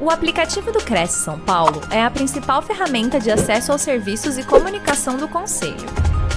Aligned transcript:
O 0.00 0.10
aplicativo 0.10 0.70
do 0.70 0.78
Cresce 0.78 1.24
São 1.24 1.40
Paulo 1.40 1.80
é 1.92 2.00
a 2.00 2.08
principal 2.08 2.62
ferramenta 2.62 3.18
de 3.18 3.32
acesso 3.32 3.72
aos 3.72 3.82
serviços 3.82 4.38
e 4.38 4.46
comunicação 4.46 5.16
do 5.16 5.28
Conselho. 5.28 5.88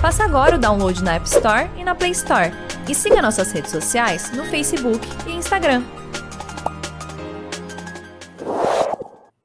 Faça 0.01 0.23
agora 0.23 0.55
o 0.55 0.59
download 0.59 1.03
na 1.03 1.13
App 1.13 1.27
Store 1.27 1.69
e 1.77 1.83
na 1.83 1.93
Play 1.93 2.09
Store. 2.09 2.49
E 2.89 2.95
siga 2.95 3.21
nossas 3.21 3.51
redes 3.51 3.69
sociais 3.69 4.31
no 4.31 4.45
Facebook 4.45 5.05
e 5.27 5.33
Instagram. 5.33 5.83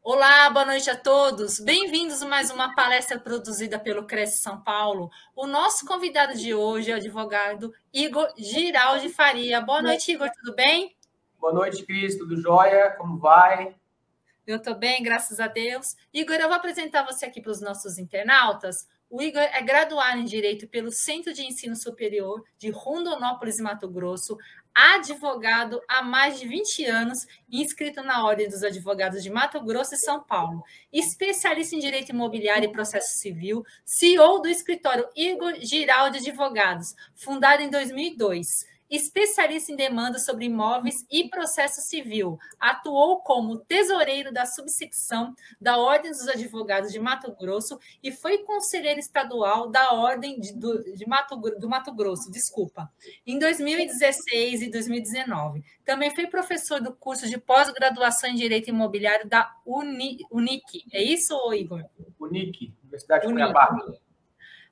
Olá, 0.02 0.48
boa 0.48 0.64
noite 0.64 0.88
a 0.88 0.96
todos. 0.96 1.60
Bem-vindos 1.60 2.22
a 2.22 2.26
mais 2.26 2.50
uma 2.50 2.74
palestra 2.74 3.18
produzida 3.18 3.78
pelo 3.78 4.06
Cresce 4.06 4.42
São 4.42 4.58
Paulo. 4.62 5.10
O 5.36 5.46
nosso 5.46 5.84
convidado 5.84 6.32
de 6.38 6.54
hoje 6.54 6.90
é 6.90 6.94
o 6.94 6.96
advogado 6.96 7.70
Igor 7.92 8.28
Giraldi 8.38 9.10
Faria. 9.10 9.60
Boa 9.60 9.82
noite, 9.82 10.10
Igor, 10.10 10.30
tudo 10.30 10.56
bem? 10.56 10.96
Boa 11.38 11.52
noite, 11.52 11.84
Cris, 11.84 12.16
tudo 12.16 12.40
jóia? 12.40 12.92
Como 12.96 13.18
vai? 13.18 13.74
Eu 14.46 14.58
estou 14.58 14.76
bem, 14.76 15.02
graças 15.02 15.40
a 15.40 15.48
Deus. 15.48 15.96
Igor, 16.14 16.36
eu 16.36 16.46
vou 16.46 16.56
apresentar 16.56 17.02
você 17.02 17.26
aqui 17.26 17.40
para 17.40 17.50
os 17.50 17.60
nossos 17.60 17.98
internautas. 17.98 18.86
O 19.10 19.20
Igor 19.20 19.42
é 19.42 19.60
graduado 19.60 20.20
em 20.20 20.24
Direito 20.24 20.68
pelo 20.68 20.92
Centro 20.92 21.32
de 21.32 21.42
Ensino 21.44 21.74
Superior 21.74 22.44
de 22.56 22.70
Rondonópolis, 22.70 23.58
Mato 23.58 23.88
Grosso, 23.88 24.38
advogado 24.72 25.80
há 25.88 26.00
mais 26.00 26.38
de 26.38 26.46
20 26.46 26.84
anos, 26.84 27.26
inscrito 27.50 28.04
na 28.04 28.24
Ordem 28.24 28.48
dos 28.48 28.62
Advogados 28.62 29.20
de 29.20 29.30
Mato 29.30 29.60
Grosso 29.64 29.94
e 29.94 29.98
São 29.98 30.22
Paulo, 30.22 30.62
especialista 30.92 31.74
em 31.74 31.80
Direito 31.80 32.10
Imobiliário 32.10 32.68
e 32.68 32.72
Processo 32.72 33.18
Civil, 33.18 33.64
CEO 33.84 34.40
do 34.40 34.48
escritório 34.48 35.08
Igor 35.16 35.54
Giraldi 35.60 36.18
Advogados, 36.18 36.94
fundado 37.16 37.62
em 37.62 37.70
2002 37.70 38.75
especialista 38.90 39.72
em 39.72 39.76
demandas 39.76 40.24
sobre 40.24 40.46
imóveis 40.46 41.06
e 41.10 41.28
processo 41.28 41.80
civil. 41.80 42.38
Atuou 42.58 43.20
como 43.20 43.58
tesoureiro 43.58 44.32
da 44.32 44.46
subsecção 44.46 45.34
da 45.60 45.78
Ordem 45.78 46.10
dos 46.10 46.28
Advogados 46.28 46.92
de 46.92 46.98
Mato 46.98 47.34
Grosso 47.38 47.78
e 48.02 48.12
foi 48.12 48.38
conselheiro 48.38 49.00
estadual 49.00 49.68
da 49.68 49.92
Ordem 49.92 50.38
de, 50.40 50.52
do, 50.52 50.82
de 50.94 51.06
Mato, 51.06 51.36
do 51.36 51.68
Mato 51.68 51.92
Grosso, 51.92 52.30
desculpa, 52.30 52.90
em 53.26 53.38
2016 53.38 54.62
e 54.62 54.70
2019. 54.70 55.64
Também 55.84 56.14
foi 56.14 56.26
professor 56.26 56.80
do 56.80 56.92
curso 56.92 57.28
de 57.28 57.38
pós-graduação 57.38 58.30
em 58.30 58.34
Direito 58.34 58.68
Imobiliário 58.68 59.28
da 59.28 59.54
Uni, 59.64 60.18
Unic. 60.30 60.84
É 60.92 61.02
isso, 61.02 61.34
Igor? 61.52 61.84
Unic, 62.18 62.72
Universidade 62.82 63.26
de 63.26 63.32
Cuiabá. 63.32 63.76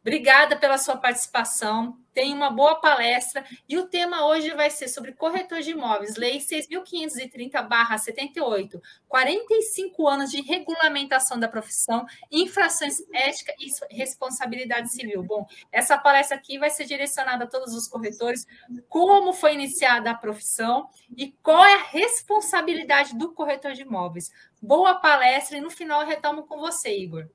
Obrigada 0.05 0.55
pela 0.55 0.77
sua 0.77 0.99
participação. 0.99 1.99
Tem 2.13 2.35
uma 2.35 2.51
boa 2.51 2.75
palestra 2.75 3.43
e 3.67 3.79
o 3.79 3.87
tema 3.87 4.27
hoje 4.27 4.51
vai 4.51 4.69
ser 4.69 4.87
sobre 4.87 5.13
corretor 5.13 5.63
de 5.63 5.71
imóveis, 5.71 6.17
Lei 6.17 6.41
6.530-78, 6.41 8.83
45 9.09 10.07
anos 10.07 10.31
de 10.31 10.43
regulamentação 10.43 11.41
da 11.41 11.49
profissão, 11.49 12.05
infrações 12.31 12.99
ética 13.15 13.55
e 13.59 13.71
responsabilidade 13.97 14.93
civil. 14.93 15.23
Bom, 15.23 15.47
essa 15.73 15.97
palestra 15.97 16.37
aqui 16.37 16.59
vai 16.59 16.69
ser 16.69 16.85
direcionada 16.85 17.45
a 17.45 17.49
todos 17.49 17.73
os 17.73 17.89
corretores, 17.89 18.47
como 18.87 19.33
foi 19.33 19.55
iniciada 19.55 20.11
a 20.11 20.15
profissão 20.15 20.87
e 21.17 21.33
qual 21.43 21.65
é 21.65 21.77
a 21.77 21.85
responsabilidade 21.85 23.17
do 23.17 23.33
corretor 23.33 23.73
de 23.73 23.81
imóveis. 23.83 24.31
Boa 24.61 24.97
palestra 24.97 25.57
e 25.57 25.63
no 25.63 25.71
final 25.71 26.03
eu 26.03 26.09
retomo 26.09 26.43
com 26.43 26.59
você, 26.59 26.95
Igor. 26.95 27.27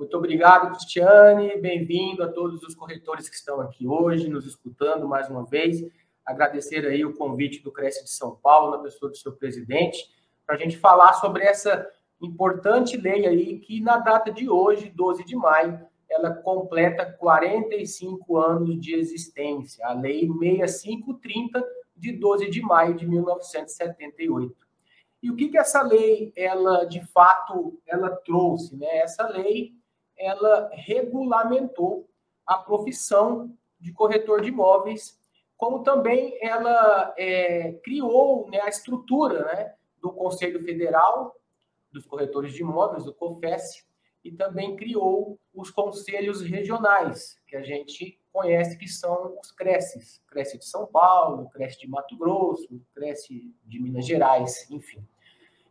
Muito 0.00 0.16
obrigado, 0.16 0.70
Cristiane. 0.70 1.60
Bem-vindo 1.60 2.22
a 2.22 2.28
todos 2.32 2.62
os 2.62 2.74
corretores 2.74 3.28
que 3.28 3.36
estão 3.36 3.60
aqui 3.60 3.86
hoje, 3.86 4.30
nos 4.30 4.46
escutando 4.46 5.06
mais 5.06 5.28
uma 5.28 5.44
vez. 5.44 5.84
Agradecer 6.24 6.86
aí 6.86 7.04
o 7.04 7.14
convite 7.14 7.62
do 7.62 7.70
Cresce 7.70 8.02
de 8.02 8.10
São 8.10 8.34
Paulo, 8.34 8.78
na 8.78 8.82
pessoa 8.82 9.10
do 9.10 9.18
seu 9.18 9.32
presidente, 9.32 10.10
para 10.46 10.56
a 10.56 10.58
gente 10.58 10.78
falar 10.78 11.12
sobre 11.12 11.44
essa 11.44 11.86
importante 12.18 12.96
lei 12.96 13.26
aí, 13.26 13.58
que 13.58 13.82
na 13.82 13.98
data 13.98 14.32
de 14.32 14.48
hoje, 14.48 14.88
12 14.88 15.22
de 15.22 15.36
maio, 15.36 15.78
ela 16.08 16.32
completa 16.32 17.04
45 17.04 18.38
anos 18.38 18.80
de 18.80 18.94
existência, 18.94 19.86
a 19.86 19.92
Lei 19.92 20.26
6530, 20.26 21.62
de 21.94 22.12
12 22.12 22.48
de 22.48 22.62
maio 22.62 22.94
de 22.94 23.06
1978. 23.06 24.56
E 25.22 25.30
o 25.30 25.36
que, 25.36 25.50
que 25.50 25.58
essa 25.58 25.82
lei, 25.82 26.32
ela 26.34 26.86
de 26.86 27.06
fato, 27.08 27.78
ela 27.86 28.08
trouxe? 28.08 28.74
Né? 28.74 29.00
Essa 29.00 29.28
lei 29.28 29.78
ela 30.20 30.70
regulamentou 30.74 32.08
a 32.46 32.58
profissão 32.58 33.56
de 33.80 33.92
corretor 33.92 34.42
de 34.42 34.48
imóveis, 34.48 35.18
como 35.56 35.82
também 35.82 36.38
ela 36.40 37.14
é, 37.16 37.72
criou 37.82 38.48
né, 38.50 38.60
a 38.60 38.68
estrutura 38.68 39.44
né, 39.44 39.74
do 40.00 40.12
Conselho 40.12 40.62
Federal 40.62 41.34
dos 41.90 42.06
Corretores 42.06 42.52
de 42.52 42.62
Imóveis, 42.62 43.04
do 43.04 43.14
COFES, 43.14 43.84
e 44.22 44.30
também 44.30 44.76
criou 44.76 45.38
os 45.54 45.70
conselhos 45.70 46.42
regionais, 46.42 47.38
que 47.48 47.56
a 47.56 47.62
gente 47.62 48.20
conhece 48.32 48.76
que 48.76 48.86
são 48.86 49.36
os 49.42 49.50
CRECES, 49.50 50.22
CRECE 50.28 50.58
de 50.58 50.66
São 50.66 50.86
Paulo, 50.86 51.48
CRECE 51.50 51.80
de 51.80 51.88
Mato 51.88 52.16
Grosso, 52.16 52.80
CRECE 52.94 53.52
de 53.64 53.80
Minas 53.80 54.06
Gerais, 54.06 54.70
enfim. 54.70 55.02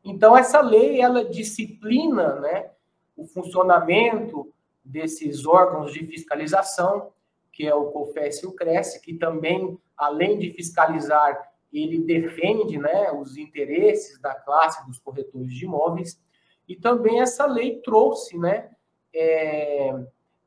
Então, 0.03 0.35
essa 0.35 0.61
lei, 0.61 0.99
ela 0.99 1.23
disciplina 1.23 2.39
né, 2.39 2.71
o 3.19 3.27
funcionamento 3.27 4.51
desses 4.83 5.45
órgãos 5.45 5.91
de 5.91 6.05
fiscalização, 6.07 7.11
que 7.51 7.67
é 7.67 7.75
o 7.75 7.91
COFES 7.91 8.43
e 8.43 8.47
o 8.47 8.53
CRES, 8.53 8.97
que 8.97 9.13
também, 9.13 9.77
além 9.97 10.39
de 10.39 10.53
fiscalizar, 10.53 11.37
ele 11.71 11.99
defende 11.99 12.77
né, 12.77 13.11
os 13.11 13.37
interesses 13.37 14.19
da 14.19 14.33
classe 14.33 14.85
dos 14.87 14.97
corretores 14.99 15.53
de 15.53 15.65
imóveis, 15.65 16.19
e 16.67 16.75
também 16.75 17.19
essa 17.19 17.45
lei 17.45 17.81
trouxe 17.81 18.37
né, 18.37 18.69
é, 19.13 19.93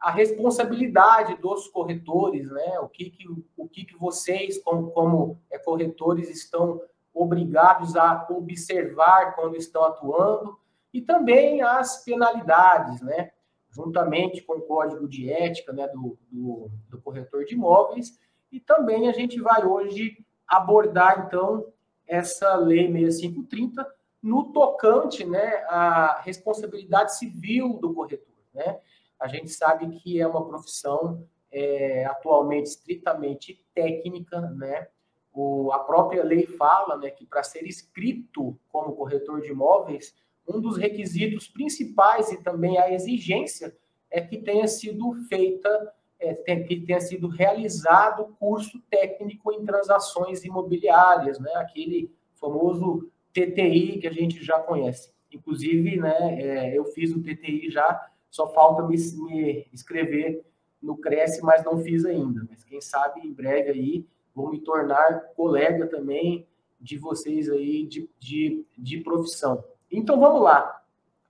a 0.00 0.10
responsabilidade 0.10 1.36
dos 1.36 1.68
corretores, 1.68 2.50
né, 2.50 2.80
o 2.80 2.88
que, 2.88 3.10
que, 3.10 3.28
o 3.56 3.68
que, 3.68 3.84
que 3.84 3.96
vocês, 3.96 4.58
como, 4.62 4.90
como 4.92 5.38
é, 5.50 5.58
corretores, 5.58 6.30
estão 6.30 6.80
obrigados 7.14 7.94
a 7.94 8.26
observar 8.30 9.36
quando 9.36 9.56
estão 9.56 9.84
atuando, 9.84 10.58
e 10.92 11.00
também 11.00 11.62
as 11.62 12.04
penalidades, 12.04 13.00
né? 13.00 13.30
juntamente 13.70 14.42
com 14.42 14.54
o 14.54 14.62
código 14.62 15.08
de 15.08 15.32
ética 15.32 15.72
né, 15.72 15.88
do, 15.88 16.18
do, 16.30 16.70
do, 16.90 17.00
corretor 17.00 17.44
de 17.44 17.54
imóveis, 17.54 18.18
e 18.50 18.60
também 18.60 19.08
a 19.08 19.12
gente 19.12 19.40
vai 19.40 19.64
hoje 19.64 20.18
abordar, 20.46 21.24
então, 21.26 21.66
essa 22.06 22.54
lei 22.54 22.92
6530 22.92 23.86
no 24.22 24.52
tocante 24.52 25.24
né, 25.24 25.64
à 25.68 26.20
responsabilidade 26.20 27.16
civil 27.16 27.78
do 27.80 27.94
corretor. 27.94 28.36
Né? 28.52 28.78
A 29.18 29.26
gente 29.26 29.48
sabe 29.48 29.88
que 29.98 30.20
é 30.20 30.26
uma 30.26 30.46
profissão 30.46 31.26
é, 31.50 32.04
atualmente 32.04 32.66
estritamente 32.66 33.64
técnica, 33.74 34.40
né? 34.40 34.88
O, 35.34 35.72
a 35.72 35.78
própria 35.78 36.22
lei 36.22 36.46
fala 36.46 36.98
né, 36.98 37.10
que 37.10 37.24
para 37.24 37.42
ser 37.42 37.64
escrito 37.64 38.58
como 38.68 38.94
corretor 38.94 39.40
de 39.40 39.48
imóveis, 39.48 40.14
um 40.48 40.60
dos 40.60 40.76
requisitos 40.76 41.48
principais 41.48 42.30
e 42.32 42.42
também 42.42 42.78
a 42.78 42.92
exigência 42.92 43.74
é 44.10 44.20
que 44.20 44.38
tenha 44.38 44.66
sido 44.66 45.14
feita, 45.28 45.92
é, 46.20 46.34
que 46.60 46.80
tenha 46.80 47.00
sido 47.00 47.28
realizado 47.28 48.36
curso 48.38 48.80
técnico 48.90 49.52
em 49.52 49.64
transações 49.64 50.44
imobiliárias, 50.44 51.38
né? 51.38 51.50
aquele 51.56 52.10
famoso 52.34 53.10
TTI 53.32 53.98
que 53.98 54.06
a 54.06 54.12
gente 54.12 54.44
já 54.44 54.58
conhece. 54.58 55.12
Inclusive, 55.32 55.96
né, 55.96 56.42
é, 56.42 56.76
eu 56.76 56.84
fiz 56.86 57.14
o 57.14 57.22
TTI 57.22 57.70
já, 57.70 58.10
só 58.30 58.52
falta 58.52 58.86
me, 58.86 58.96
me 58.96 60.42
no 60.82 60.96
Cresce, 60.96 61.42
mas 61.42 61.64
não 61.64 61.78
fiz 61.78 62.04
ainda. 62.04 62.46
Mas 62.50 62.64
quem 62.64 62.80
sabe 62.80 63.20
em 63.26 63.32
breve 63.32 63.70
aí 63.70 64.06
vou 64.34 64.50
me 64.50 64.60
tornar 64.60 65.20
colega 65.36 65.86
também 65.86 66.46
de 66.80 66.98
vocês 66.98 67.48
aí 67.48 67.86
de, 67.86 68.10
de, 68.18 68.66
de 68.76 68.98
profissão. 68.98 69.64
Então 69.92 70.18
vamos 70.18 70.42
lá. 70.42 70.82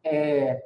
É, 0.05 0.65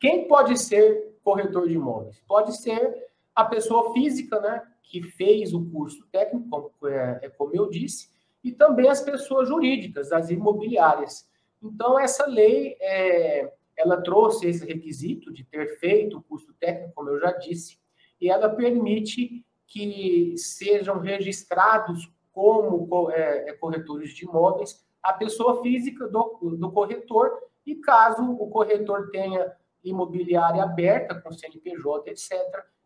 quem 0.00 0.26
pode 0.26 0.58
ser 0.58 1.14
corretor 1.22 1.68
de 1.68 1.74
imóveis? 1.74 2.20
Pode 2.26 2.56
ser 2.56 3.06
a 3.34 3.44
pessoa 3.44 3.92
física, 3.92 4.40
né, 4.40 4.62
que 4.82 5.02
fez 5.02 5.52
o 5.52 5.64
curso 5.70 6.06
técnico, 6.10 6.48
como, 6.48 6.88
é, 6.88 7.20
é, 7.22 7.28
como 7.28 7.54
eu 7.54 7.68
disse, 7.68 8.08
e 8.42 8.52
também 8.52 8.88
as 8.88 9.00
pessoas 9.00 9.48
jurídicas, 9.48 10.12
as 10.12 10.30
imobiliárias. 10.30 11.28
Então 11.62 11.98
essa 11.98 12.26
lei, 12.26 12.76
é, 12.80 13.52
ela 13.76 14.00
trouxe 14.02 14.46
esse 14.46 14.64
requisito 14.64 15.32
de 15.32 15.44
ter 15.44 15.78
feito 15.78 16.18
o 16.18 16.22
curso 16.22 16.52
técnico, 16.54 16.94
como 16.94 17.10
eu 17.10 17.20
já 17.20 17.32
disse, 17.32 17.78
e 18.20 18.30
ela 18.30 18.48
permite 18.48 19.44
que 19.66 20.34
sejam 20.36 21.00
registrados 21.00 22.08
como 22.32 23.10
é, 23.10 23.50
é 23.50 23.52
corretores 23.54 24.10
de 24.10 24.24
imóveis 24.24 24.84
a 25.04 25.12
pessoa 25.12 25.62
física 25.62 26.08
do, 26.08 26.56
do 26.58 26.72
corretor, 26.72 27.30
e 27.66 27.74
caso 27.76 28.22
o 28.22 28.48
corretor 28.48 29.10
tenha 29.10 29.54
imobiliária 29.84 30.62
aberta 30.62 31.14
com 31.14 31.30
CNPJ, 31.30 32.10
etc., 32.10 32.32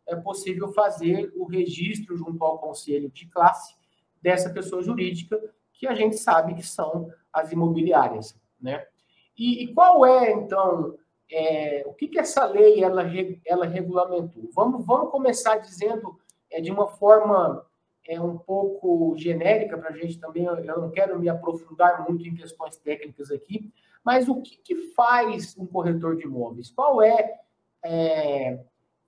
é 0.05 0.17
possível 0.17 0.73
fazer 0.73 1.33
o 1.37 1.45
registro 1.45 2.17
junto 2.17 2.43
ao 2.43 2.59
conselho 2.59 3.09
de 3.11 3.27
classe 3.29 3.77
dessa 4.21 4.51
pessoa 4.51 4.83
jurídica, 4.83 5.39
que 5.73 5.87
a 5.87 5.95
gente 5.95 6.17
sabe 6.17 6.55
que 6.55 6.67
são 6.67 7.09
as 7.33 7.53
imobiliárias, 7.53 8.35
né? 8.61 8.85
E, 9.37 9.63
e 9.63 9.75
qual 9.75 10.05
é, 10.05 10.33
então, 10.33 10.99
é, 11.31 11.85
o 11.87 11.93
que, 11.93 12.09
que 12.09 12.19
essa 12.19 12.45
lei 12.47 12.83
ela, 12.83 13.05
ela 13.47 13.67
regulamentou? 13.67 14.49
Vamos, 14.53 14.85
vamos 14.85 15.13
começar 15.13 15.59
dizendo 15.59 16.19
é, 16.51 16.61
de 16.61 16.73
uma 16.73 16.89
forma 16.89 17.65
é, 18.09 18.21
um 18.21 18.39
pouco 18.39 19.15
genérica 19.17 19.79
para 19.79 19.91
a 19.91 19.93
gente 19.93 20.19
também, 20.19 20.45
eu 20.45 20.81
não 20.81 20.91
quero 20.91 21.19
me 21.21 21.29
aprofundar 21.29 22.05
muito 22.09 22.27
em 22.27 22.35
questões 22.35 22.77
técnicas 22.77 23.31
aqui, 23.31 23.73
mas 24.05 24.29
o 24.29 24.41
que, 24.41 24.57
que 24.57 24.75
faz 24.95 25.57
um 25.57 25.67
corretor 25.67 26.17
de 26.17 26.25
imóveis? 26.25 26.71
Qual 26.71 27.03
é, 27.03 27.39
é 27.85 28.59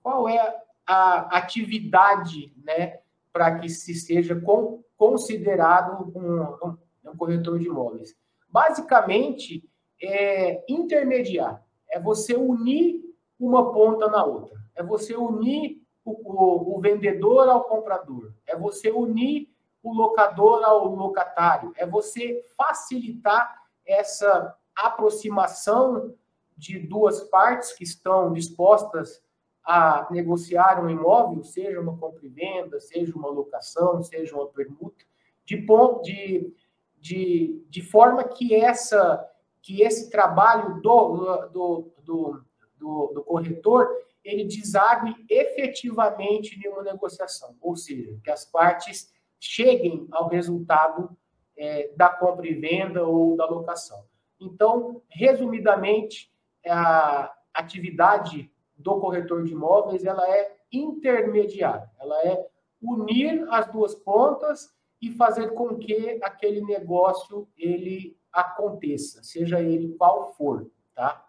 qual 0.01 0.29
é 0.29 0.61
a 0.85 1.37
atividade 1.37 2.53
né, 2.63 2.99
para 3.33 3.59
que 3.59 3.67
se 3.67 3.93
seja 3.95 4.39
com, 4.39 4.83
considerado 4.95 6.11
um, 6.15 6.67
um, 6.67 6.77
um 7.11 7.17
corretor 7.17 7.59
de 7.59 7.65
imóveis? 7.65 8.15
Basicamente, 8.49 9.67
é 10.01 10.63
intermediar 10.67 11.63
é 11.91 11.99
você 11.99 12.35
unir 12.35 13.01
uma 13.39 13.71
ponta 13.71 14.07
na 14.07 14.23
outra, 14.23 14.57
é 14.75 14.81
você 14.81 15.15
unir 15.15 15.80
o, 16.03 16.11
o, 16.11 16.77
o 16.77 16.81
vendedor 16.81 17.47
ao 17.47 17.63
comprador, 17.65 18.33
é 18.47 18.55
você 18.55 18.91
unir 18.91 19.49
o 19.83 19.93
locador 19.93 20.63
ao 20.63 20.87
locatário, 20.95 21.73
é 21.75 21.85
você 21.85 22.43
facilitar 22.55 23.61
essa 23.85 24.55
aproximação 24.75 26.13
de 26.55 26.79
duas 26.79 27.21
partes 27.21 27.73
que 27.73 27.83
estão 27.83 28.31
dispostas 28.31 29.21
a 29.63 30.07
negociar 30.11 30.83
um 30.83 30.89
imóvel, 30.89 31.43
seja 31.43 31.79
uma 31.79 31.97
compra 31.97 32.25
e 32.25 32.29
venda, 32.29 32.79
seja 32.79 33.15
uma 33.15 33.29
locação, 33.29 34.01
seja 34.01 34.35
uma 34.35 34.47
permuta, 34.47 35.05
de, 35.45 35.57
ponto, 35.57 36.01
de, 36.03 36.53
de, 36.99 37.63
de 37.69 37.81
forma 37.81 38.23
que 38.23 38.55
essa 38.55 39.27
que 39.61 39.83
esse 39.83 40.09
trabalho 40.09 40.81
do, 40.81 41.47
do, 41.53 41.91
do, 42.03 42.43
do, 42.79 43.11
do 43.13 43.23
corretor 43.23 43.87
ele 44.23 44.45
desague 44.45 45.15
efetivamente 45.29 46.59
em 46.59 46.69
uma 46.69 46.83
negociação, 46.83 47.55
ou 47.59 47.75
seja, 47.75 48.19
que 48.23 48.29
as 48.29 48.45
partes 48.45 49.11
cheguem 49.39 50.07
ao 50.11 50.27
resultado 50.27 51.15
é, 51.57 51.91
da 51.95 52.09
compra 52.09 52.47
e 52.47 52.53
venda 52.53 53.03
ou 53.03 53.35
da 53.35 53.45
locação. 53.45 54.05
Então, 54.39 55.01
resumidamente, 55.09 56.31
a 56.67 57.33
atividade 57.53 58.51
do 58.75 58.99
corretor 58.99 59.43
de 59.43 59.53
imóveis 59.53 60.03
ela 60.03 60.27
é 60.29 60.55
intermediária, 60.71 61.89
ela 61.99 62.21
é 62.23 62.47
unir 62.81 63.45
as 63.49 63.67
duas 63.71 63.93
pontas 63.93 64.73
e 65.01 65.11
fazer 65.11 65.53
com 65.53 65.77
que 65.77 66.19
aquele 66.23 66.61
negócio 66.61 67.47
ele 67.57 68.17
aconteça, 68.31 69.21
seja 69.23 69.61
ele 69.61 69.95
qual 69.95 70.31
for, 70.33 70.69
tá? 70.95 71.27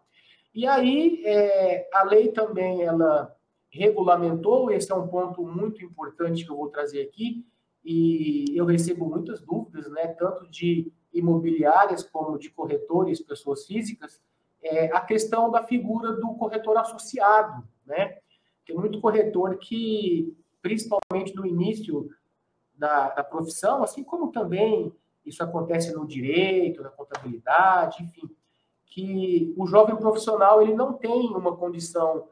E 0.55 0.67
aí, 0.67 1.23
é, 1.25 1.89
a 1.93 2.03
lei 2.05 2.29
também, 2.29 2.83
ela 2.83 3.35
regulamentou, 3.71 4.71
esse 4.71 4.93
é 4.93 4.95
um 4.95 5.09
ponto 5.09 5.43
muito 5.43 5.83
importante 5.83 6.45
que 6.45 6.51
eu 6.51 6.57
vou 6.57 6.69
trazer 6.69 7.03
aqui, 7.03 7.47
e 7.85 8.55
eu 8.55 8.65
recebo 8.65 9.07
muitas 9.07 9.41
dúvidas, 9.41 9.91
né, 9.91 10.09
tanto 10.09 10.47
de 10.49 10.93
imobiliárias 11.13 12.03
como 12.03 12.39
de 12.39 12.51
corretores, 12.51 13.21
pessoas 13.21 13.67
físicas, 13.67 14.21
é, 14.63 14.87
a 14.93 15.01
questão 15.01 15.51
da 15.51 15.65
figura 15.65 16.13
do 16.13 16.35
corretor 16.35 16.77
associado, 16.79 17.67
né? 17.85 18.19
Tem 18.65 18.77
muito 18.77 19.01
corretor 19.01 19.57
que, 19.59 20.37
principalmente 20.63 21.35
no 21.35 21.45
início 21.45 22.09
da, 22.73 23.11
da 23.11 23.25
profissão, 23.25 23.83
assim 23.83 24.05
como 24.05 24.31
também 24.31 24.95
isso 25.27 25.43
acontece 25.43 25.93
no 25.93 26.07
direito, 26.07 26.83
na 26.83 26.91
contabilidade, 26.91 28.05
enfim, 28.05 28.31
que 28.93 29.55
o 29.57 29.67
jovem 29.67 29.97
profissional 29.97 30.61
ele 30.61 30.75
não 30.75 30.93
tem 30.93 31.35
uma 31.35 31.57
condição, 31.57 32.29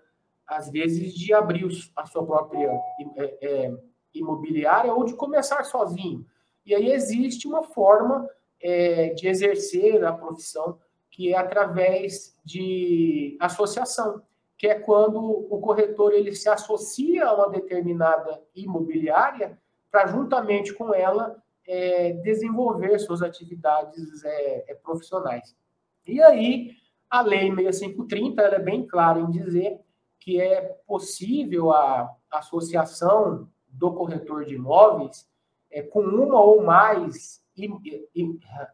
às 0.47 0.71
vezes, 0.71 1.15
de 1.15 1.33
abrir 1.33 1.67
a 1.97 2.07
sua 2.07 2.25
própria 2.25 2.71
é, 3.17 3.39
é, 3.41 3.75
imobiliária 4.13 4.93
ou 4.93 5.05
de 5.05 5.15
começar 5.15 5.65
sozinho. 5.65 6.27
E 6.67 6.75
aí 6.75 6.93
existe 6.93 7.49
uma 7.49 7.63
forma 7.63 8.29
é, 8.61 9.15
de 9.15 9.27
exercer 9.27 10.05
a 10.05 10.13
profissão 10.13 10.79
que 11.11 11.33
é 11.33 11.39
através 11.39 12.37
de 12.45 13.37
associação, 13.41 14.23
que 14.59 14.67
é 14.67 14.79
quando 14.79 15.19
o 15.19 15.61
corretor 15.61 16.13
ele 16.13 16.35
se 16.35 16.49
associa 16.49 17.27
a 17.27 17.35
uma 17.35 17.49
determinada 17.49 18.41
imobiliária 18.55 19.59
para 19.91 20.07
juntamente 20.07 20.75
com 20.75 20.95
ela 20.95 21.43
é, 21.67 22.13
desenvolver 22.13 22.99
suas 22.99 23.23
atividades 23.23 24.23
é, 24.25 24.65
é, 24.69 24.75
profissionais. 24.75 25.57
E 26.07 26.23
aí, 26.23 26.73
a 27.09 27.23
Lei 27.23 27.55
6530 27.55 28.43
ela 28.43 28.57
é 28.57 28.61
bem 28.61 28.87
clara 28.87 29.21
em 29.21 29.31
dizer 29.31 29.81
que 30.19 30.41
é 30.41 30.61
possível 30.87 31.73
a 31.73 32.15
associação 32.31 33.49
do 33.69 33.93
corretor 33.93 34.45
de 34.45 34.55
imóveis 34.55 35.29
é, 35.71 35.83
com 35.83 36.01
uma 36.01 36.41
ou 36.41 36.63
mais 36.63 37.41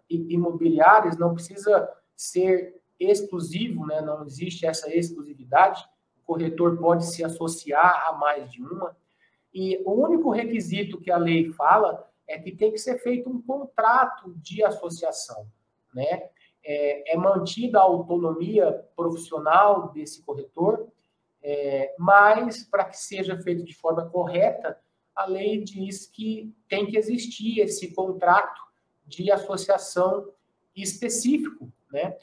imobiliárias, 0.08 1.16
não 1.16 1.34
precisa 1.34 1.88
ser 2.14 2.80
exclusivo, 2.98 3.86
né? 3.86 4.00
não 4.00 4.24
existe 4.24 4.66
essa 4.66 4.94
exclusividade, 4.94 5.84
o 6.16 6.24
corretor 6.24 6.78
pode 6.78 7.06
se 7.06 7.22
associar 7.22 8.08
a 8.08 8.12
mais 8.12 8.50
de 8.50 8.62
uma, 8.62 8.96
e 9.52 9.80
o 9.84 9.92
único 9.92 10.30
requisito 10.30 11.00
que 11.00 11.10
a 11.10 11.16
lei 11.16 11.52
fala 11.52 12.10
é 12.26 12.38
que 12.38 12.52
tem 12.52 12.72
que 12.72 12.78
ser 12.78 12.98
feito 12.98 13.30
um 13.30 13.40
contrato 13.40 14.34
de 14.36 14.62
associação, 14.64 15.46
né? 15.94 16.30
É, 16.68 17.14
é 17.14 17.16
mantida 17.16 17.78
a 17.78 17.82
autonomia 17.82 18.84
profissional 18.96 19.92
desse 19.92 20.20
corretor, 20.22 20.88
é, 21.40 21.94
mas 21.96 22.64
para 22.64 22.84
que 22.84 22.98
seja 22.98 23.38
feito 23.38 23.64
de 23.64 23.72
forma 23.72 24.10
correta, 24.10 24.76
a 25.14 25.26
lei 25.26 25.62
diz 25.62 26.06
que 26.06 26.52
tem 26.68 26.86
que 26.86 26.98
existir 26.98 27.60
esse 27.60 27.94
contrato 27.94 28.60
de 29.06 29.30
associação 29.30 30.28
específico, 30.74 31.72
né? 31.92 32.16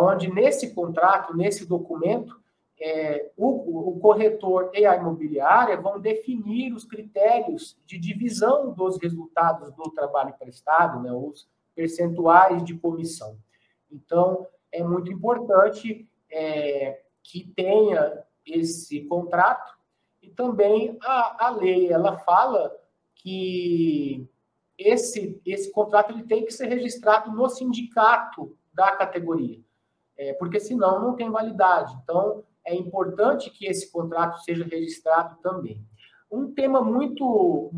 Onde 0.00 0.32
nesse 0.32 0.74
contrato, 0.74 1.36
nesse 1.36 1.66
documento, 1.66 2.38
é, 2.80 3.30
o, 3.36 3.90
o, 3.90 3.98
corretor 3.98 4.70
e 4.72 4.86
a 4.86 4.94
imobiliária 4.96 5.80
vão 5.80 5.98
definir 5.98 6.72
os 6.72 6.84
critérios 6.84 7.76
de 7.84 7.98
divisão 7.98 8.72
dos 8.72 8.98
resultados 8.98 9.72
do 9.74 9.90
trabalho 9.90 10.34
prestado, 10.38 11.02
né, 11.02 11.12
os 11.12 11.48
percentuais 11.74 12.62
de 12.64 12.74
comissão. 12.74 13.36
Então, 13.90 14.46
é 14.70 14.82
muito 14.82 15.12
importante 15.12 16.08
é, 16.30 17.02
que 17.22 17.46
tenha 17.54 18.22
esse 18.44 19.02
contrato 19.02 19.76
e 20.22 20.30
também 20.30 20.96
a, 21.02 21.46
a 21.46 21.50
lei, 21.50 21.90
ela 21.92 22.18
fala 22.18 22.74
que 23.14 24.26
esse, 24.76 25.40
esse 25.44 25.72
contrato 25.72 26.12
ele 26.12 26.24
tem 26.24 26.44
que 26.44 26.52
ser 26.52 26.66
registrado 26.66 27.32
no 27.32 27.48
sindicato 27.48 28.56
da 28.72 28.92
categoria, 28.92 29.60
é, 30.16 30.32
porque 30.34 30.60
senão 30.60 31.00
não 31.00 31.16
tem 31.16 31.30
validade. 31.30 31.96
Então, 32.02 32.44
é 32.64 32.74
importante 32.74 33.50
que 33.50 33.66
esse 33.66 33.90
contrato 33.90 34.38
seja 34.42 34.64
registrado 34.64 35.36
também. 35.42 35.84
Um 36.30 36.52
tema 36.52 36.82
muito, 36.82 37.70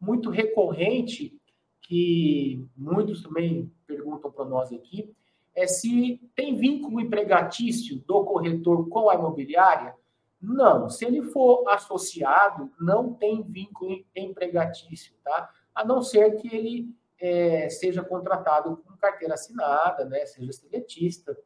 muito 0.00 0.30
recorrente, 0.30 1.36
que 1.82 2.64
muitos 2.76 3.22
também 3.22 3.70
perguntam 3.86 4.30
para 4.30 4.44
nós 4.44 4.72
aqui, 4.72 5.12
é 5.54 5.66
se 5.66 6.20
tem 6.34 6.54
vínculo 6.54 7.00
empregatício 7.00 7.98
do 8.06 8.24
corretor 8.24 8.88
com 8.88 9.10
a 9.10 9.14
imobiliária. 9.14 9.94
Não, 10.40 10.88
se 10.88 11.04
ele 11.04 11.22
for 11.22 11.68
associado, 11.68 12.70
não 12.80 13.12
tem 13.12 13.42
vínculo 13.42 14.04
empregatício, 14.16 15.14
tá? 15.22 15.50
A 15.74 15.84
não 15.84 16.02
ser 16.02 16.36
que 16.36 16.48
ele 16.54 16.94
é, 17.20 17.68
seja 17.68 18.02
contratado 18.02 18.76
com 18.78 18.96
carteira 18.96 19.34
assinada, 19.34 20.04
né? 20.04 20.26
Seja 20.26 20.52
seletista, 20.52 21.38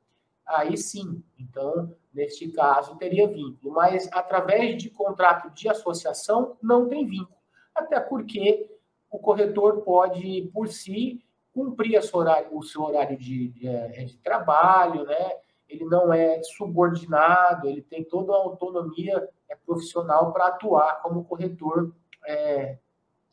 aí 0.46 0.78
sim. 0.78 1.22
Então, 1.38 1.94
neste 2.14 2.48
caso, 2.48 2.96
teria 2.96 3.28
vínculo. 3.28 3.74
Mas 3.74 4.08
através 4.12 4.82
de 4.82 4.88
contrato 4.88 5.50
de 5.50 5.68
associação, 5.68 6.56
não 6.62 6.88
tem 6.88 7.06
vínculo. 7.06 7.36
Até 7.74 8.00
porque 8.00 8.70
o 9.10 9.18
corretor 9.18 9.82
pode, 9.82 10.50
por 10.54 10.68
si, 10.68 11.22
cumprir 11.56 11.98
horário, 12.12 12.54
o 12.54 12.62
seu 12.62 12.82
horário 12.82 13.16
de, 13.16 13.48
de, 13.48 13.66
é, 13.66 14.04
de, 14.04 14.18
trabalho, 14.18 15.04
né? 15.04 15.38
Ele 15.66 15.86
não 15.86 16.12
é 16.12 16.42
subordinado, 16.42 17.66
ele 17.66 17.80
tem 17.80 18.04
toda 18.04 18.30
a 18.30 18.36
autonomia 18.36 19.26
é, 19.48 19.56
profissional 19.56 20.34
para 20.34 20.48
atuar 20.48 21.00
como 21.00 21.24
corretor 21.24 21.94
é, 22.26 22.76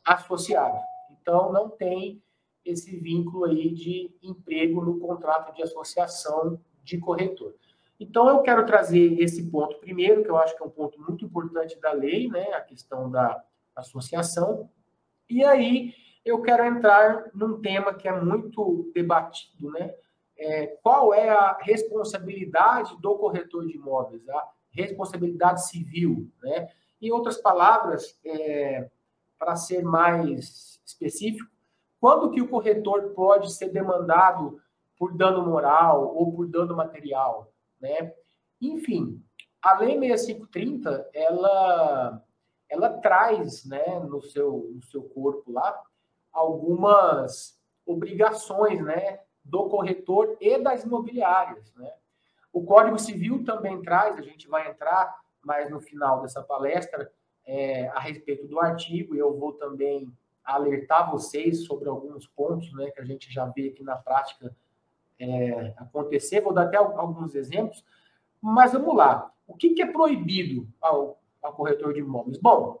associado. 0.02 0.78
Então, 1.10 1.52
não 1.52 1.68
tem 1.68 2.22
esse 2.64 2.96
vínculo 2.96 3.44
aí 3.44 3.74
de 3.74 4.10
emprego 4.22 4.82
no 4.82 4.98
contrato 4.98 5.54
de 5.54 5.62
associação 5.62 6.58
de 6.82 6.96
corretor. 6.96 7.54
Então, 8.00 8.26
eu 8.26 8.40
quero 8.40 8.64
trazer 8.64 9.20
esse 9.20 9.50
ponto 9.50 9.76
primeiro, 9.80 10.24
que 10.24 10.30
eu 10.30 10.38
acho 10.38 10.56
que 10.56 10.62
é 10.62 10.66
um 10.66 10.70
ponto 10.70 10.98
muito 10.98 11.26
importante 11.26 11.78
da 11.78 11.92
lei, 11.92 12.26
né, 12.28 12.54
a 12.54 12.62
questão 12.62 13.10
da 13.10 13.44
associação. 13.76 14.70
E 15.28 15.44
aí, 15.44 15.92
eu 16.24 16.40
quero 16.42 16.64
entrar 16.64 17.30
num 17.34 17.60
tema 17.60 17.94
que 17.94 18.08
é 18.08 18.20
muito 18.20 18.90
debatido, 18.94 19.70
né, 19.70 19.94
é, 20.36 20.66
qual 20.82 21.12
é 21.14 21.28
a 21.28 21.56
responsabilidade 21.60 22.96
do 23.00 23.16
corretor 23.16 23.66
de 23.66 23.76
imóveis, 23.76 24.28
a 24.28 24.48
responsabilidade 24.70 25.66
civil, 25.68 26.28
né? 26.42 26.68
Em 27.00 27.12
outras 27.12 27.38
palavras, 27.38 28.18
é, 28.24 28.90
para 29.38 29.56
ser 29.56 29.82
mais 29.82 30.80
específico, 30.84 31.48
quando 32.00 32.30
que 32.30 32.42
o 32.42 32.48
corretor 32.48 33.10
pode 33.14 33.52
ser 33.52 33.68
demandado 33.70 34.60
por 34.98 35.16
dano 35.16 35.44
moral 35.46 36.14
ou 36.14 36.32
por 36.32 36.46
dano 36.46 36.74
material, 36.76 37.52
né? 37.80 38.12
Enfim, 38.60 39.22
a 39.62 39.78
Lei 39.78 39.98
6530, 39.98 41.10
ela, 41.12 42.22
ela 42.68 42.90
traz, 42.98 43.64
né, 43.64 44.00
no 44.00 44.20
seu, 44.20 44.70
no 44.74 44.82
seu 44.82 45.02
corpo 45.02 45.52
lá, 45.52 45.80
algumas 46.34 47.58
obrigações, 47.86 48.82
né, 48.82 49.20
do 49.42 49.68
corretor 49.68 50.36
e 50.40 50.58
das 50.58 50.84
imobiliárias, 50.84 51.72
né? 51.74 51.92
O 52.52 52.64
Código 52.64 52.98
Civil 52.98 53.44
também 53.44 53.82
traz, 53.82 54.16
a 54.16 54.22
gente 54.22 54.48
vai 54.48 54.70
entrar 54.70 55.14
mais 55.42 55.70
no 55.70 55.80
final 55.80 56.22
dessa 56.22 56.42
palestra, 56.42 57.10
é, 57.46 57.88
a 57.88 58.00
respeito 58.00 58.46
do 58.46 58.58
artigo, 58.58 59.14
e 59.14 59.18
eu 59.18 59.36
vou 59.36 59.52
também 59.52 60.10
alertar 60.44 61.10
vocês 61.10 61.64
sobre 61.64 61.88
alguns 61.88 62.26
pontos 62.26 62.72
né, 62.74 62.90
que 62.90 63.00
a 63.00 63.04
gente 63.04 63.32
já 63.32 63.44
vê 63.46 63.68
aqui 63.68 63.82
na 63.82 63.96
prática 63.96 64.54
é, 65.18 65.74
acontecer. 65.76 66.40
Vou 66.40 66.52
dar 66.52 66.64
até 66.64 66.76
alguns 66.76 67.34
exemplos, 67.34 67.84
mas 68.40 68.72
vamos 68.72 68.94
lá. 68.94 69.32
O 69.46 69.54
que, 69.54 69.70
que 69.70 69.82
é 69.82 69.90
proibido 69.90 70.68
ao, 70.80 71.18
ao 71.42 71.52
corretor 71.54 71.92
de 71.92 72.00
imóveis? 72.00 72.38
Bom, 72.38 72.80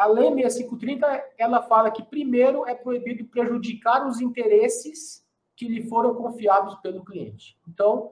a 0.00 0.06
Lei 0.06 0.30
6530 0.30 1.24
ela 1.36 1.60
fala 1.60 1.90
que 1.90 2.02
primeiro 2.02 2.66
é 2.66 2.74
proibido 2.74 3.22
prejudicar 3.26 4.08
os 4.08 4.18
interesses 4.18 5.22
que 5.54 5.68
lhe 5.68 5.82
foram 5.82 6.14
confiados 6.14 6.74
pelo 6.76 7.04
cliente. 7.04 7.58
Então, 7.68 8.10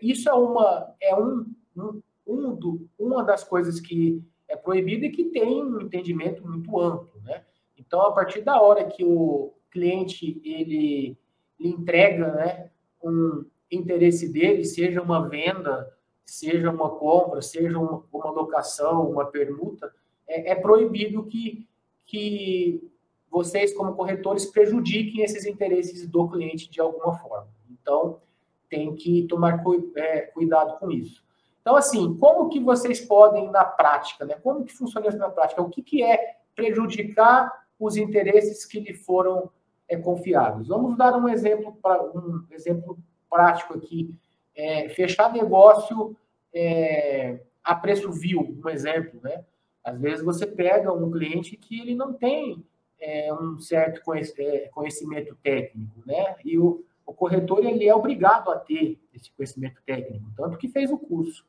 isso 0.00 0.28
é 0.28 0.32
uma 0.32 0.94
é 1.02 1.16
um, 1.16 1.52
um, 1.76 2.02
um 2.24 2.54
do, 2.54 2.88
uma 2.96 3.24
das 3.24 3.42
coisas 3.42 3.80
que 3.80 4.22
é 4.46 4.54
proibida 4.54 5.06
e 5.06 5.10
que 5.10 5.24
tem 5.24 5.60
um 5.60 5.80
entendimento 5.80 6.46
muito 6.46 6.78
amplo, 6.78 7.20
né? 7.22 7.44
Então, 7.76 8.00
a 8.02 8.12
partir 8.12 8.42
da 8.42 8.62
hora 8.62 8.84
que 8.84 9.04
o 9.04 9.52
cliente 9.72 10.40
ele, 10.44 11.18
ele 11.58 11.68
entrega, 11.68 12.32
né, 12.32 12.70
um 13.02 13.44
interesse 13.68 14.32
dele, 14.32 14.64
seja 14.64 15.02
uma 15.02 15.28
venda, 15.28 15.92
seja 16.24 16.70
uma 16.70 16.90
compra, 16.90 17.42
seja 17.42 17.76
uma, 17.76 18.04
uma 18.12 18.30
locação, 18.30 19.10
uma 19.10 19.26
permuta, 19.26 19.92
é, 20.28 20.52
é 20.52 20.54
proibido 20.54 21.24
que, 21.24 21.66
que 22.06 22.88
vocês, 23.30 23.74
como 23.74 23.94
corretores, 23.94 24.46
prejudiquem 24.46 25.22
esses 25.22 25.46
interesses 25.46 26.06
do 26.06 26.28
cliente 26.28 26.70
de 26.70 26.80
alguma 26.80 27.18
forma. 27.18 27.48
Então, 27.70 28.20
tem 28.68 28.94
que 28.94 29.26
tomar 29.26 29.62
é, 29.96 30.20
cuidado 30.22 30.78
com 30.78 30.90
isso. 30.90 31.24
Então, 31.60 31.76
assim, 31.76 32.16
como 32.16 32.48
que 32.48 32.60
vocês 32.60 33.00
podem, 33.00 33.50
na 33.50 33.64
prática, 33.64 34.24
né? 34.24 34.36
Como 34.42 34.64
que 34.64 34.72
funciona 34.72 35.08
isso 35.08 35.18
na 35.18 35.30
prática? 35.30 35.62
O 35.62 35.68
que, 35.68 35.82
que 35.82 36.02
é 36.02 36.36
prejudicar 36.54 37.52
os 37.78 37.96
interesses 37.96 38.64
que 38.64 38.80
lhe 38.80 38.94
foram 38.94 39.50
é, 39.88 39.96
confiados? 39.96 40.68
Vamos 40.68 40.96
dar 40.96 41.16
um 41.16 41.28
exemplo, 41.28 41.76
pra, 41.82 42.02
um 42.02 42.44
exemplo 42.50 42.98
prático 43.28 43.74
aqui. 43.74 44.14
É, 44.54 44.88
fechar 44.88 45.32
negócio 45.32 46.16
é, 46.54 47.40
a 47.62 47.74
preço 47.74 48.10
vil, 48.10 48.58
um 48.64 48.68
exemplo, 48.68 49.20
né? 49.22 49.44
Às 49.84 50.00
vezes 50.00 50.24
você 50.24 50.46
pega 50.46 50.92
um 50.92 51.10
cliente 51.10 51.56
que 51.56 51.80
ele 51.80 51.94
não 51.94 52.12
tem 52.12 52.64
é, 53.00 53.32
um 53.32 53.58
certo 53.58 54.02
é, 54.38 54.68
conhecimento 54.68 55.36
técnico, 55.36 56.02
né? 56.04 56.36
E 56.44 56.58
o, 56.58 56.84
o 57.06 57.12
corretor 57.12 57.64
ele 57.64 57.86
é 57.86 57.94
obrigado 57.94 58.50
a 58.50 58.58
ter 58.58 59.00
esse 59.14 59.30
conhecimento 59.32 59.80
técnico, 59.86 60.30
tanto 60.36 60.58
que 60.58 60.68
fez 60.68 60.90
o 60.90 60.98
curso. 60.98 61.44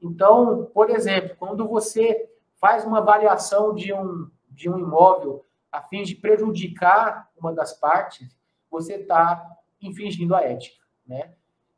Então, 0.00 0.70
por 0.74 0.90
exemplo, 0.90 1.36
quando 1.38 1.66
você 1.66 2.28
faz 2.56 2.84
uma 2.84 2.98
avaliação 2.98 3.74
de 3.74 3.92
um, 3.92 4.30
de 4.50 4.68
um 4.68 4.78
imóvel 4.78 5.44
a 5.70 5.82
fim 5.82 6.02
de 6.02 6.14
prejudicar 6.14 7.28
uma 7.36 7.52
das 7.52 7.72
partes, 7.78 8.36
você 8.70 8.94
está 8.94 9.44
infringindo 9.80 10.34
a 10.34 10.42
ética, 10.42 10.82
né? 11.06 11.34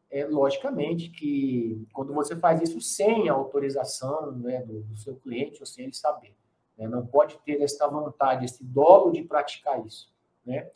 É, 0.09 0.25
logicamente 0.25 1.11
que 1.11 1.85
quando 1.93 2.15
você 2.15 2.37
faz 2.37 2.63
isso 2.63 2.81
sem 2.81 3.29
a 3.29 3.33
autorização 3.33 4.33
né, 4.33 4.63
do, 4.63 4.83
do 4.83 4.97
seu 4.97 5.17
cliente 5.17 5.59
ou 5.61 5.67
sem 5.67 5.85
ele 5.85 5.95
saber, 5.95 6.33
né? 6.79 6.87
não 6.87 7.05
pode 7.05 7.37
ter 7.39 7.61
essa 7.61 7.89
vontade, 7.89 8.45
esse 8.45 8.63
dolo 8.63 9.11
de 9.11 9.23
praticar 9.25 9.85
isso, 9.85 10.13
né? 10.45 10.71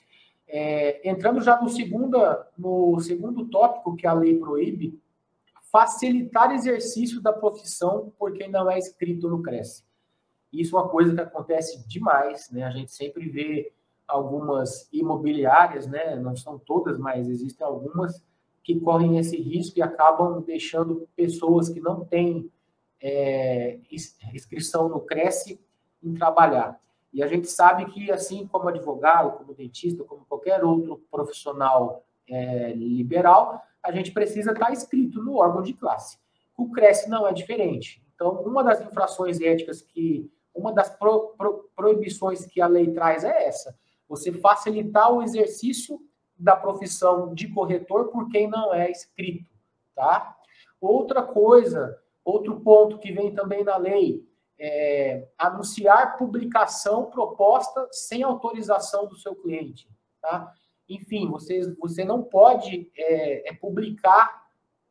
É, 0.53 1.09
entrando 1.09 1.41
já 1.41 1.63
no, 1.63 1.69
segunda, 1.69 2.51
no 2.59 2.99
segundo 2.99 3.47
tópico 3.49 3.95
que 3.95 4.05
a 4.05 4.13
lei 4.13 4.37
proíbe, 4.37 5.01
facilitar 5.71 6.51
exercício 6.51 7.21
da 7.21 7.33
profissão 7.33 8.13
por 8.19 8.33
quem 8.33 8.51
não 8.51 8.69
é 8.69 8.77
inscrito 8.77 9.29
no 9.29 9.43
Cresce. 9.43 9.85
Isso 10.53 10.77
é 10.77 10.81
uma 10.81 10.89
coisa 10.89 11.15
que 11.15 11.21
acontece 11.21 11.87
demais, 11.87 12.51
né? 12.51 12.65
A 12.65 12.71
gente 12.71 12.93
sempre 12.93 13.29
vê 13.29 13.73
algumas 14.09 14.89
imobiliárias, 14.93 15.87
né? 15.87 16.17
Não 16.17 16.35
são 16.35 16.59
todas, 16.59 16.99
mas 16.99 17.29
existem 17.29 17.65
algumas 17.65 18.21
que 18.63 18.79
correm 18.79 19.19
esse 19.19 19.37
risco 19.37 19.79
e 19.79 19.83
acabam 19.83 20.43
deixando 20.43 21.09
pessoas 21.17 21.69
que 21.69 21.81
não 21.81 22.05
têm 22.05 22.51
é, 23.01 23.79
inscrição 24.33 24.89
no 24.89 25.01
Cresce 25.01 25.61
em 26.03 26.15
trabalhar. 26.15 26.81
E 27.13 27.23
a 27.23 27.27
gente 27.27 27.49
sabe 27.49 27.87
que, 27.87 28.11
assim 28.11 28.47
como 28.47 28.69
advogado, 28.69 29.37
como 29.39 29.55
dentista, 29.55 30.05
como 30.05 30.25
qualquer 30.27 30.63
outro 30.65 31.03
profissional 31.11 32.05
é, 32.29 32.73
liberal, 32.73 33.63
a 33.83 33.91
gente 33.91 34.13
precisa 34.13 34.53
estar 34.53 34.71
inscrito 34.71 35.23
no 35.23 35.37
órgão 35.37 35.63
de 35.63 35.73
classe. 35.73 36.19
O 36.57 36.71
Cresce 36.71 37.09
não 37.09 37.27
é 37.27 37.33
diferente. 37.33 38.03
Então, 38.15 38.43
uma 38.43 38.63
das 38.63 38.81
infrações 38.83 39.41
éticas 39.41 39.81
que, 39.81 40.31
uma 40.55 40.73
das 40.73 40.91
pro, 40.91 41.35
pro, 41.37 41.71
proibições 41.75 42.45
que 42.45 42.61
a 42.61 42.67
lei 42.67 42.93
traz 42.93 43.25
é 43.25 43.47
essa: 43.47 43.75
você 44.09 44.31
facilitar 44.31 45.13
o 45.13 45.23
exercício 45.23 45.99
da 46.41 46.57
profissão 46.57 47.35
de 47.35 47.49
corretor 47.49 48.09
por 48.09 48.29
quem 48.31 48.49
não 48.49 48.73
é 48.73 48.91
inscrito, 48.91 49.51
tá? 49.95 50.37
Outra 50.81 51.23
coisa, 51.23 51.99
outro 52.25 52.61
ponto 52.61 52.99
que 52.99 53.13
vem 53.13 53.35
também 53.35 53.63
na 53.63 53.77
lei, 53.77 54.27
é 54.59 55.29
anunciar 55.39 56.17
publicação 56.17 57.07
proposta 57.07 57.89
sem 57.91 58.23
autorização 58.23 59.07
do 59.07 59.17
seu 59.17 59.35
cliente, 59.35 59.89
tá? 60.21 60.53
Enfim, 60.89 61.29
você, 61.29 61.73
você 61.79 62.05
não 62.05 62.23
pode 62.23 62.91
é, 62.97 63.51
é 63.51 63.55
publicar 63.55 64.43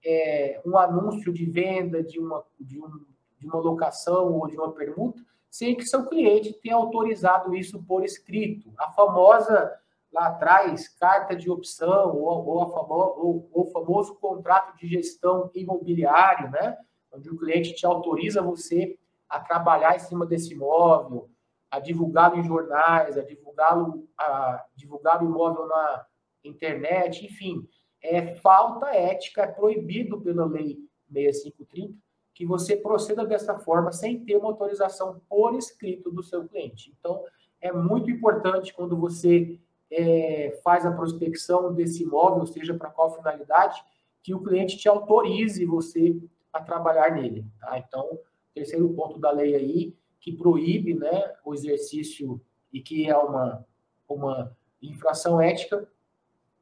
é, 0.04 0.62
um 0.66 0.78
anúncio 0.78 1.34
de 1.34 1.46
venda 1.46 2.02
de 2.02 2.20
uma, 2.20 2.44
de, 2.60 2.80
um, 2.80 3.06
de 3.38 3.46
uma 3.46 3.60
locação 3.60 4.34
ou 4.34 4.48
de 4.48 4.56
uma 4.56 4.72
permuta 4.72 5.22
sem 5.50 5.76
que 5.76 5.86
seu 5.86 6.06
cliente 6.06 6.54
tenha 6.54 6.76
autorizado 6.76 7.56
isso 7.56 7.82
por 7.84 8.04
escrito. 8.04 8.72
A 8.78 8.92
famosa, 8.92 9.79
lá 10.12 10.28
atrás, 10.28 10.88
carta 10.88 11.36
de 11.36 11.50
opção 11.50 12.16
ou, 12.16 12.46
ou, 12.46 12.62
a 12.62 12.70
famo, 12.70 12.94
ou, 12.94 13.50
ou 13.52 13.68
o 13.68 13.72
famoso 13.72 14.16
contrato 14.16 14.76
de 14.78 14.88
gestão 14.88 15.52
imobiliário, 15.54 16.50
né? 16.52 16.78
onde 17.12 17.30
o 17.30 17.38
cliente 17.38 17.74
te 17.74 17.86
autoriza 17.86 18.42
você 18.42 18.98
a 19.28 19.40
trabalhar 19.40 19.96
em 19.96 20.00
cima 20.00 20.26
desse 20.26 20.54
imóvel, 20.54 21.30
a 21.70 21.80
divulgá-lo 21.80 22.38
em 22.38 22.44
jornais, 22.44 23.18
a 23.18 23.24
divulgá-lo, 23.24 24.08
a 24.18 24.66
divulgar 24.76 25.22
o 25.22 25.26
imóvel 25.26 25.68
na 25.68 26.06
internet, 26.44 27.26
enfim, 27.26 27.68
é 28.02 28.36
falta 28.36 28.88
ética, 28.88 29.44
é 29.44 29.48
proibido 29.48 30.20
pela 30.22 30.46
lei 30.46 30.80
6530 31.12 32.10
que 32.40 32.46
você 32.46 32.78
proceda 32.78 33.26
dessa 33.26 33.60
forma 33.60 33.92
sem 33.92 34.24
ter 34.24 34.38
uma 34.38 34.48
autorização 34.48 35.22
por 35.28 35.56
escrito 35.56 36.10
do 36.10 36.24
seu 36.24 36.48
cliente. 36.48 36.96
Então, 36.98 37.22
é 37.60 37.70
muito 37.70 38.10
importante 38.10 38.74
quando 38.74 38.98
você 38.98 39.60
é, 39.92 40.60
faz 40.64 40.86
a 40.86 40.92
prospecção 40.92 41.74
desse 41.74 42.04
imóvel, 42.04 42.46
seja 42.46 42.74
para 42.74 42.90
qual 42.90 43.16
finalidade, 43.16 43.84
que 44.22 44.34
o 44.34 44.42
cliente 44.42 44.78
te 44.78 44.88
autorize 44.88 45.66
você 45.66 46.16
a 46.52 46.62
trabalhar 46.62 47.12
nele. 47.12 47.46
Tá? 47.60 47.78
Então, 47.80 48.20
terceiro 48.54 48.90
ponto 48.94 49.20
da 49.20 49.32
lei 49.32 49.56
aí, 49.56 49.96
que 50.20 50.34
proíbe 50.34 50.94
né, 50.94 51.34
o 51.46 51.54
exercício 51.54 52.42
e 52.72 52.82
que 52.82 53.10
é 53.10 53.18
uma, 53.18 53.66
uma 54.08 54.56
infração 54.82 55.40
ética, 55.40 55.88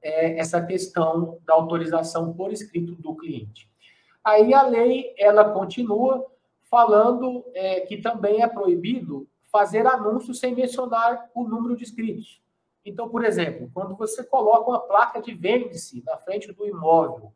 é 0.01 0.39
essa 0.39 0.63
questão 0.63 1.39
da 1.45 1.53
autorização 1.53 2.33
por 2.33 2.53
escrito 2.53 2.93
do 2.95 3.15
cliente. 3.15 3.69
Aí 4.23 4.53
a 4.53 4.61
lei 4.61 5.13
ela 5.17 5.51
continua 5.51 6.25
falando 6.69 7.43
é, 7.53 7.81
que 7.81 7.97
também 7.97 8.41
é 8.43 8.47
proibido 8.47 9.27
fazer 9.51 9.87
anúncios 9.87 10.39
sem 10.39 10.53
mencionar 10.53 11.29
o 11.33 11.47
número 11.47 11.75
de 11.75 11.83
inscritos. 11.83 12.41
Então, 12.89 13.09
por 13.09 13.23
exemplo, 13.25 13.69
quando 13.73 13.95
você 13.95 14.23
coloca 14.23 14.69
uma 14.69 14.79
placa 14.79 15.21
de 15.21 15.33
vende-se 15.33 16.03
na 16.05 16.17
frente 16.17 16.51
do 16.53 16.65
imóvel, 16.65 17.33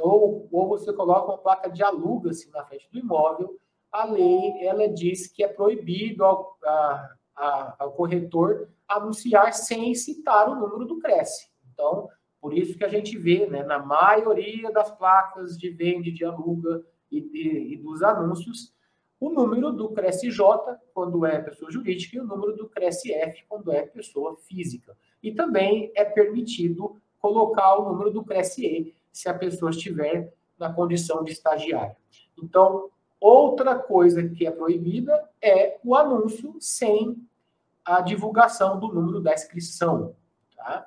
ou, 0.00 0.48
ou 0.50 0.68
você 0.68 0.92
coloca 0.92 1.32
uma 1.32 1.38
placa 1.38 1.70
de 1.70 1.82
aluga-se 1.82 2.50
na 2.50 2.64
frente 2.64 2.88
do 2.90 2.98
imóvel, 2.98 3.56
a 3.90 4.04
lei 4.04 4.66
ela 4.66 4.88
diz 4.88 5.26
que 5.26 5.42
é 5.42 5.48
proibido 5.48 6.24
ao, 6.24 6.56
a, 6.64 7.14
a, 7.36 7.76
ao 7.78 7.92
corretor 7.92 8.68
anunciar 8.88 9.52
sem 9.52 9.94
citar 9.94 10.48
o 10.48 10.54
número 10.56 10.84
do 10.84 10.98
Cresce. 10.98 11.48
Então, 11.72 12.08
Por 12.40 12.56
isso 12.56 12.76
que 12.76 12.84
a 12.84 12.88
gente 12.88 13.18
vê, 13.18 13.46
né, 13.46 13.62
na 13.62 13.78
maioria 13.78 14.72
das 14.72 14.90
placas 14.96 15.58
de 15.58 15.70
vende, 15.70 16.10
de 16.10 16.24
aluga 16.24 16.82
e, 17.10 17.18
e, 17.18 17.74
e 17.74 17.76
dos 17.76 18.02
anúncios, 18.02 18.72
o 19.20 19.28
número 19.28 19.70
do 19.70 19.90
CRESJ 19.90 20.40
quando 20.94 21.26
é 21.26 21.38
pessoa 21.38 21.70
jurídica 21.70 22.16
e 22.16 22.20
o 22.20 22.26
número 22.26 22.56
do 22.56 22.68
CRESF 22.68 23.44
quando 23.46 23.70
é 23.70 23.82
pessoa 23.82 24.34
física. 24.36 24.96
E 25.22 25.30
também 25.30 25.92
é 25.94 26.04
permitido 26.04 26.96
colocar 27.20 27.76
o 27.76 27.92
número 27.92 28.10
do 28.10 28.24
CRESE 28.24 28.94
se 29.12 29.28
a 29.28 29.34
pessoa 29.34 29.70
estiver 29.70 30.32
na 30.58 30.72
condição 30.72 31.22
de 31.22 31.32
estagiário. 31.32 31.94
Então, 32.42 32.88
outra 33.20 33.74
coisa 33.74 34.26
que 34.26 34.46
é 34.46 34.50
proibida 34.50 35.28
é 35.42 35.78
o 35.84 35.94
anúncio 35.94 36.56
sem 36.58 37.22
a 37.84 38.00
divulgação 38.00 38.80
do 38.80 38.88
número 38.88 39.20
da 39.20 39.34
inscrição. 39.34 40.14
Tá? 40.56 40.86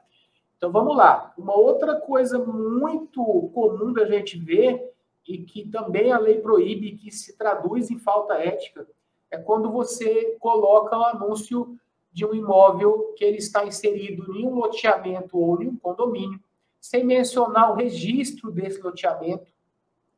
Então, 0.58 0.72
vamos 0.72 0.96
lá. 0.96 1.34
Uma 1.38 1.56
outra 1.56 2.00
coisa 2.00 2.40
muito 2.40 3.52
comum 3.54 3.94
da 3.94 4.06
gente 4.06 4.38
ver 4.38 4.93
e 5.28 5.40
que 5.40 5.70
também 5.70 6.12
a 6.12 6.20
lei 6.20 6.40
proíbe, 6.40 6.98
que 6.98 7.12
se 7.12 7.38
traduz 7.38 7.90
em 7.90 7.98
falta 7.98 8.34
ética, 8.36 8.88
é 9.32 9.38
quando 9.38 9.72
você 9.72 10.38
coloca 10.40 10.96
o 10.96 11.00
um 11.00 11.06
anúncio 11.06 11.78
de 12.12 12.26
um 12.26 12.34
imóvel 12.34 13.14
que 13.18 13.24
ele 13.24 13.38
está 13.38 13.66
inserido 13.66 14.36
em 14.36 14.46
um 14.46 14.54
loteamento 14.54 15.38
ou 15.38 15.62
em 15.62 15.70
um 15.70 15.78
condomínio, 15.78 16.40
sem 16.80 17.04
mencionar 17.04 17.72
o 17.72 17.76
registro 17.76 18.52
desse 18.52 18.82
loteamento 18.82 19.52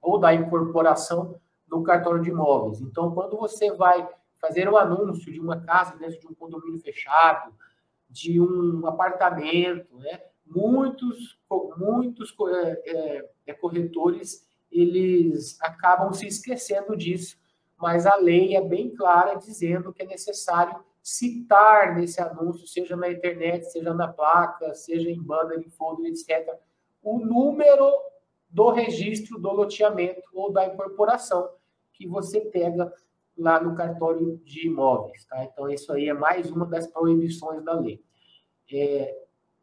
ou 0.01 0.17
da 0.17 0.33
incorporação 0.33 1.39
no 1.67 1.83
cartório 1.83 2.21
de 2.21 2.29
imóveis. 2.29 2.81
Então, 2.81 3.12
quando 3.13 3.38
você 3.38 3.71
vai 3.71 4.07
fazer 4.41 4.67
um 4.69 4.77
anúncio 4.77 5.31
de 5.31 5.39
uma 5.39 5.62
casa 5.62 5.95
dentro 5.97 6.19
de 6.19 6.27
um 6.27 6.33
condomínio 6.33 6.79
fechado, 6.79 7.53
de 8.09 8.39
um 8.39 8.85
apartamento, 8.85 9.97
né? 9.97 10.21
muitos, 10.45 11.39
muitos 11.77 12.35
é, 12.50 12.81
é, 12.85 13.29
é 13.47 13.53
corretores 13.53 14.44
eles 14.82 15.58
acabam 15.62 16.12
se 16.13 16.27
esquecendo 16.27 16.96
disso, 16.96 17.38
mas 17.77 18.05
a 18.05 18.15
lei 18.15 18.55
é 18.55 18.62
bem 18.62 18.94
clara 18.94 19.36
dizendo 19.36 19.94
que 19.94 20.03
é 20.03 20.05
necessário 20.05 20.84
citar 21.01 21.96
nesse 21.96 22.20
anúncio, 22.20 22.67
seja 22.67 22.96
na 22.96 23.10
internet, 23.10 23.72
seja 23.72 23.94
na 23.94 24.08
placa, 24.08 24.74
seja 24.74 25.10
em 25.10 25.22
banner, 25.22 25.60
em 25.60 25.70
folder, 25.70 26.12
etc., 26.12 26.58
o 27.03 27.20
número 27.20 27.91
do 28.50 28.72
registro 28.72 29.39
do 29.39 29.51
loteamento 29.51 30.24
ou 30.34 30.51
da 30.51 30.65
incorporação 30.65 31.50
que 31.94 32.08
você 32.08 32.41
pega 32.41 32.91
lá 33.38 33.62
no 33.62 33.75
cartório 33.75 34.38
de 34.44 34.67
imóveis. 34.67 35.25
Tá? 35.25 35.44
Então, 35.44 35.70
isso 35.70 35.91
aí 35.94 36.10
é 36.10 36.13
mais 36.13 36.50
uma 36.50 36.65
das 36.65 36.88
proibições 36.88 37.63
da 37.63 37.74
lei. 37.79 38.03
É, 38.72 39.15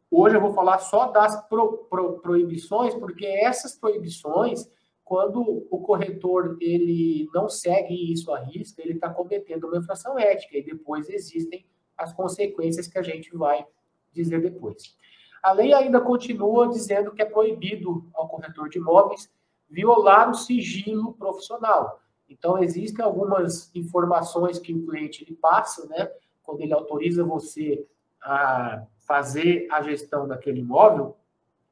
hoje 0.09 0.35
eu 0.35 0.41
vou 0.41 0.53
falar 0.53 0.79
só 0.79 1.07
das 1.07 1.35
pro, 1.47 1.79
pro, 1.89 2.19
proibições, 2.19 2.93
porque 2.95 3.25
essas 3.25 3.75
proibições 3.75 4.69
quando 5.03 5.67
o 5.69 5.79
corretor 5.81 6.57
ele 6.61 7.29
não 7.33 7.49
segue 7.49 8.11
isso 8.11 8.31
à 8.33 8.39
risca, 8.39 8.81
ele 8.81 8.93
está 8.93 9.09
cometendo 9.09 9.67
uma 9.67 9.77
infração 9.77 10.17
ética 10.17 10.57
e 10.57 10.63
depois 10.63 11.09
existem 11.09 11.65
as 11.97 12.13
consequências 12.13 12.87
que 12.87 12.97
a 12.97 13.03
gente 13.03 13.35
vai 13.35 13.65
dizer 14.11 14.41
depois. 14.41 14.95
A 15.41 15.51
lei 15.51 15.73
ainda 15.73 15.99
continua 15.99 16.69
dizendo 16.69 17.11
que 17.11 17.21
é 17.21 17.25
proibido 17.25 18.09
ao 18.13 18.29
corretor 18.29 18.69
de 18.69 18.77
imóveis 18.77 19.29
violar 19.69 20.29
o 20.29 20.35
sigilo 20.35 21.13
profissional. 21.13 21.99
Então, 22.29 22.63
existem 22.63 23.03
algumas 23.03 23.69
informações 23.75 24.57
que 24.57 24.73
o 24.73 24.85
cliente 24.85 25.23
ele 25.23 25.35
passa, 25.35 25.85
né, 25.87 26.09
quando 26.41 26.61
ele 26.61 26.73
autoriza 26.73 27.23
você 27.23 27.85
a 28.21 28.85
fazer 28.99 29.67
a 29.69 29.81
gestão 29.81 30.27
daquele 30.27 30.61
imóvel, 30.61 31.17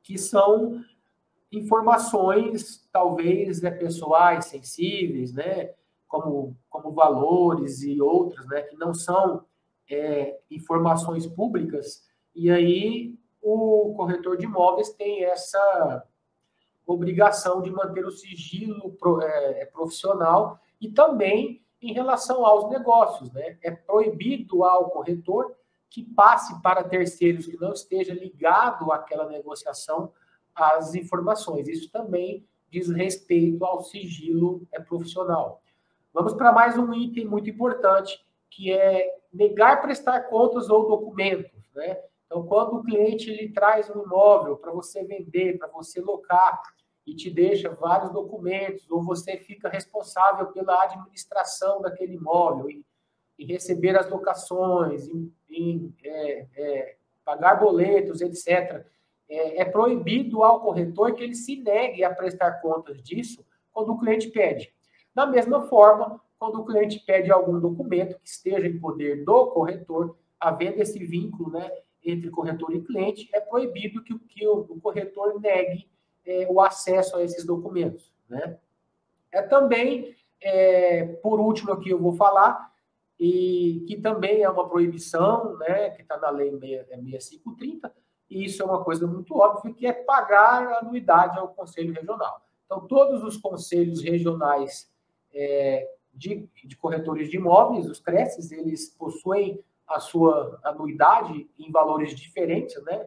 que 0.04 0.18
são 0.18 0.84
informações 1.52 2.88
talvez 2.92 3.62
né, 3.62 3.72
pessoais, 3.72 4.46
sensíveis, 4.46 5.34
né, 5.34 5.74
como, 6.08 6.56
como 6.70 6.92
valores 6.92 7.82
e 7.84 8.02
outras, 8.02 8.46
né, 8.48 8.62
que 8.62 8.76
não 8.78 8.94
são 8.94 9.46
é, 9.90 10.40
informações 10.50 11.28
públicas, 11.28 12.04
e 12.34 12.50
aí 12.50 13.16
o 13.42 13.94
corretor 13.96 14.38
de 14.38 14.46
imóveis 14.46 14.90
tem 14.90 15.26
essa 15.26 16.06
obrigação 16.86 17.62
de 17.62 17.72
manter 17.72 18.06
o 18.06 18.12
sigilo 18.12 18.96
é, 19.22 19.66
profissional 19.66 20.60
e 20.80 20.90
também 20.90 21.62
em 21.82 21.94
relação 21.94 22.46
aos 22.46 22.70
negócios, 22.70 23.32
né? 23.32 23.58
É 23.64 23.72
proibido 23.72 24.64
ao 24.64 24.90
corretor 24.92 25.56
que 25.90 26.04
passe 26.04 26.62
para 26.62 26.84
terceiros 26.84 27.48
que 27.48 27.60
não 27.60 27.74
esteja 27.74 28.14
ligado 28.14 28.92
àquela 28.92 29.28
negociação 29.28 30.14
as 30.56 30.96
informações. 30.96 31.68
Isso 31.68 31.90
também 31.92 32.46
diz 32.70 32.90
respeito 32.90 33.64
ao 33.66 33.84
sigilo 33.84 34.66
é, 34.72 34.80
profissional. 34.80 35.62
Vamos 36.14 36.34
para 36.34 36.52
mais 36.52 36.78
um 36.78 36.94
item 36.94 37.26
muito 37.26 37.50
importante, 37.50 38.26
que 38.50 38.72
é 38.72 39.18
negar 39.32 39.82
prestar 39.82 40.22
contas 40.24 40.70
ou 40.70 40.88
documentos. 40.88 41.52
Né? 41.76 41.98
Então, 42.26 42.46
quando 42.46 42.78
o 42.78 42.84
cliente 42.84 43.30
ele 43.30 43.50
traz 43.50 43.90
um 43.90 44.04
imóvel 44.04 44.58
para 44.58 44.72
você 44.72 45.04
vender, 45.04 45.58
para 45.58 45.68
você 45.68 46.00
locar, 46.02 46.62
e 47.06 47.16
te 47.16 47.32
deixa 47.32 47.70
vários 47.70 48.12
documentos, 48.12 48.90
ou 48.90 49.04
você 49.04 49.36
fica 49.38 49.68
responsável 49.68 50.48
pela 50.48 50.84
administração 50.84 51.82
daquele 51.82 52.14
imóvel, 52.14 52.70
em, 52.70 52.86
receber 53.40 53.98
as 53.98 54.08
locações, 54.08 55.10
em 55.50 55.92
é, 56.04 56.46
é, 56.56 56.96
pagar 57.26 57.56
boletos, 57.56 58.22
etc 58.22 58.86
é, 59.32 59.62
é 59.62 59.66
proibido 59.66 60.44
ao 60.44 60.60
corretor 60.62 61.14
que 61.14 61.24
ele 61.24 61.36
se 61.36 61.56
negue 61.56 62.04
a 62.04 62.14
prestar 62.14 62.62
contas 62.62 63.02
disso 63.02 63.46
quando 63.72 63.94
o 63.94 64.00
cliente 64.00 64.30
pede. 64.30 64.74
Da 65.16 65.26
mesma 65.26 65.64
forma, 65.64 66.22
quando 66.38 66.60
o 66.60 66.66
cliente 66.66 67.00
pede 67.00 67.32
algum 67.32 67.60
documento 67.60 68.20
que 68.20 68.28
esteja 68.28 68.68
em 68.68 68.80
poder 68.80 69.24
do 69.24 69.48
corretor, 69.48 70.18
havendo 70.40 70.82
esse 70.82 71.00
vínculo 71.00 71.52
né, 71.52 71.72
entre 72.04 72.30
corretor 72.30 72.76
e 72.76 72.82
cliente, 72.82 73.30
é 73.34 73.40
proibido 73.40 74.04
que, 74.04 74.18
que 74.20 74.48
o, 74.48 74.62
o, 74.70 74.82
corretor 74.82 75.40
negue 75.40 75.88
é, 76.26 76.48
o 76.50 76.60
acesso 76.60 77.16
a 77.16 77.24
esses 77.24 77.46
documentos. 77.46 78.12
Né? 78.28 78.58
É 79.32 79.42
também, 79.42 80.16
é, 80.42 81.06
por 81.22 81.40
último 81.40 81.72
aqui 81.72 81.90
eu 81.90 82.00
vou 82.00 82.14
falar, 82.14 82.72
e 83.20 83.86
que 83.88 83.98
também 83.98 84.42
é 84.42 84.50
uma 84.50 84.68
proibição, 84.68 85.56
né, 85.60 85.92
que 85.92 86.02
está 86.02 86.18
na 86.18 86.32
lei 86.32 86.50
6530, 86.50 87.94
e 88.32 88.46
isso 88.46 88.64
é 88.64 88.66
uma 88.66 88.82
coisa 88.82 89.06
muito 89.06 89.38
óbvia, 89.38 89.74
que 89.74 89.86
é 89.86 89.92
pagar 89.92 90.80
anuidade 90.80 91.38
ao 91.38 91.50
Conselho 91.50 91.94
Regional. 91.94 92.42
Então, 92.66 92.88
todos 92.88 93.26
os 93.26 93.36
conselhos 93.36 94.02
regionais 94.02 94.90
é, 95.34 95.86
de, 96.14 96.48
de, 96.64 96.78
corretores 96.78 97.30
de 97.30 97.36
imóveis, 97.36 97.90
os 97.90 98.00
CRECES, 98.00 98.54
eles 98.54 98.90
possuem 98.98 99.62
a 99.86 100.00
sua 100.00 100.58
anuidade 100.64 101.50
em 101.60 101.70
valores 101.70 102.16
diferentes, 102.16 102.82
né? 102.84 103.06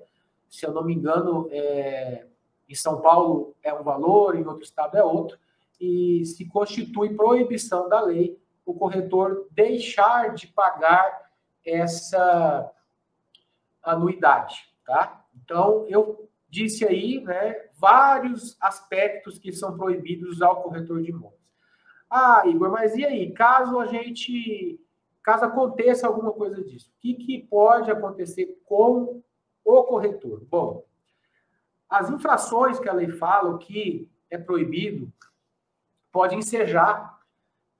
Se 0.50 0.66
eu 0.66 0.72
não 0.72 0.84
me 0.84 0.94
engano, 0.94 1.48
é, 1.50 2.26
em 2.68 2.74
São 2.74 3.00
Paulo 3.00 3.56
é 3.62 3.72
um 3.72 3.82
valor, 3.82 4.37
em 4.37 4.46
outro 4.46 4.62
estado 4.62 4.94
é 4.98 5.02
outro, 5.02 5.38
e 5.80 6.22
se 6.26 6.44
constitui 6.44 7.14
proibição 7.14 7.88
da 7.88 8.02
lei 8.02 8.38
o 8.66 8.74
corretor 8.74 9.46
deixar 9.50 10.34
de 10.34 10.48
pagar 10.48 11.30
essa 11.64 12.70
anuidade. 13.82 14.73
Tá? 14.84 15.24
Então, 15.34 15.86
eu 15.88 16.28
disse 16.48 16.86
aí 16.86 17.20
né, 17.20 17.68
vários 17.78 18.56
aspectos 18.60 19.38
que 19.38 19.52
são 19.52 19.76
proibidos 19.76 20.40
ao 20.40 20.62
corretor 20.62 21.02
de 21.02 21.10
imóveis. 21.10 21.42
Ah, 22.08 22.42
Igor, 22.46 22.70
mas 22.70 22.94
e 22.94 23.04
aí? 23.04 23.32
Caso 23.32 23.78
a 23.80 23.86
gente. 23.86 24.80
Caso 25.22 25.46
aconteça 25.46 26.06
alguma 26.06 26.32
coisa 26.32 26.62
disso, 26.62 26.90
o 26.90 27.00
que, 27.00 27.14
que 27.14 27.42
pode 27.48 27.90
acontecer 27.90 28.60
com 28.66 29.22
o 29.64 29.82
corretor? 29.84 30.44
Bom, 30.50 30.84
as 31.88 32.10
infrações 32.10 32.78
que 32.78 32.88
a 32.90 32.92
lei 32.92 33.08
fala, 33.08 33.54
o 33.54 33.58
que 33.58 34.10
é 34.30 34.36
proibido, 34.36 35.10
pode 36.12 36.36
ensejar 36.36 37.18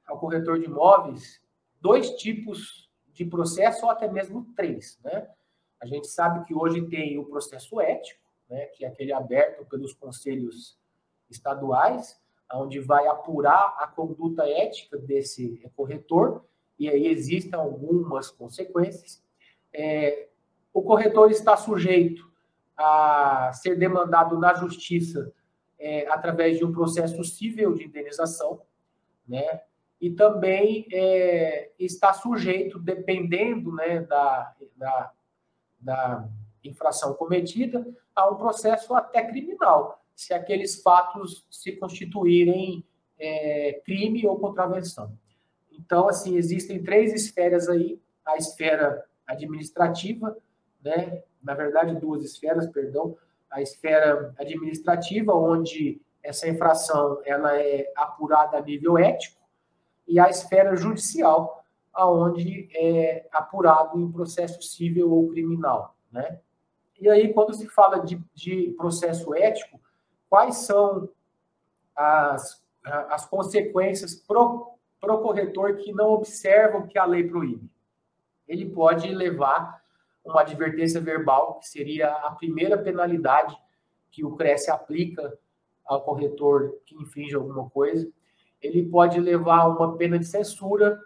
ao 0.06 0.18
corretor 0.18 0.58
de 0.58 0.64
imóveis 0.64 1.40
dois 1.80 2.10
tipos 2.16 2.90
de 3.12 3.24
processo, 3.24 3.84
ou 3.84 3.92
até 3.92 4.08
mesmo 4.08 4.52
três, 4.56 4.98
né? 5.04 5.28
A 5.85 5.87
gente 5.87 6.07
sabe 6.07 6.47
que 6.47 6.55
hoje 6.55 6.81
tem 6.88 7.18
o 7.18 7.27
processo 7.27 7.79
ético, 7.79 8.18
né, 8.49 8.64
que 8.68 8.87
é 8.87 8.88
aquele 8.88 9.12
aberto 9.12 9.66
pelos 9.66 9.92
conselhos 9.92 10.79
estaduais, 11.29 12.18
onde 12.55 12.81
vai 12.81 13.07
apurar 13.07 13.77
a 13.79 13.87
conduta 13.87 14.49
ética 14.49 14.97
desse 14.97 15.62
corretor, 15.77 16.42
e 16.79 16.88
aí 16.88 17.07
existem 17.07 17.53
algumas 17.53 18.31
consequências. 18.31 19.23
É, 19.75 20.29
o 20.73 20.81
corretor 20.81 21.31
está 21.31 21.55
sujeito 21.55 22.33
a 22.75 23.53
ser 23.53 23.77
demandado 23.77 24.38
na 24.38 24.55
justiça 24.55 25.35
é, 25.79 26.09
através 26.09 26.57
de 26.57 26.64
um 26.64 26.73
processo 26.73 27.23
civil 27.25 27.75
de 27.75 27.85
indenização, 27.85 28.62
né? 29.29 29.61
E 30.01 30.11
também 30.11 30.87
é, 30.90 31.73
está 31.79 32.14
sujeito, 32.14 32.79
dependendo 32.79 33.70
né, 33.75 34.01
da, 34.01 34.55
da 34.77 35.12
da 35.85 36.27
infração 36.64 37.12
cometida, 37.14 37.87
a 38.16 38.31
um 38.31 38.37
processo 38.37 38.94
até 38.94 39.23
criminal, 39.23 40.03
se 40.16 40.33
aqueles 40.33 40.81
fatos 40.83 41.44
se 41.51 41.73
constituírem 41.73 42.85
é, 43.18 43.81
crime 43.85 44.27
ou 44.27 44.38
contravenção. 44.38 45.12
Então, 45.70 46.09
assim, 46.09 46.37
existem 46.37 46.83
três 46.83 47.12
esferas 47.12 47.68
aí: 47.68 48.01
a 48.25 48.37
esfera 48.37 49.05
administrativa, 49.27 50.37
né? 50.83 51.23
Na 51.42 51.55
verdade, 51.55 51.94
duas 51.97 52.25
esferas, 52.25 52.66
perdão. 52.68 53.16
A 53.51 53.61
esfera 53.61 54.35
administrativa, 54.38 55.35
onde 55.35 56.01
essa 56.23 56.49
infração 56.49 57.20
ela 57.25 57.57
é 57.61 57.92
apurada 57.94 58.57
a 58.57 58.62
nível 58.62 58.97
ético, 58.97 59.42
e 60.09 60.18
a 60.18 60.29
esfera 60.29 60.75
judicial, 60.77 61.63
aonde 61.94 62.68
é 62.74 63.26
apurado 63.33 64.00
em 64.00 64.11
processo 64.11 64.61
civil 64.62 65.12
ou 65.12 65.28
criminal, 65.28 65.96
né? 66.11 66.40
E 67.00 67.09
aí, 67.09 67.33
quando 67.33 67.54
se 67.54 67.68
fala 67.68 67.98
de, 67.98 68.20
de 68.35 68.74
processo 68.76 69.35
ético, 69.35 69.80
quais 70.28 70.57
são 70.59 71.09
as, 71.94 72.64
as 72.85 73.26
consequências 73.26 74.14
pro, 74.14 74.74
pro 75.00 75.20
corretor 75.20 75.76
que 75.76 75.92
não 75.92 76.12
observa 76.12 76.78
o 76.78 76.87
que 76.87 76.98
a 76.98 77.04
lei 77.04 77.28
proíbe? 77.28 77.70
Ele 78.46 78.70
pode 78.70 79.12
levar 79.12 79.83
uma 80.24 80.40
advertência 80.40 81.00
verbal, 81.00 81.59
que 81.59 81.68
seria 81.68 82.11
a 82.11 82.30
primeira 82.33 82.78
penalidade 82.78 83.57
que 84.11 84.24
o 84.24 84.37
CRES 84.37 84.68
aplica 84.68 85.37
ao 85.85 86.00
corretor 86.02 86.78
que 86.87 86.94
infringe 86.94 87.35
alguma 87.35 87.68
coisa. 87.68 88.11
Ele 88.62 88.88
pode 88.88 89.20
levar 89.20 89.66
uma 89.66 89.96
pena 89.96 90.18
de 90.18 90.24
censura, 90.24 90.98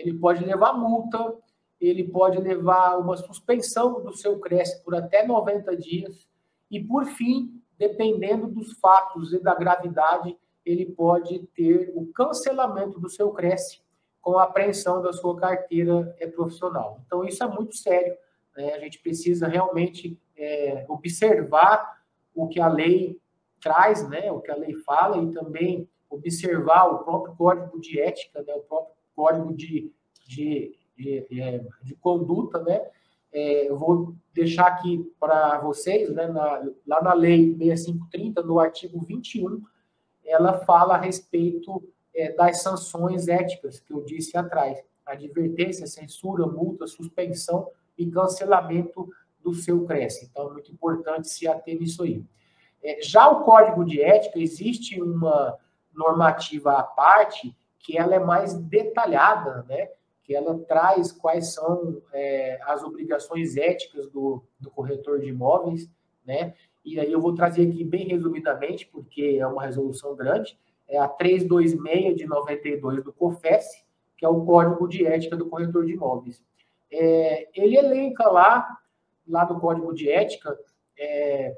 ele 0.00 0.14
pode 0.14 0.44
levar 0.44 0.72
multa, 0.72 1.34
ele 1.80 2.04
pode 2.04 2.38
levar 2.38 2.98
uma 2.98 3.16
suspensão 3.16 4.02
do 4.02 4.12
seu 4.14 4.38
CRES 4.38 4.74
por 4.84 4.94
até 4.94 5.26
90 5.26 5.76
dias. 5.76 6.28
E, 6.70 6.82
por 6.82 7.06
fim, 7.06 7.60
dependendo 7.78 8.46
dos 8.48 8.78
fatos 8.78 9.32
e 9.32 9.42
da 9.42 9.54
gravidade, 9.54 10.36
ele 10.64 10.86
pode 10.86 11.40
ter 11.54 11.90
o 11.94 12.06
cancelamento 12.12 13.00
do 13.00 13.08
seu 13.08 13.30
CRES 13.30 13.82
com 14.20 14.38
a 14.38 14.44
apreensão 14.44 15.00
da 15.00 15.12
sua 15.12 15.36
carteira 15.36 16.14
é, 16.18 16.26
profissional. 16.26 17.00
Então, 17.06 17.24
isso 17.24 17.42
é 17.42 17.46
muito 17.46 17.74
sério. 17.74 18.14
Né? 18.56 18.74
A 18.74 18.78
gente 18.78 18.98
precisa 18.98 19.48
realmente 19.48 20.18
é, 20.36 20.84
observar 20.88 22.02
o 22.34 22.46
que 22.46 22.60
a 22.60 22.68
lei 22.68 23.18
traz, 23.60 24.06
né? 24.08 24.30
o 24.30 24.40
que 24.40 24.50
a 24.50 24.56
lei 24.56 24.74
fala, 24.74 25.22
e 25.22 25.32
também 25.32 25.88
observar 26.10 26.86
o 26.86 26.98
próprio 27.04 27.34
código 27.36 27.80
de 27.80 28.00
ética, 28.00 28.42
né? 28.42 28.54
o 28.54 28.60
próprio 28.60 28.94
código 29.20 29.54
de, 29.54 29.92
de 30.26 30.80
de, 31.00 31.26
de, 31.28 31.60
de 31.82 31.94
conduta, 31.96 32.62
né? 32.62 32.82
É, 33.32 33.68
eu 33.68 33.78
vou 33.78 34.14
deixar 34.34 34.66
aqui 34.66 35.10
para 35.18 35.58
vocês, 35.60 36.12
né, 36.12 36.26
na, 36.26 36.68
lá 36.86 37.02
na 37.02 37.14
Lei 37.14 37.56
6530, 37.56 38.42
no 38.42 38.58
artigo 38.58 39.00
21, 39.00 39.62
ela 40.24 40.58
fala 40.64 40.94
a 40.94 41.00
respeito 41.00 41.82
é, 42.14 42.32
das 42.32 42.60
sanções 42.60 43.28
éticas 43.28 43.80
que 43.80 43.92
eu 43.92 44.02
disse 44.02 44.36
atrás: 44.36 44.78
advertência, 45.06 45.86
censura, 45.86 46.46
multa, 46.46 46.86
suspensão 46.86 47.68
e 47.96 48.10
cancelamento 48.10 49.08
do 49.42 49.54
seu 49.54 49.86
CRES. 49.86 50.24
Então, 50.24 50.50
é 50.50 50.52
muito 50.52 50.72
importante 50.72 51.28
se 51.28 51.46
ater 51.46 51.78
nisso 51.78 52.02
aí. 52.02 52.22
É, 52.82 53.00
já 53.00 53.28
o 53.28 53.44
Código 53.44 53.84
de 53.84 54.02
Ética, 54.02 54.38
existe 54.38 55.00
uma 55.00 55.56
normativa 55.94 56.72
à 56.72 56.82
parte 56.82 57.56
que 57.80 57.98
ela 57.98 58.14
é 58.14 58.18
mais 58.18 58.54
detalhada, 58.54 59.64
né? 59.68 59.88
que 60.30 60.34
ela 60.36 60.56
traz 60.60 61.10
quais 61.10 61.54
são 61.54 62.00
é, 62.12 62.60
as 62.62 62.84
obrigações 62.84 63.56
éticas 63.56 64.06
do, 64.06 64.40
do 64.60 64.70
corretor 64.70 65.18
de 65.18 65.28
imóveis, 65.28 65.90
né? 66.24 66.54
E 66.84 67.00
aí 67.00 67.10
eu 67.10 67.20
vou 67.20 67.34
trazer 67.34 67.68
aqui 67.68 67.82
bem 67.82 68.06
resumidamente, 68.06 68.86
porque 68.86 69.38
é 69.40 69.46
uma 69.46 69.64
resolução 69.64 70.14
grande, 70.14 70.56
é 70.88 70.98
a 70.98 71.08
326 71.08 72.16
de 72.16 72.26
92 72.26 73.02
do 73.02 73.12
COFES, 73.12 73.84
que 74.16 74.24
é 74.24 74.28
o 74.28 74.44
Código 74.44 74.86
de 74.86 75.04
Ética 75.04 75.36
do 75.36 75.46
Corretor 75.46 75.84
de 75.84 75.94
Imóveis. 75.94 76.40
É, 76.92 77.48
ele 77.52 77.76
elenca 77.76 78.28
lá, 78.28 78.78
lá 79.26 79.44
no 79.44 79.58
Código 79.58 79.92
de 79.92 80.08
Ética, 80.08 80.56
é, 80.96 81.56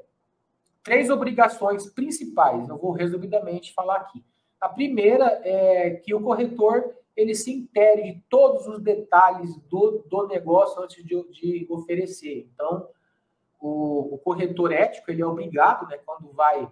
três 0.83 1.11
obrigações 1.11 1.85
principais. 1.91 2.67
Eu 2.67 2.77
vou 2.79 2.91
resumidamente 2.91 3.71
falar 3.71 3.97
aqui. 3.97 4.23
A 4.63 4.69
primeira 4.69 5.41
é 5.43 5.89
que 5.89 6.15
o 6.15 6.21
corretor 6.21 6.95
ele 7.17 7.35
se 7.35 7.51
intere 7.51 8.13
de 8.13 8.21
todos 8.29 8.65
os 8.65 8.79
detalhes 8.79 9.57
do, 9.69 10.05
do 10.09 10.25
negócio 10.25 10.81
antes 10.81 11.03
de, 11.03 11.21
de 11.31 11.67
oferecer. 11.69 12.49
Então, 12.53 12.87
o, 13.59 14.15
o, 14.15 14.17
corretor 14.19 14.71
ético 14.71 15.11
ele 15.11 15.21
é 15.21 15.25
obrigado, 15.25 15.85
né, 15.89 15.99
quando 16.05 16.31
vai 16.31 16.65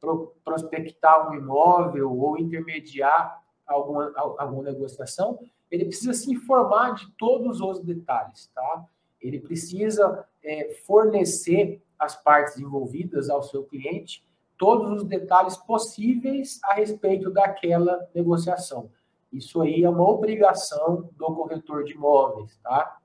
pro, 0.00 0.34
prospectar 0.44 1.30
um 1.30 1.36
imóvel 1.36 2.12
ou 2.12 2.36
intermediar 2.36 3.40
alguma, 3.64 4.12
alguma 4.16 4.64
negociação, 4.64 5.38
ele 5.70 5.84
precisa 5.84 6.14
se 6.14 6.28
informar 6.28 6.96
de 6.96 7.08
todos 7.12 7.60
os 7.60 7.78
detalhes, 7.78 8.50
tá? 8.52 8.84
Ele 9.20 9.38
precisa 9.38 10.26
é, 10.42 10.74
fornecer 10.84 11.80
às 11.96 12.20
partes 12.20 12.58
envolvidas, 12.58 13.30
ao 13.30 13.44
seu 13.44 13.62
cliente, 13.62 14.26
todos 14.58 15.02
os 15.02 15.08
detalhes 15.08 15.56
possíveis 15.56 16.58
a 16.64 16.74
respeito 16.74 17.30
daquela 17.30 18.08
negociação. 18.14 18.90
Isso 19.32 19.60
aí 19.60 19.84
é 19.84 19.90
uma 19.90 20.08
obrigação 20.08 21.10
do 21.16 21.26
corretor 21.34 21.84
de 21.84 21.92
imóveis, 21.92 22.58
tá? 22.62 22.98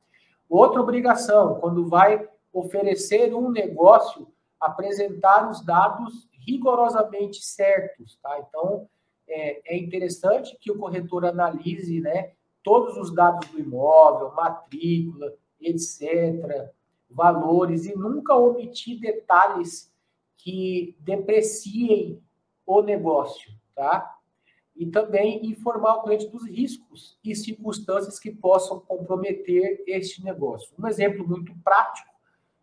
Outra 0.50 0.82
obrigação, 0.82 1.60
quando 1.60 1.88
vai 1.88 2.28
oferecer 2.54 3.34
um 3.34 3.50
negócio, 3.50 4.28
apresentar 4.60 5.50
os 5.50 5.64
dados 5.66 6.30
rigorosamente 6.46 7.44
certos, 7.44 8.18
tá? 8.22 8.40
Então, 8.40 8.88
é, 9.28 9.76
é 9.76 9.78
interessante 9.78 10.58
que 10.60 10.72
o 10.72 10.78
corretor 10.78 11.26
analise, 11.26 12.02
né, 12.02 12.32
todos 12.64 12.98
os 12.98 13.14
dados 13.14 13.48
do 13.50 13.60
imóvel, 13.60 14.34
matrícula, 14.34 15.34
etc., 15.60 16.70
valores, 17.10 17.86
e 17.86 17.96
nunca 17.96 18.36
omitir 18.36 19.00
detalhes 19.00 19.91
que 20.44 20.96
depreciem 21.00 22.22
o 22.66 22.82
negócio, 22.82 23.52
tá? 23.76 24.18
e 24.76 24.86
também 24.88 25.46
informar 25.46 25.98
o 25.98 26.04
cliente 26.04 26.28
dos 26.28 26.48
riscos 26.48 27.16
e 27.24 27.36
circunstâncias 27.36 28.20
que 28.20 28.32
possam 28.32 28.80
comprometer 28.80 29.84
este 29.86 30.24
negócio. 30.24 30.74
Um 30.80 30.88
exemplo 30.88 31.28
muito 31.28 31.54
prático 31.64 32.10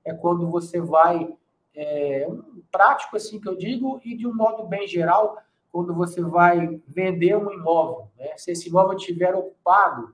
é 0.04 0.12
quando 0.12 0.50
você 0.50 0.80
vai, 0.80 1.32
é, 1.74 2.26
um 2.28 2.60
prático 2.72 3.16
assim 3.16 3.40
que 3.40 3.48
eu 3.48 3.54
digo, 3.54 4.00
e 4.04 4.16
de 4.16 4.26
um 4.26 4.34
modo 4.34 4.64
bem 4.64 4.86
geral, 4.88 5.38
quando 5.70 5.94
você 5.94 6.20
vai 6.20 6.80
vender 6.88 7.36
um 7.36 7.52
imóvel. 7.52 8.08
Né? 8.16 8.36
Se 8.36 8.50
esse 8.50 8.68
imóvel 8.68 8.96
estiver 8.96 9.34
ocupado, 9.34 10.12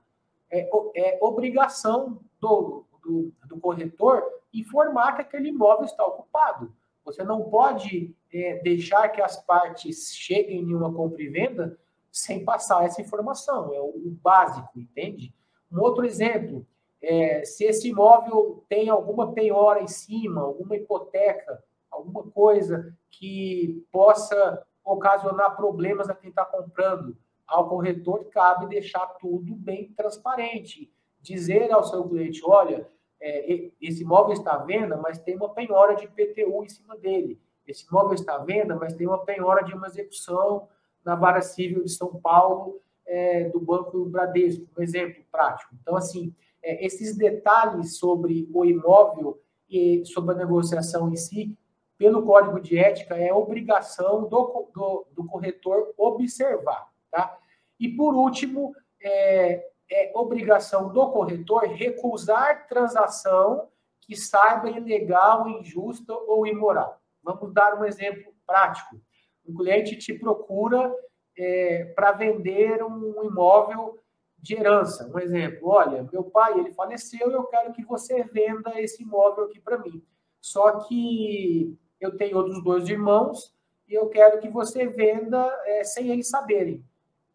é, 0.51 0.69
é 0.95 1.17
obrigação 1.21 2.19
do, 2.39 2.85
do, 3.03 3.31
do 3.47 3.57
corretor 3.57 4.23
informar 4.53 5.13
que 5.15 5.21
aquele 5.21 5.49
imóvel 5.49 5.85
está 5.85 6.05
ocupado. 6.05 6.71
Você 7.05 7.23
não 7.23 7.43
pode 7.43 8.15
é, 8.33 8.55
deixar 8.63 9.07
que 9.09 9.21
as 9.21 9.37
partes 9.45 10.13
cheguem 10.13 10.61
em 10.61 10.73
uma 10.73 10.91
compra 10.91 11.21
e 11.21 11.29
venda 11.29 11.77
sem 12.11 12.43
passar 12.43 12.83
essa 12.83 13.01
informação. 13.01 13.73
É 13.73 13.79
o, 13.79 14.17
básico, 14.21 14.69
entende? 14.75 15.33
Um 15.71 15.79
outro 15.79 16.03
exemplo, 16.03 16.65
é, 17.01 17.45
se 17.45 17.63
esse 17.65 17.89
imóvel 17.89 18.63
tem 18.67 18.89
alguma 18.89 19.31
penhora 19.33 19.83
em 19.83 19.87
cima, 19.87 20.41
alguma 20.41 20.75
hipoteca, 20.75 21.63
alguma 21.91 22.23
coisa 22.23 22.91
que 23.11 23.85
possa 23.91 24.65
ocasionar 24.83 25.55
problemas 25.55 26.09
a 26.09 26.15
quem 26.15 26.29
está 26.29 26.43
comprando, 26.43 27.15
ao 27.45 27.69
corretor 27.69 28.25
cabe 28.25 28.67
deixar 28.67 29.05
tudo 29.19 29.55
bem 29.55 29.93
transparente. 29.93 30.91
Dizer 31.21 31.71
ao 31.71 31.83
seu 31.83 32.07
cliente, 32.07 32.41
olha, 32.43 32.87
é, 33.21 33.71
esse 33.81 34.03
imóvel 34.03 34.33
está 34.33 34.53
à 34.53 34.57
venda, 34.57 34.97
mas 34.97 35.19
tem 35.19 35.35
uma 35.35 35.49
penhora 35.49 35.95
de 35.95 36.07
PTU 36.07 36.63
em 36.63 36.69
cima 36.69 36.97
dele. 36.97 37.39
Esse 37.67 37.85
imóvel 37.87 38.13
está 38.13 38.35
à 38.35 38.43
venda, 38.43 38.75
mas 38.75 38.93
tem 38.93 39.07
uma 39.07 39.23
penhora 39.25 39.63
de 39.63 39.73
uma 39.73 39.87
execução 39.87 40.67
na 41.03 41.15
vara 41.15 41.41
civil 41.41 41.83
de 41.83 41.91
São 41.91 42.19
Paulo 42.19 42.79
é, 43.05 43.49
do 43.49 43.59
Banco 43.59 44.05
Bradesco, 44.05 44.65
um 44.77 44.81
exemplo 44.81 45.23
prático. 45.31 45.75
Então, 45.81 45.95
assim, 45.95 46.33
é, 46.61 46.85
esses 46.85 47.15
detalhes 47.15 47.97
sobre 47.97 48.49
o 48.53 48.65
imóvel 48.65 49.39
e 49.69 50.03
sobre 50.05 50.33
a 50.33 50.37
negociação 50.37 51.09
em 51.11 51.15
si, 51.15 51.55
pelo 51.97 52.23
Código 52.23 52.59
de 52.59 52.77
Ética, 52.77 53.15
é 53.15 53.33
obrigação 53.33 54.27
do, 54.27 54.69
do, 54.73 55.05
do 55.11 55.25
corretor 55.25 55.93
observar. 55.97 56.89
Tá? 57.09 57.37
E, 57.79 57.89
por 57.89 58.15
último, 58.15 58.75
é, 59.01 59.69
é 59.89 60.11
obrigação 60.15 60.91
do 60.91 61.11
corretor 61.11 61.63
recusar 61.63 62.67
transação 62.67 63.69
que 64.01 64.15
saiba 64.15 64.69
ilegal, 64.69 65.47
injusta 65.47 66.13
ou 66.13 66.45
imoral. 66.45 67.01
Vamos 67.23 67.53
dar 67.53 67.79
um 67.79 67.85
exemplo 67.85 68.33
prático. 68.45 68.99
O 69.45 69.55
cliente 69.55 69.97
te 69.97 70.13
procura 70.13 70.93
é, 71.37 71.85
para 71.95 72.11
vender 72.11 72.83
um 72.83 73.23
imóvel 73.23 73.99
de 74.37 74.55
herança. 74.55 75.11
Um 75.11 75.19
exemplo, 75.19 75.69
olha, 75.69 76.07
meu 76.11 76.23
pai 76.23 76.59
ele 76.59 76.71
faleceu 76.73 77.31
e 77.31 77.33
eu 77.33 77.43
quero 77.45 77.73
que 77.73 77.83
você 77.83 78.23
venda 78.23 78.79
esse 78.79 79.01
imóvel 79.01 79.45
aqui 79.45 79.59
para 79.59 79.79
mim. 79.79 80.03
Só 80.39 80.79
que 80.81 81.75
eu 81.99 82.15
tenho 82.15 82.37
outros 82.37 82.63
dois 82.63 82.87
irmãos 82.87 83.55
e 83.87 83.93
eu 83.93 84.07
quero 84.09 84.39
que 84.39 84.49
você 84.49 84.87
venda 84.87 85.43
é, 85.65 85.83
sem 85.83 86.09
eles 86.09 86.29
saberem. 86.29 86.85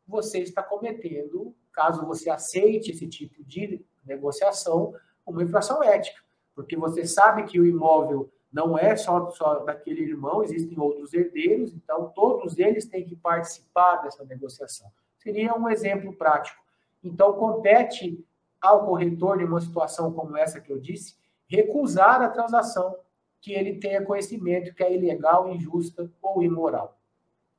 Você 0.07 0.41
está 0.41 0.63
cometendo, 0.63 1.55
caso 1.73 2.07
você 2.07 2.31
aceite 2.31 2.91
esse 2.91 3.07
tipo 3.07 3.45
de 3.45 3.85
negociação, 4.05 4.95
uma 5.27 5.43
infração 5.43 5.83
ética, 5.83 6.21
porque 6.55 6.77
você 6.77 7.07
sabe 7.07 7.45
que 7.45 7.61
o 7.61 7.67
imóvel 7.67 8.31
não 8.53 8.77
é 8.77 8.97
só, 8.97 9.31
só 9.31 9.61
daquele 9.61 10.03
irmão, 10.03 10.43
existem 10.43 10.79
outros 10.79 11.15
herdeiros, 11.15 11.73
então 11.73 12.11
todos 12.15 12.59
eles 12.59 12.87
têm 12.87 13.05
que 13.05 13.15
participar 13.15 13.97
dessa 13.97 14.25
negociação. 14.25 14.91
Seria 15.19 15.55
um 15.55 15.69
exemplo 15.69 16.13
prático. 16.13 16.61
Então, 17.03 17.35
compete 17.35 18.25
ao 18.61 18.85
corretor, 18.87 19.41
em 19.41 19.45
uma 19.45 19.61
situação 19.61 20.13
como 20.13 20.37
essa 20.37 20.61
que 20.61 20.71
eu 20.73 20.79
disse, 20.79 21.17
recusar 21.49 22.21
a 22.21 22.29
transação 22.29 22.97
que 23.41 23.53
ele 23.53 23.79
tenha 23.79 24.05
conhecimento 24.05 24.75
que 24.75 24.83
é 24.83 24.95
ilegal, 24.95 25.49
injusta 25.49 26.11
ou 26.21 26.43
imoral. 26.43 26.99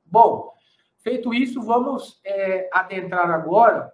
Bom, 0.04 0.54
feito 0.98 1.34
isso, 1.34 1.60
vamos 1.60 2.20
é, 2.24 2.68
adentrar 2.72 3.30
agora 3.30 3.92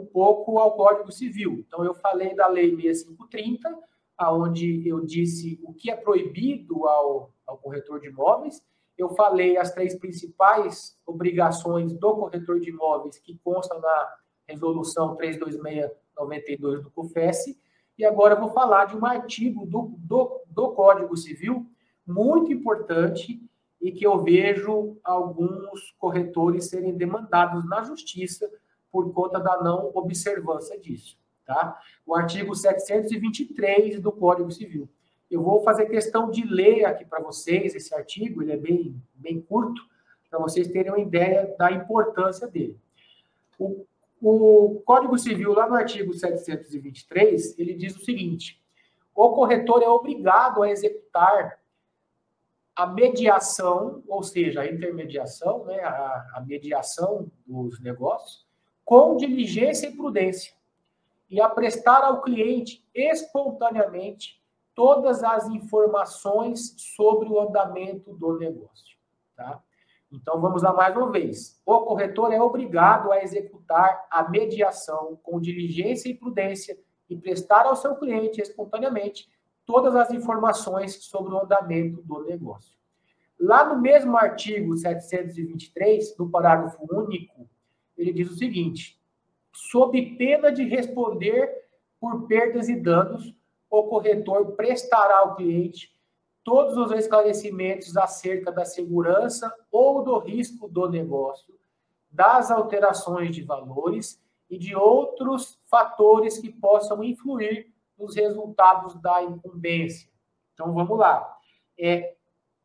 um 0.00 0.06
pouco 0.06 0.58
ao 0.58 0.76
Código 0.76 1.10
Civil. 1.12 1.64
Então, 1.66 1.84
eu 1.84 1.94
falei 1.94 2.34
da 2.34 2.48
Lei 2.48 2.70
6530, 2.70 3.78
aonde 4.16 4.86
eu 4.86 5.00
disse 5.04 5.58
o 5.62 5.72
que 5.72 5.90
é 5.90 5.96
proibido 5.96 6.86
ao, 6.86 7.32
ao 7.46 7.58
corretor 7.58 8.00
de 8.00 8.08
imóveis. 8.08 8.62
Eu 8.96 9.10
falei 9.10 9.56
as 9.56 9.72
três 9.72 9.94
principais 9.98 10.96
obrigações 11.06 11.92
do 11.94 12.14
corretor 12.14 12.60
de 12.60 12.70
imóveis 12.70 13.18
que 13.18 13.38
constam 13.42 13.80
na 13.80 14.14
resolução 14.46 15.16
32692 15.16 16.82
do 16.82 16.90
COFES. 16.90 17.58
E 17.98 18.04
agora 18.04 18.34
eu 18.34 18.40
vou 18.40 18.50
falar 18.50 18.86
de 18.86 18.96
um 18.96 19.04
artigo 19.04 19.66
do, 19.66 19.94
do, 19.98 20.40
do 20.46 20.72
Código 20.72 21.16
Civil 21.16 21.66
muito 22.06 22.52
importante 22.52 23.40
e 23.80 23.90
que 23.90 24.06
eu 24.06 24.22
vejo 24.22 24.96
alguns 25.02 25.90
corretores 25.98 26.68
serem 26.68 26.96
demandados 26.96 27.68
na 27.68 27.82
justiça 27.82 28.48
por 28.92 29.12
conta 29.12 29.40
da 29.40 29.60
não 29.62 29.90
observância 29.94 30.78
disso 30.78 31.20
tá? 31.44 31.80
O 32.06 32.14
artigo 32.14 32.54
723 32.54 34.00
do 34.00 34.12
Código 34.12 34.50
Civil. 34.50 34.88
Eu 35.30 35.42
vou 35.42 35.62
fazer 35.62 35.86
questão 35.86 36.30
de 36.30 36.44
ler 36.44 36.84
aqui 36.84 37.04
para 37.04 37.22
vocês 37.22 37.74
esse 37.74 37.94
artigo, 37.94 38.42
ele 38.42 38.52
é 38.52 38.56
bem, 38.56 39.00
bem 39.14 39.40
curto, 39.40 39.82
para 40.28 40.38
vocês 40.38 40.68
terem 40.68 40.90
uma 40.92 41.00
ideia 41.00 41.54
da 41.58 41.70
importância 41.70 42.46
dele. 42.46 42.78
O, 43.58 43.86
o 44.20 44.82
Código 44.84 45.18
Civil, 45.18 45.52
lá 45.52 45.68
no 45.68 45.74
artigo 45.74 46.12
723, 46.12 47.58
ele 47.58 47.74
diz 47.74 47.96
o 47.96 48.04
seguinte: 48.04 48.62
o 49.14 49.30
corretor 49.30 49.82
é 49.82 49.88
obrigado 49.88 50.62
a 50.62 50.70
executar 50.70 51.58
a 52.74 52.86
mediação, 52.86 54.02
ou 54.08 54.22
seja, 54.22 54.62
a 54.62 54.66
intermediação, 54.66 55.64
né, 55.66 55.80
a, 55.80 56.36
a 56.36 56.44
mediação 56.46 57.30
dos 57.46 57.78
negócios, 57.80 58.46
com 58.92 59.16
diligência 59.16 59.86
e 59.86 59.96
prudência, 59.96 60.52
e 61.30 61.40
a 61.40 61.48
prestar 61.48 62.04
ao 62.04 62.20
cliente 62.20 62.86
espontaneamente 62.94 64.38
todas 64.74 65.24
as 65.24 65.48
informações 65.48 66.74
sobre 66.76 67.26
o 67.26 67.40
andamento 67.40 68.12
do 68.12 68.38
negócio. 68.38 68.94
Tá? 69.34 69.62
Então 70.12 70.38
vamos 70.42 70.62
lá 70.62 70.74
mais 70.74 70.94
uma 70.94 71.10
vez. 71.10 71.58
O 71.64 71.80
corretor 71.80 72.34
é 72.34 72.42
obrigado 72.42 73.10
a 73.10 73.22
executar 73.22 74.06
a 74.10 74.28
mediação 74.28 75.18
com 75.22 75.40
diligência 75.40 76.10
e 76.10 76.14
prudência 76.14 76.78
e 77.08 77.16
prestar 77.16 77.64
ao 77.64 77.76
seu 77.76 77.96
cliente 77.96 78.42
espontaneamente 78.42 79.26
todas 79.64 79.96
as 79.96 80.10
informações 80.10 81.02
sobre 81.02 81.32
o 81.32 81.38
andamento 81.38 82.02
do 82.02 82.26
negócio. 82.26 82.76
Lá 83.40 83.64
no 83.64 83.80
mesmo 83.80 84.18
artigo 84.18 84.76
723, 84.76 86.14
no 86.18 86.28
parágrafo 86.28 86.86
único, 86.94 87.48
ele 87.96 88.12
diz 88.12 88.30
o 88.30 88.36
seguinte: 88.36 88.98
sob 89.52 90.16
pena 90.16 90.50
de 90.50 90.64
responder 90.64 91.50
por 92.00 92.26
perdas 92.26 92.68
e 92.68 92.76
danos, 92.76 93.34
o 93.70 93.84
corretor 93.84 94.52
prestará 94.52 95.18
ao 95.18 95.36
cliente 95.36 95.92
todos 96.44 96.76
os 96.76 96.90
esclarecimentos 96.92 97.96
acerca 97.96 98.50
da 98.50 98.64
segurança 98.64 99.52
ou 99.70 100.02
do 100.02 100.18
risco 100.18 100.68
do 100.68 100.88
negócio, 100.88 101.54
das 102.10 102.50
alterações 102.50 103.34
de 103.34 103.42
valores 103.42 104.20
e 104.50 104.58
de 104.58 104.74
outros 104.74 105.58
fatores 105.70 106.38
que 106.38 106.50
possam 106.50 107.02
influir 107.02 107.72
nos 107.96 108.16
resultados 108.16 109.00
da 109.00 109.22
incumbência. 109.22 110.10
Então 110.52 110.74
vamos 110.74 110.98
lá. 110.98 111.36
É, 111.78 112.14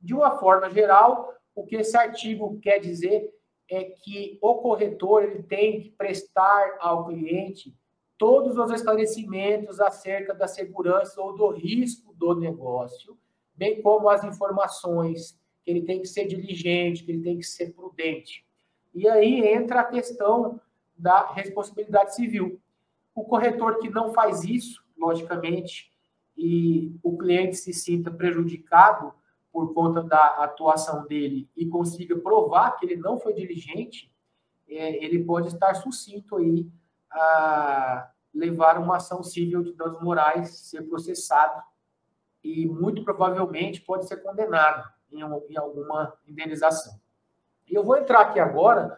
de 0.01 0.13
uma 0.13 0.37
forma 0.37 0.69
geral, 0.69 1.33
o 1.55 1.65
que 1.65 1.77
esse 1.77 1.95
artigo 1.95 2.59
quer 2.59 2.79
dizer 2.79 3.33
é 3.69 3.83
que 3.83 4.37
o 4.41 4.55
corretor 4.55 5.23
ele 5.23 5.43
tem 5.43 5.81
que 5.81 5.89
prestar 5.91 6.77
ao 6.79 7.07
cliente 7.07 7.75
todos 8.17 8.57
os 8.57 8.71
esclarecimentos 8.71 9.79
acerca 9.79 10.33
da 10.33 10.47
segurança 10.47 11.21
ou 11.21 11.35
do 11.35 11.49
risco 11.49 12.13
do 12.15 12.33
negócio, 12.35 13.17
bem 13.55 13.81
como 13.81 14.09
as 14.09 14.23
informações 14.23 15.39
que 15.63 15.71
ele 15.71 15.81
tem 15.81 16.01
que 16.01 16.07
ser 16.07 16.25
diligente, 16.25 17.03
que 17.03 17.11
ele 17.11 17.21
tem 17.21 17.37
que 17.37 17.45
ser 17.45 17.73
prudente. 17.73 18.45
E 18.93 19.07
aí 19.07 19.47
entra 19.47 19.81
a 19.81 19.85
questão 19.85 20.59
da 20.97 21.31
responsabilidade 21.31 22.15
civil. 22.15 22.59
O 23.13 23.23
corretor 23.23 23.77
que 23.79 23.89
não 23.89 24.13
faz 24.13 24.43
isso, 24.43 24.83
logicamente, 24.97 25.91
e 26.35 26.95
o 27.03 27.17
cliente 27.17 27.55
se 27.55 27.73
sinta 27.73 28.09
prejudicado, 28.11 29.13
por 29.57 29.73
conta 29.73 30.03
da 30.03 30.43
atuação 30.43 31.07
dele 31.07 31.49
e 31.57 31.65
consiga 31.65 32.15
provar 32.15 32.77
que 32.77 32.85
ele 32.85 32.95
não 32.95 33.19
foi 33.19 33.33
diligente, 33.33 34.13
é, 34.69 35.03
ele 35.03 35.23
pode 35.23 35.47
estar 35.47 35.73
sucinto 35.73 36.35
aí 36.35 36.69
a 37.11 38.07
levar 38.31 38.77
uma 38.77 38.97
ação 38.97 39.23
civil 39.23 39.63
de 39.63 39.73
danos 39.73 39.99
morais, 39.99 40.55
ser 40.59 40.83
processado 40.83 41.59
e 42.43 42.67
muito 42.67 43.03
provavelmente 43.03 43.81
pode 43.81 44.07
ser 44.07 44.17
condenado 44.17 44.87
em, 45.11 45.21
em 45.21 45.57
alguma 45.57 46.13
indenização. 46.27 46.93
E 47.67 47.73
eu 47.73 47.83
vou 47.83 47.97
entrar 47.97 48.19
aqui 48.19 48.39
agora 48.39 48.95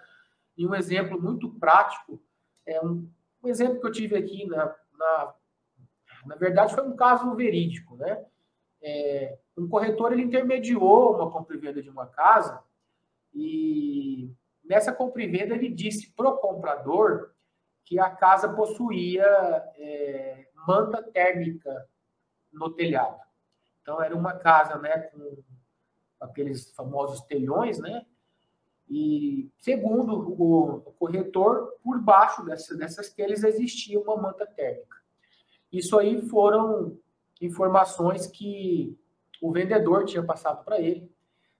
em 0.58 0.67
um 0.67 0.76
exemplo 0.76 1.22
muito 1.22 1.52
prático, 1.52 2.22
é 2.65 2.86
um, 2.86 3.10
um 3.41 3.48
exemplo 3.48 3.80
que 3.80 3.88
eu 3.88 3.93
tive 3.93 4.17
aqui 4.17 4.45
na, 4.45 4.76
na, 4.98 5.34
na 6.26 6.36
verdade 6.36 6.76
foi 6.76 6.86
um 6.86 6.98
caso 6.98 7.34
verídico, 7.34 7.95
né? 7.95 8.26
É, 8.82 9.38
um 9.58 9.68
corretor 9.68 10.13
ele 10.13 10.24
intermediou 10.24 11.15
uma 11.15 11.30
compra 11.30 11.56
e 11.56 11.60
venda 11.60 11.82
de 11.82 11.89
uma 11.89 12.08
casa 12.08 12.63
e 13.34 14.32
nessa 14.63 14.94
compra 14.94 15.22
e 15.22 15.28
venda 15.28 15.54
ele 15.56 15.70
disse 15.70 16.12
para 16.13 16.30
o 16.30 16.38
comprador 16.38 17.32
que 17.84 18.00
a 18.00 18.10
casa 18.10 18.48
possuía 18.50 19.26
é, 19.78 20.48
manta 20.68 21.02
térmica 21.02 21.88
no 22.52 22.70
telhado. 22.70 23.20
Então 23.82 24.02
era 24.02 24.15
uma 24.15 24.34
casa, 24.34 24.78
né, 24.78 25.00
com 25.00 25.44
aqueles 26.20 26.72
famosos 26.72 27.22
telhões, 27.22 27.80
né? 27.80 28.06
E 28.89 29.50
segundo 29.60 30.13
o, 30.13 30.82
corretor, 30.98 31.74
por 31.84 32.00
baixo 32.00 32.44
dessa, 32.44 32.76
dessas 32.76 33.10
telhas 33.13 33.44
existia 33.44 34.00
uma 34.00 34.18
manta 34.18 34.46
térmica. 34.48 34.98
Isso 35.72 35.98
aí 35.98 36.22
foram 36.28 36.98
informações 37.41 38.28
que 38.28 38.97
o 39.41 39.52
vendedor 39.52 40.06
tinha 40.06 40.23
passado 40.23 40.63
para 40.63 40.80
ele, 40.80 41.10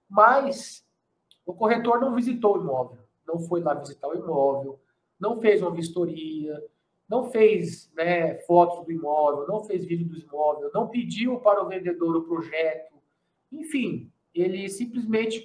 mas 0.08 0.86
o 1.46 1.54
corretor 1.54 2.00
não 2.00 2.14
visitou 2.14 2.56
o 2.56 2.60
imóvel, 2.60 2.98
não 3.26 3.38
foi 3.38 3.62
lá 3.62 3.74
visitar 3.74 4.08
o 4.08 4.14
imóvel, 4.14 4.80
não 5.18 5.40
fez 5.40 5.62
uma 5.62 5.70
vistoria, 5.70 6.62
não 7.08 7.30
fez 7.30 7.90
né, 7.94 8.34
fotos 8.40 8.84
do 8.84 8.92
imóvel, 8.92 9.46
não 9.46 9.64
fez 9.64 9.84
vídeo 9.84 10.08
do 10.08 10.18
imóvel, 10.18 10.70
não 10.72 10.88
pediu 10.88 11.40
para 11.40 11.62
o 11.62 11.68
vendedor 11.68 12.16
o 12.16 12.24
projeto, 12.24 12.94
enfim, 13.50 14.10
ele 14.34 14.68
simplesmente 14.68 15.44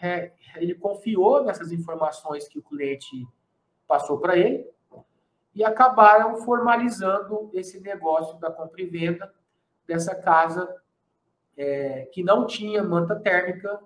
é, 0.00 0.32
ele 0.56 0.74
confiou 0.74 1.44
nessas 1.44 1.70
informações 1.70 2.48
que 2.48 2.58
o 2.58 2.62
cliente 2.62 3.26
passou 3.86 4.18
para 4.18 4.38
ele 4.38 4.66
e 5.54 5.62
acabaram 5.62 6.36
formalizando 6.38 7.50
esse 7.52 7.80
negócio 7.80 8.38
da 8.38 8.50
compra 8.50 8.80
e 8.80 8.86
venda 8.86 9.32
dessa 9.86 10.14
casa 10.14 10.68
é, 11.56 12.06
que 12.12 12.22
não 12.22 12.46
tinha 12.46 12.82
manta 12.82 13.16
térmica 13.16 13.80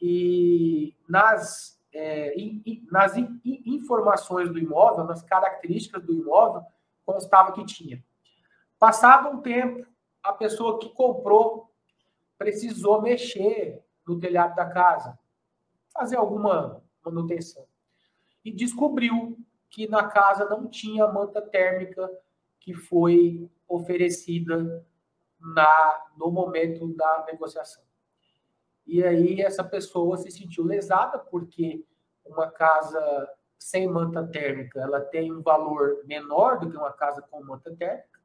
e 0.00 0.94
nas, 1.08 1.78
é, 1.92 2.38
in, 2.38 2.86
nas 2.90 3.16
in, 3.16 3.40
informações 3.44 4.50
do 4.50 4.58
imóvel, 4.58 5.04
nas 5.04 5.22
características 5.22 6.02
do 6.04 6.12
imóvel, 6.12 6.62
constava 7.04 7.52
que 7.52 7.64
tinha. 7.64 8.02
Passado 8.78 9.28
um 9.28 9.40
tempo, 9.40 9.86
a 10.22 10.32
pessoa 10.32 10.78
que 10.78 10.88
comprou 10.90 11.72
precisou 12.38 13.02
mexer 13.02 13.82
no 14.06 14.18
telhado 14.18 14.54
da 14.54 14.66
casa, 14.66 15.18
fazer 15.92 16.16
alguma 16.16 16.82
manutenção. 17.04 17.66
E 18.44 18.52
descobriu 18.52 19.36
que 19.68 19.88
na 19.88 20.08
casa 20.08 20.48
não 20.48 20.68
tinha 20.68 21.06
manta 21.08 21.42
térmica 21.42 22.08
que 22.60 22.72
foi 22.72 23.50
oferecida 23.66 24.86
na, 25.40 26.06
no 26.16 26.30
momento 26.30 26.88
da 26.94 27.24
negociação. 27.30 27.82
E 28.86 29.04
aí 29.04 29.40
essa 29.40 29.62
pessoa 29.62 30.16
se 30.16 30.30
sentiu 30.30 30.64
lesada 30.64 31.18
porque 31.18 31.84
uma 32.24 32.50
casa 32.50 33.28
sem 33.58 33.88
manta 33.88 34.26
térmica, 34.26 34.80
ela 34.80 35.00
tem 35.00 35.32
um 35.32 35.42
valor 35.42 36.02
menor 36.04 36.60
do 36.60 36.70
que 36.70 36.76
uma 36.76 36.92
casa 36.92 37.20
com 37.22 37.42
manta 37.42 37.74
térmica. 37.74 38.18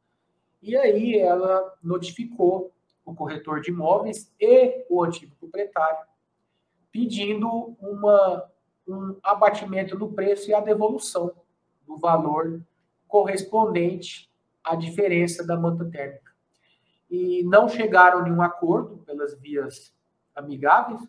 E 0.62 0.78
aí 0.78 1.18
ela 1.18 1.74
notificou 1.82 2.72
o 3.04 3.14
corretor 3.14 3.60
de 3.60 3.72
imóveis 3.72 4.32
e 4.40 4.86
o 4.90 5.04
antigo 5.04 5.36
proprietário, 5.36 6.06
pedindo 6.92 7.76
uma, 7.82 8.50
um 8.88 9.18
abatimento 9.24 9.98
no 9.98 10.14
preço 10.14 10.50
e 10.50 10.54
a 10.54 10.62
devolução 10.62 11.34
do 11.86 11.98
valor 11.98 12.62
correspondente 13.08 14.32
à 14.64 14.76
diferença 14.76 15.46
da 15.46 15.58
manta 15.58 15.84
térmica. 15.86 16.33
E 17.14 17.44
não 17.44 17.70
chegaram 17.70 18.18
a 18.18 18.22
nenhum 18.24 18.42
acordo 18.42 18.98
pelas 19.06 19.40
vias 19.40 19.94
amigáveis, 20.34 21.00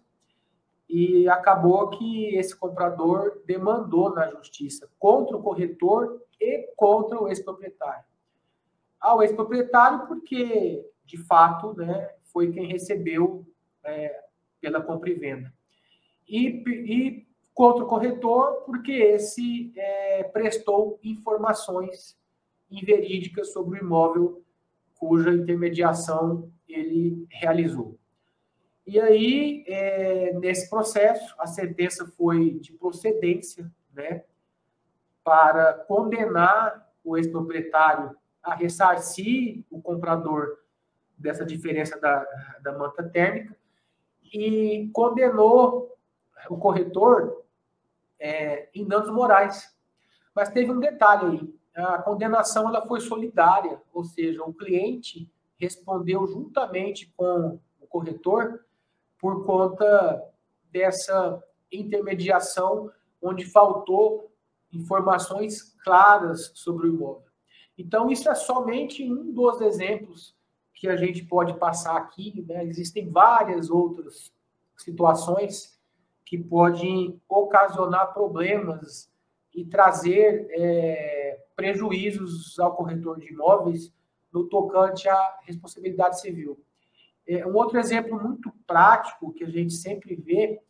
e 0.87 1.27
acabou 1.31 1.89
que 1.89 2.37
esse 2.37 2.55
comprador 2.55 3.41
demandou 3.47 4.15
na 4.15 4.29
justiça 4.29 4.87
contra 4.99 5.35
o 5.35 5.43
corretor 5.43 6.21
e 6.39 6.71
contra 6.77 7.19
o 7.19 7.27
ex-proprietário. 7.27 8.05
Ao 9.01 9.23
ex-proprietário, 9.23 10.07
porque, 10.07 10.87
de 11.07 11.17
fato, 11.25 11.73
né, 11.73 12.11
foi 12.25 12.53
quem 12.53 12.67
recebeu 12.67 13.47
é, 13.83 14.25
pela 14.61 14.83
compra 14.83 15.09
e 15.09 15.15
venda. 15.15 15.51
E, 16.29 16.63
e 16.69 17.27
contra 17.55 17.83
o 17.83 17.89
corretor, 17.89 18.65
porque 18.67 18.93
esse 18.93 19.73
é, 19.75 20.25
prestou 20.25 21.01
informações 21.03 22.15
inverídicas 22.71 23.55
sobre 23.55 23.81
o 23.81 23.83
imóvel 23.83 24.44
cuja 25.07 25.35
intermediação 25.35 26.51
ele 26.67 27.27
realizou. 27.31 27.99
E 28.87 28.99
aí, 28.99 29.63
é, 29.69 30.33
nesse 30.39 30.71
processo, 30.71 31.35
a 31.39 31.47
sentença 31.47 32.07
foi 32.17 32.53
de 32.53 32.73
procedência, 32.73 33.71
né, 33.93 34.25
para 35.23 35.75
condenar 35.75 36.91
o 37.05 37.19
ex-proprietário 37.19 38.17
a 38.43 38.55
ressarcir 38.55 39.63
o 39.71 39.81
comprador 39.81 40.59
dessa 41.19 41.45
diferença 41.45 42.01
da, 42.01 42.27
da 42.63 42.73
manta 42.73 43.03
térmica 43.03 43.55
e 44.33 44.89
condenou 44.93 45.95
o 46.49 46.57
corretor 46.57 47.45
é, 48.19 48.71
em 48.75 48.87
danos 48.87 49.11
morais. 49.11 49.75
Mas 50.35 50.49
teve 50.49 50.73
um 50.73 50.81
detalhe 50.81 51.27
aí. 51.27 51.54
A 51.75 51.99
condenação 51.99 52.69
ela 52.69 52.87
foi 52.87 53.01
solidária, 53.01 53.81
ou 53.93 54.05
seja, 54.05 54.43
o 54.45 54.53
cliente 54.53 55.29
respondeu 55.59 56.27
juntamente 56.27 57.13
com 57.17 57.59
o 57.81 57.87
corretor 57.87 58.65
por 59.19 59.45
conta 59.45 60.23
dessa 60.71 61.43
intermediação 61.73 62.91
onde 63.21 63.45
faltou 63.45 64.31
informações 64.73 65.75
claras 65.83 66.53
sobre 66.55 66.89
o 66.89 66.95
imóvel. 66.95 67.25
Então, 67.77 68.11
isso 68.11 68.29
é 68.29 68.35
somente 68.35 69.03
um 69.11 69.33
dos 69.33 69.61
exemplos 69.61 70.35
que 70.75 70.89
a 70.89 70.97
gente 70.97 71.25
pode 71.25 71.55
passar 71.55 71.97
aqui. 71.97 72.45
Né? 72.47 72.65
Existem 72.65 73.09
várias 73.11 73.71
outras 73.71 74.33
situações 74.77 75.79
que 76.25 76.39
podem 76.39 77.21
ocasionar 77.29 78.13
problemas 78.13 79.11
e 79.55 79.65
trazer 79.65 80.49
é, 80.51 81.44
prejuízos 81.57 82.59
ao 82.59 82.75
corretor 82.75 83.19
de 83.19 83.33
imóveis 83.33 83.93
no 84.33 84.49
tocante 84.49 85.09
à 85.09 85.39
responsabilidade 85.45 86.21
civil. 86.21 86.59
É, 87.27 87.47
um 87.47 87.55
outro 87.55 87.79
exemplo 87.79 88.21
muito 88.21 88.53
prático 88.67 89.33
que 89.33 89.45
a 89.45 89.49
gente 89.49 89.73
sempre 89.73 90.15
vê 90.15 90.61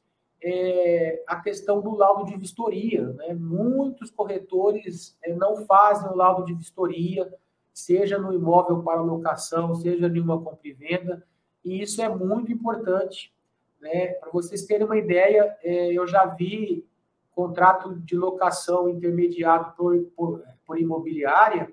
é 0.42 1.25
a 1.27 1.40
questão 1.40 1.81
do 1.81 1.94
laudo 1.94 2.27
de 2.27 2.37
vistoria. 2.37 3.09
Né? 3.14 3.35
Muitos 3.35 4.11
corretores 4.11 5.16
é, 5.23 5.35
não 5.35 5.64
fazem 5.64 6.11
o 6.11 6.14
laudo 6.14 6.44
de 6.44 6.55
vistoria, 6.55 7.33
seja 7.73 8.18
no 8.18 8.33
imóvel 8.33 8.83
para 8.83 9.01
locação, 9.01 9.75
seja 9.75 10.07
em 10.07 10.20
uma 10.20 10.40
compra 10.40 10.68
e 10.68 10.73
venda, 10.73 11.27
e 11.64 11.81
isso 11.81 12.03
é 12.03 12.09
muito 12.09 12.53
importante. 12.53 13.33
Né? 13.81 14.09
Para 14.14 14.31
vocês 14.31 14.64
terem 14.66 14.87
uma 14.87 14.99
ideia, 14.99 15.57
é, 15.62 15.92
eu 15.92 16.07
já 16.07 16.27
vi 16.27 16.87
contrato 17.35 17.94
de 17.94 18.16
locação 18.16 18.88
intermediado 18.88 19.75
por, 19.77 19.99
por, 20.16 20.44
por 20.64 20.79
imobiliária, 20.79 21.73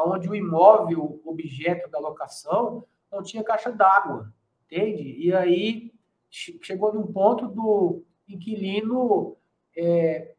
onde 0.00 0.28
o 0.28 0.34
imóvel, 0.34 1.20
objeto 1.24 1.88
da 1.90 1.98
locação, 1.98 2.84
não 3.10 3.22
tinha 3.22 3.42
caixa 3.42 3.70
d'água, 3.70 4.32
entende? 4.66 5.16
E 5.18 5.32
aí 5.32 5.92
chegou 6.30 6.92
num 6.92 7.06
ponto 7.06 7.48
do 7.48 8.02
inquilino 8.28 9.36
é, 9.76 10.34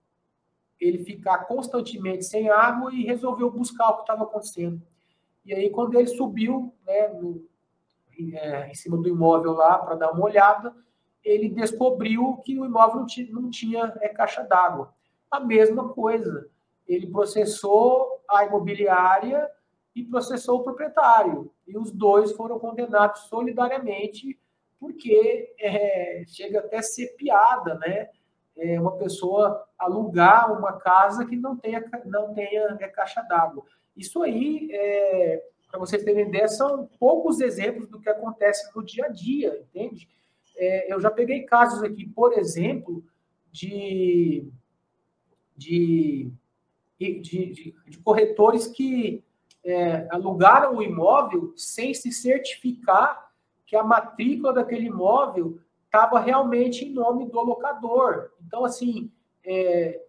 ele 0.80 1.00
ficar 1.00 1.40
constantemente 1.46 2.26
sem 2.26 2.50
água 2.50 2.94
e 2.94 3.04
resolveu 3.04 3.50
buscar 3.50 3.90
o 3.90 3.96
que 3.96 4.02
estava 4.02 4.24
acontecendo. 4.24 4.82
E 5.46 5.54
aí, 5.54 5.70
quando 5.70 5.98
ele 5.98 6.08
subiu 6.08 6.74
né, 6.86 7.08
no, 7.08 7.48
é, 8.34 8.70
em 8.70 8.76
cima 8.76 8.98
do 8.98 9.08
imóvel 9.08 9.54
lá 9.54 9.80
para 9.80 9.96
dar 9.96 10.12
uma 10.12 10.26
olhada, 10.26 10.76
ele 11.24 11.50
descobriu 11.50 12.38
que 12.46 12.60
o 12.60 12.66
imóvel 12.66 13.06
não 13.32 13.50
tinha, 13.50 13.94
é, 14.02 14.10
caixa 14.10 14.44
d'água. 14.44 14.94
A 15.30 15.40
mesma 15.40 15.90
coisa, 15.90 16.50
ele 16.88 17.08
processou 17.08 18.24
a 18.30 18.46
imobiliária 18.46 19.50
e 19.96 20.04
processou 20.04 20.60
o 20.60 20.64
proprietário. 20.64 21.52
E 21.68 21.78
os 21.78 21.92
dois 21.92 22.32
foram 22.32 22.60
condenados 22.60 23.22
solidariamente, 23.22 24.40
porque 24.80 25.54
é, 25.60 26.24
chega 26.28 26.60
até 26.60 26.78
a 26.78 26.84
ser 26.84 27.08
piada, 27.18 27.76
né? 27.76 28.10
É 28.56 28.80
uma 28.80 28.98
pessoa 28.98 29.68
alugar 29.78 30.52
uma 30.58 30.74
casa 30.74 31.26
que 31.26 31.36
não 31.36 31.56
tenha, 31.56 31.84
não 32.06 32.34
tenha 32.34 32.78
é, 32.80 32.88
caixa 32.88 33.22
d'água. 33.22 33.64
Isso 33.96 34.22
aí, 34.24 34.70
é, 34.72 35.44
para 35.70 35.80
vocês 35.80 36.04
terem 36.04 36.28
ideia, 36.28 36.48
são 36.48 36.88
poucos 37.00 37.40
exemplos 37.42 37.88
do 37.88 38.00
que 38.00 38.10
acontece 38.10 38.70
no 38.76 38.84
dia 38.84 39.06
a 39.06 39.10
dia, 39.10 39.60
entende? 39.62 40.08
É, 40.58 40.92
eu 40.92 41.00
já 41.00 41.12
peguei 41.12 41.44
casos 41.44 41.84
aqui, 41.84 42.06
por 42.08 42.34
exemplo, 42.34 43.04
de, 43.52 44.50
de, 45.56 46.32
de, 47.00 47.20
de, 47.20 47.76
de 47.88 47.98
corretores 48.00 48.68
que 48.68 49.24
é, 49.64 50.08
alugaram 50.10 50.78
o 50.78 50.82
imóvel 50.82 51.54
sem 51.56 51.94
se 51.94 52.12
certificar 52.12 53.32
que 53.66 53.76
a 53.76 53.84
matrícula 53.84 54.54
daquele 54.54 54.88
imóvel 54.88 55.60
estava 55.86 56.20
realmente 56.20 56.86
em 56.86 56.94
nome 56.94 57.30
do 57.30 57.40
locador. 57.42 58.32
Então, 58.46 58.64
assim, 58.64 59.12
é, 59.46 60.02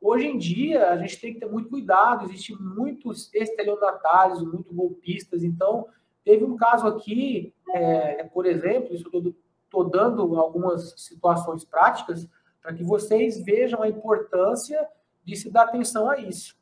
hoje 0.00 0.26
em 0.26 0.38
dia 0.38 0.90
a 0.90 0.98
gente 0.98 1.20
tem 1.20 1.34
que 1.34 1.40
ter 1.40 1.50
muito 1.50 1.68
cuidado, 1.68 2.24
existem 2.24 2.56
muitos 2.58 3.32
estelionatários, 3.34 4.42
muitos 4.42 4.72
golpistas. 4.72 5.44
Então, 5.44 5.86
teve 6.24 6.44
um 6.44 6.56
caso 6.56 6.86
aqui, 6.86 7.52
é, 7.74 8.24
por 8.24 8.46
exemplo, 8.46 8.94
isso 8.94 9.08
eu 9.12 9.34
estou 9.74 9.90
dando 9.90 10.38
algumas 10.38 10.94
situações 10.96 11.64
práticas 11.64 12.28
para 12.62 12.72
que 12.72 12.84
vocês 12.84 13.42
vejam 13.42 13.82
a 13.82 13.88
importância 13.88 14.88
de 15.24 15.34
se 15.34 15.50
dar 15.50 15.64
atenção 15.64 16.08
a 16.08 16.18
isso. 16.18 16.56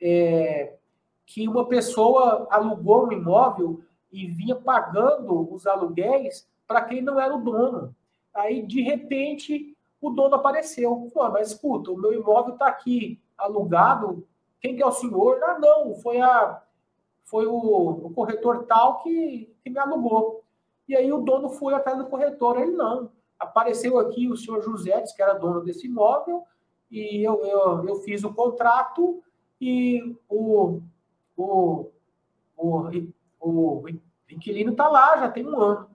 É, 0.00 0.76
que 1.26 1.48
uma 1.48 1.66
pessoa 1.66 2.46
alugou 2.50 3.08
um 3.08 3.12
imóvel 3.12 3.82
e 4.12 4.26
vinha 4.26 4.54
pagando 4.54 5.52
os 5.52 5.66
aluguéis 5.66 6.48
para 6.66 6.82
quem 6.82 7.02
não 7.02 7.18
era 7.18 7.34
o 7.34 7.42
dono. 7.42 7.94
Aí, 8.32 8.62
de 8.62 8.80
repente, 8.82 9.76
o 10.00 10.10
dono 10.10 10.36
apareceu. 10.36 11.10
Pô, 11.12 11.28
mas 11.30 11.48
escuta, 11.48 11.90
o 11.90 11.96
meu 11.96 12.12
imóvel 12.12 12.54
está 12.54 12.66
aqui 12.66 13.20
alugado. 13.36 14.26
Quem 14.60 14.76
que 14.76 14.82
é 14.82 14.86
o 14.86 14.92
senhor? 14.92 15.42
Ah, 15.42 15.58
não, 15.58 15.94
foi, 15.96 16.20
a, 16.20 16.62
foi 17.24 17.46
o, 17.46 17.56
o 18.06 18.10
corretor 18.10 18.64
tal 18.66 19.02
que, 19.02 19.52
que 19.62 19.70
me 19.70 19.78
alugou. 19.78 20.42
E 20.88 20.96
aí 20.96 21.12
o 21.12 21.20
dono 21.20 21.48
foi 21.48 21.74
atrás 21.74 21.98
do 21.98 22.06
corretor. 22.06 22.60
Ele 22.60 22.72
não. 22.72 23.10
Apareceu 23.38 23.98
aqui 23.98 24.28
o 24.28 24.36
senhor 24.36 24.62
José, 24.62 25.02
que 25.16 25.22
era 25.22 25.34
dono 25.34 25.62
desse 25.62 25.86
imóvel, 25.86 26.44
e 26.90 27.26
eu, 27.26 27.44
eu, 27.44 27.88
eu 27.88 27.96
fiz 27.96 28.22
o 28.22 28.32
contrato 28.32 29.22
e 29.60 30.16
o, 30.28 30.80
o, 31.36 31.90
o, 32.56 33.08
o 33.40 33.84
inquilino 34.30 34.72
está 34.72 34.88
lá, 34.88 35.16
já 35.16 35.30
tem 35.30 35.46
um 35.46 35.58
ano. 35.58 35.90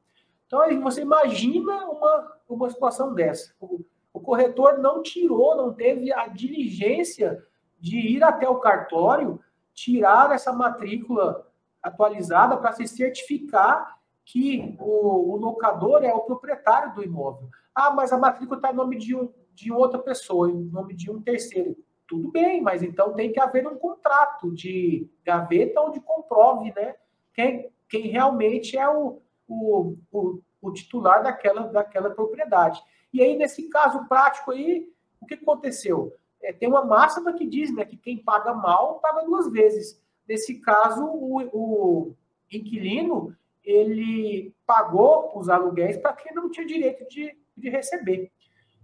Então, 0.46 0.62
você 0.82 1.02
imagina 1.02 1.86
uma, 1.86 2.38
uma 2.50 2.70
situação 2.70 3.14
dessa. 3.14 3.54
O, 3.60 3.82
o 4.14 4.20
corretor 4.20 4.80
não 4.80 5.04
tirou, 5.04 5.56
não 5.56 5.74
teve 5.74 6.12
a 6.12 6.28
diligência 6.28 7.46
de 7.80 7.98
ir 7.98 8.24
até 8.24 8.50
o 8.50 8.60
cartório, 8.60 9.40
tirar 9.74 10.32
essa 10.32 10.52
matrícula 10.52 11.48
atualizada 11.84 12.58
para 12.58 12.72
se 12.72 12.88
certificar 12.88 13.97
que 14.28 14.76
o, 14.78 15.34
o, 15.34 15.38
locador 15.38 16.04
é 16.04 16.14
o 16.14 16.20
proprietário 16.20 16.94
do 16.94 17.02
imóvel. 17.02 17.48
Ah, 17.74 17.92
mas 17.92 18.12
a 18.12 18.18
matrícula 18.18 18.58
está 18.58 18.74
em 18.74 18.76
nome 18.76 18.98
de, 18.98 19.16
um, 19.16 19.32
de 19.54 19.72
outra 19.72 20.00
pessoa, 20.00 20.52
em 20.52 20.66
nome 20.66 20.94
de 20.94 21.10
um 21.10 21.22
terceiro. 21.22 21.78
Tudo 22.06 22.30
bem, 22.30 22.62
mas 22.62 22.84
então 22.84 23.14
tem 23.14 23.32
que 23.32 23.40
haver 23.40 23.66
um 23.66 23.78
contrato 23.78 24.54
de 24.54 25.10
gaveta 25.24 25.80
onde 25.80 26.02
comprove 26.02 26.74
né, 26.76 26.96
quem, 27.34 27.72
quem 27.88 28.08
realmente 28.08 28.78
é 28.78 28.90
o, 28.90 29.22
o, 29.48 29.98
o, 30.12 30.42
o 30.62 30.72
titular 30.74 31.24
daquela, 31.24 31.62
daquela 31.62 32.10
propriedade. 32.10 32.84
E 33.14 33.22
aí, 33.22 33.38
nesse 33.38 33.70
caso 33.70 34.10
prático 34.10 34.52
aí, 34.52 34.92
o 35.22 35.26
que 35.26 35.36
aconteceu? 35.36 36.14
É, 36.44 36.52
tem 36.52 36.68
uma 36.68 36.84
máxima 36.84 37.32
que 37.32 37.48
diz 37.48 37.74
né, 37.74 37.86
que 37.86 37.96
quem 37.96 38.18
paga 38.18 38.54
mal 38.54 39.00
paga 39.00 39.24
duas 39.24 39.50
vezes. 39.50 40.04
Nesse 40.28 40.60
caso, 40.60 41.06
o, 41.06 41.40
o 41.54 42.16
inquilino 42.52 43.34
ele 43.68 44.56
pagou 44.66 45.38
os 45.38 45.50
aluguéis 45.50 45.98
para 45.98 46.14
quem 46.14 46.34
não 46.34 46.50
tinha 46.50 46.66
direito 46.66 47.06
de, 47.10 47.38
de 47.56 47.70
receber. 47.70 48.32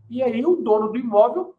E 0.10 0.22
aí 0.22 0.46
o 0.46 0.58
dono 0.58 0.92
do 0.92 1.00
imóvel, 1.00 1.56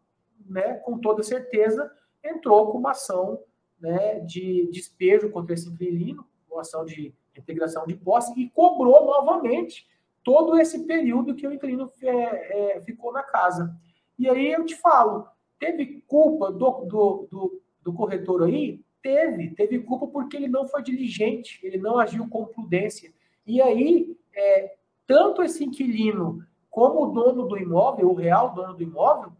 né, 0.47 0.75
com 0.75 0.99
toda 0.99 1.22
certeza, 1.22 1.91
entrou 2.22 2.70
com 2.70 2.79
uma 2.79 2.91
ação 2.91 3.41
né, 3.81 4.20
de 4.20 4.68
despejo 4.70 5.31
contra 5.31 5.55
esse 5.55 5.70
inquilino, 5.70 6.27
uma 6.51 6.61
ação 6.61 6.85
de 6.85 7.14
integração 7.37 7.87
de 7.87 7.97
posse, 7.97 8.39
e 8.39 8.51
cobrou 8.51 9.07
novamente 9.07 9.89
todo 10.22 10.59
esse 10.59 10.87
período 10.87 11.35
que 11.35 11.47
o 11.47 11.53
inquilino 11.53 11.91
é, 12.03 12.77
é, 12.77 12.81
ficou 12.83 13.11
na 13.11 13.22
casa. 13.22 13.75
E 14.18 14.29
aí 14.29 14.53
eu 14.53 14.66
te 14.66 14.77
falo, 14.77 15.27
teve 15.59 16.03
culpa 16.07 16.53
do, 16.53 16.70
do, 16.85 17.29
do, 17.31 17.62
do 17.83 17.93
corretor 17.95 18.43
aí? 18.43 18.85
Teve, 19.05 19.50
teve 19.50 19.80
culpa 19.80 20.07
porque 20.07 20.34
ele 20.34 20.48
não 20.48 20.66
foi 20.66 20.82
diligente, 20.82 21.61
ele 21.62 21.76
não 21.76 21.98
agiu 21.98 22.26
com 22.26 22.46
prudência. 22.46 23.12
E 23.46 23.61
aí, 23.61 24.16
é, 24.34 24.76
tanto 25.07 25.42
esse 25.42 25.62
inquilino 25.62 26.42
como 26.70 27.02
o 27.02 27.12
dono 27.12 27.46
do 27.46 27.59
imóvel, 27.59 28.11
o 28.11 28.14
real 28.14 28.55
dono 28.55 28.72
do 28.72 28.82
imóvel, 28.82 29.30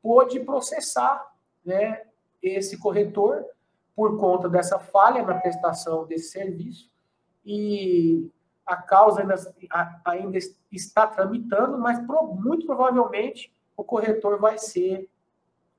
pôde 0.00 0.40
processar 0.40 1.30
né, 1.62 2.06
esse 2.40 2.78
corretor 2.78 3.44
por 3.94 4.18
conta 4.18 4.48
dessa 4.48 4.78
falha 4.78 5.22
na 5.22 5.34
prestação 5.34 6.06
desse 6.06 6.30
serviço. 6.30 6.90
E 7.44 8.30
a 8.64 8.78
causa 8.78 9.20
ainda, 9.20 9.34
ainda 10.06 10.38
está 10.72 11.06
tramitando, 11.06 11.76
mas 11.78 11.98
muito 12.40 12.64
provavelmente 12.64 13.54
o 13.76 13.84
corretor 13.84 14.40
vai 14.40 14.56
ser 14.56 15.06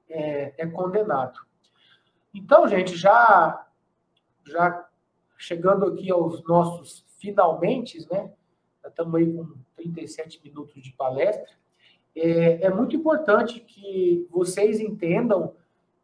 é, 0.07 0.53
é 0.55 0.67
condenado. 0.67 1.46
Então, 2.37 2.67
gente, 2.67 2.95
já, 2.95 3.67
já 4.45 4.87
chegando 5.39 5.87
aqui 5.87 6.11
aos 6.11 6.43
nossos 6.43 7.03
finalmente, 7.17 8.07
né? 8.11 8.31
Estamos 8.85 9.15
aí 9.15 9.33
com 9.33 9.55
37 9.75 10.39
minutos 10.43 10.81
de 10.83 10.93
palestra. 10.93 11.49
É, 12.15 12.65
é 12.65 12.69
muito 12.69 12.95
importante 12.95 13.59
que 13.59 14.27
vocês 14.29 14.79
entendam 14.79 15.55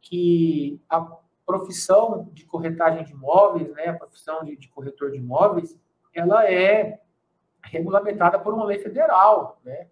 que 0.01 0.81
a 0.89 1.01
profissão 1.45 2.27
de 2.33 2.45
corretagem 2.45 3.05
de 3.05 3.11
imóveis, 3.11 3.71
né, 3.73 3.89
a 3.89 3.93
profissão 3.93 4.43
de, 4.43 4.57
de 4.57 4.67
corretor 4.69 5.11
de 5.11 5.17
imóveis, 5.17 5.79
ela 6.15 6.49
é 6.51 6.99
regulamentada 7.63 8.39
por 8.39 8.55
uma 8.55 8.65
lei 8.65 8.79
federal, 8.79 9.59
né? 9.63 9.87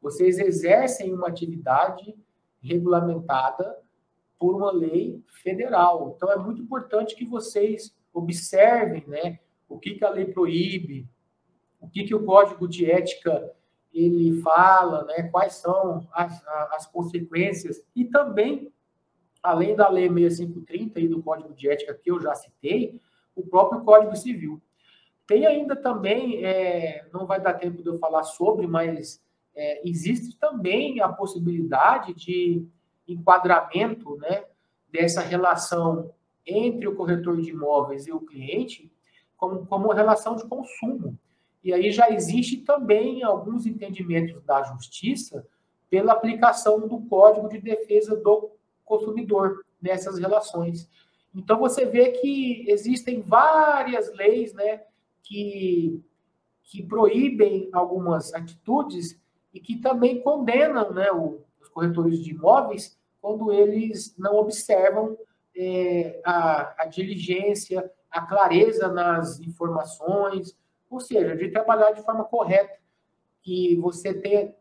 Vocês 0.00 0.38
exercem 0.38 1.12
uma 1.12 1.26
atividade 1.26 2.16
regulamentada 2.62 3.76
por 4.40 4.56
uma 4.56 4.72
lei 4.72 5.22
federal. 5.28 6.14
Então, 6.16 6.32
é 6.32 6.36
muito 6.38 6.62
importante 6.62 7.14
que 7.14 7.26
vocês 7.26 7.94
observem 8.10 9.04
né, 9.06 9.38
o 9.68 9.78
que, 9.78 9.94
que 9.94 10.04
a 10.04 10.08
lei 10.08 10.24
proíbe, 10.24 11.06
o 11.78 11.86
que, 11.86 12.04
que 12.04 12.14
o 12.14 12.24
código 12.24 12.66
de 12.66 12.90
ética 12.90 13.54
ele 13.92 14.40
fala, 14.40 15.04
né, 15.04 15.24
quais 15.24 15.56
são 15.56 16.08
as, 16.12 16.42
as 16.72 16.86
consequências, 16.86 17.84
e 17.94 18.06
também, 18.06 18.72
além 19.42 19.76
da 19.76 19.90
lei 19.90 20.08
6530 20.08 21.00
e 21.00 21.08
do 21.08 21.22
código 21.22 21.52
de 21.52 21.68
ética 21.68 21.92
que 21.92 22.10
eu 22.10 22.18
já 22.18 22.34
citei, 22.34 22.98
o 23.36 23.46
próprio 23.46 23.82
código 23.82 24.16
civil. 24.16 24.60
Tem 25.26 25.46
ainda 25.46 25.76
também, 25.76 26.42
é, 26.44 27.06
não 27.12 27.26
vai 27.26 27.40
dar 27.40 27.54
tempo 27.54 27.82
de 27.82 27.88
eu 27.88 27.98
falar 27.98 28.22
sobre, 28.22 28.66
mas 28.66 29.22
é, 29.54 29.86
existe 29.86 30.38
também 30.38 31.00
a 31.00 31.08
possibilidade 31.08 32.14
de 32.14 32.66
enquadramento 33.12 34.16
né, 34.16 34.44
dessa 34.90 35.20
relação 35.20 36.10
entre 36.46 36.88
o 36.88 36.94
corretor 36.94 37.40
de 37.40 37.50
imóveis 37.50 38.06
e 38.06 38.12
o 38.12 38.20
cliente 38.20 38.90
como, 39.36 39.66
como 39.66 39.92
relação 39.92 40.36
de 40.36 40.44
consumo. 40.44 41.18
E 41.62 41.72
aí 41.72 41.90
já 41.90 42.10
existe 42.10 42.58
também 42.58 43.22
alguns 43.22 43.66
entendimentos 43.66 44.42
da 44.44 44.62
justiça 44.62 45.46
pela 45.88 46.12
aplicação 46.12 46.86
do 46.86 47.00
Código 47.02 47.48
de 47.48 47.58
Defesa 47.58 48.16
do 48.16 48.50
Consumidor 48.84 49.64
nessas 49.80 50.18
relações. 50.18 50.88
Então 51.34 51.58
você 51.58 51.84
vê 51.84 52.12
que 52.12 52.64
existem 52.68 53.20
várias 53.20 54.12
leis 54.14 54.52
né, 54.52 54.82
que, 55.22 56.02
que 56.62 56.82
proíbem 56.82 57.68
algumas 57.72 58.32
atitudes 58.34 59.20
e 59.52 59.60
que 59.60 59.76
também 59.76 60.20
condenam 60.22 60.92
né, 60.92 61.10
os 61.12 61.68
corretores 61.68 62.18
de 62.20 62.30
imóveis 62.30 62.98
quando 63.20 63.52
eles 63.52 64.14
não 64.18 64.36
observam 64.36 65.16
é, 65.56 66.20
a, 66.24 66.82
a 66.82 66.86
diligência, 66.86 67.90
a 68.10 68.22
clareza 68.22 68.88
nas 68.88 69.40
informações, 69.40 70.56
ou 70.88 71.00
seja, 71.00 71.36
de 71.36 71.50
trabalhar 71.50 71.92
de 71.92 72.02
forma 72.02 72.24
correta, 72.24 72.78
que 73.42 73.76
você 73.76 74.12
tenha, 74.12 74.54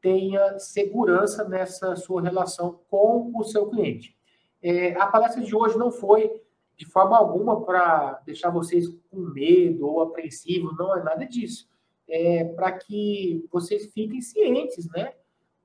tenha 0.00 0.58
segurança 0.58 1.48
nessa 1.48 1.94
sua 1.96 2.22
relação 2.22 2.80
com 2.88 3.30
o 3.34 3.44
seu 3.44 3.68
cliente. 3.68 4.16
É, 4.62 4.94
a 4.94 5.06
palestra 5.06 5.42
de 5.42 5.54
hoje 5.54 5.78
não 5.78 5.90
foi 5.90 6.42
de 6.76 6.86
forma 6.86 7.18
alguma 7.18 7.64
para 7.64 8.20
deixar 8.24 8.50
vocês 8.50 8.88
com 9.10 9.18
medo 9.18 9.86
ou 9.86 10.00
apreensivo, 10.00 10.74
não 10.78 10.96
é 10.96 11.02
nada 11.02 11.26
disso. 11.26 11.68
É 12.08 12.44
para 12.44 12.72
que 12.72 13.44
vocês 13.50 13.92
fiquem 13.92 14.20
cientes, 14.20 14.88
né, 14.90 15.14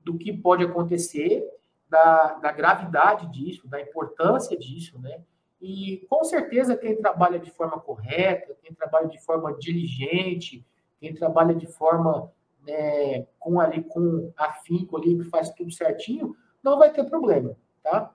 do 0.00 0.18
que 0.18 0.32
pode 0.32 0.64
acontecer 0.64 1.48
da, 1.94 2.34
da 2.34 2.50
gravidade 2.50 3.30
disso, 3.30 3.68
da 3.68 3.80
importância 3.80 4.58
disso, 4.58 4.98
né? 4.98 5.22
E 5.62 6.04
com 6.10 6.24
certeza 6.24 6.76
quem 6.76 6.96
trabalha 6.96 7.38
de 7.38 7.52
forma 7.52 7.78
correta, 7.78 8.56
quem 8.60 8.74
trabalha 8.74 9.06
de 9.06 9.22
forma 9.24 9.54
diligente, 9.54 10.66
quem 10.98 11.14
trabalha 11.14 11.54
de 11.54 11.68
forma 11.68 12.32
né, 12.66 13.26
com 13.38 13.60
ali 13.60 13.84
com 13.84 14.32
afinco 14.36 14.96
ali 14.96 15.16
que 15.16 15.24
faz 15.24 15.50
tudo 15.50 15.70
certinho, 15.70 16.34
não 16.62 16.76
vai 16.76 16.92
ter 16.92 17.04
problema, 17.04 17.56
tá? 17.80 18.12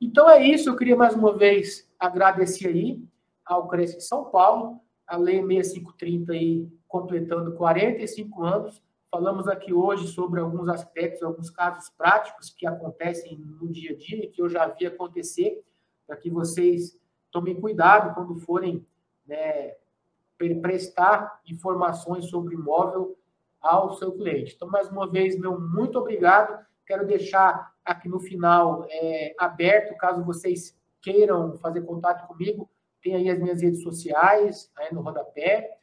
Então 0.00 0.28
é 0.30 0.42
isso, 0.42 0.70
eu 0.70 0.76
queria 0.76 0.96
mais 0.96 1.14
uma 1.14 1.36
vez 1.36 1.86
agradecer 1.98 2.68
aí 2.68 3.04
ao 3.44 3.68
Cresce 3.68 3.98
de 3.98 4.04
São 4.04 4.24
Paulo, 4.24 4.80
a 5.06 5.18
Lei 5.18 5.44
6530 5.44 6.32
aí 6.32 6.66
completando 6.88 7.52
45 7.52 8.42
anos, 8.42 8.82
Falamos 9.12 9.48
aqui 9.48 9.72
hoje 9.72 10.06
sobre 10.06 10.38
alguns 10.38 10.68
aspectos, 10.68 11.24
alguns 11.24 11.50
casos 11.50 11.90
práticos 11.90 12.48
que 12.48 12.64
acontecem 12.64 13.36
no 13.36 13.68
dia 13.68 13.90
a 13.90 13.96
dia 13.96 14.24
e 14.24 14.28
que 14.28 14.40
eu 14.40 14.48
já 14.48 14.68
vi 14.68 14.86
acontecer, 14.86 15.64
para 16.06 16.16
que 16.16 16.30
vocês 16.30 16.96
tomem 17.28 17.60
cuidado 17.60 18.14
quando 18.14 18.36
forem 18.36 18.86
né, 19.26 19.74
prestar 20.62 21.40
informações 21.44 22.26
sobre 22.26 22.54
imóvel 22.54 23.18
ao 23.60 23.94
seu 23.94 24.12
cliente. 24.12 24.54
Então, 24.54 24.68
mais 24.68 24.88
uma 24.88 25.10
vez, 25.10 25.36
meu 25.36 25.60
muito 25.60 25.98
obrigado. 25.98 26.64
Quero 26.86 27.04
deixar 27.04 27.74
aqui 27.84 28.08
no 28.08 28.20
final 28.20 28.86
é, 28.88 29.34
aberto, 29.36 29.96
caso 29.98 30.24
vocês 30.24 30.78
queiram 31.02 31.58
fazer 31.58 31.80
contato 31.82 32.28
comigo, 32.28 32.70
tem 33.02 33.16
aí 33.16 33.28
as 33.28 33.40
minhas 33.40 33.60
redes 33.60 33.82
sociais, 33.82 34.70
aí 34.76 34.94
no 34.94 35.00
rodapé, 35.00 35.79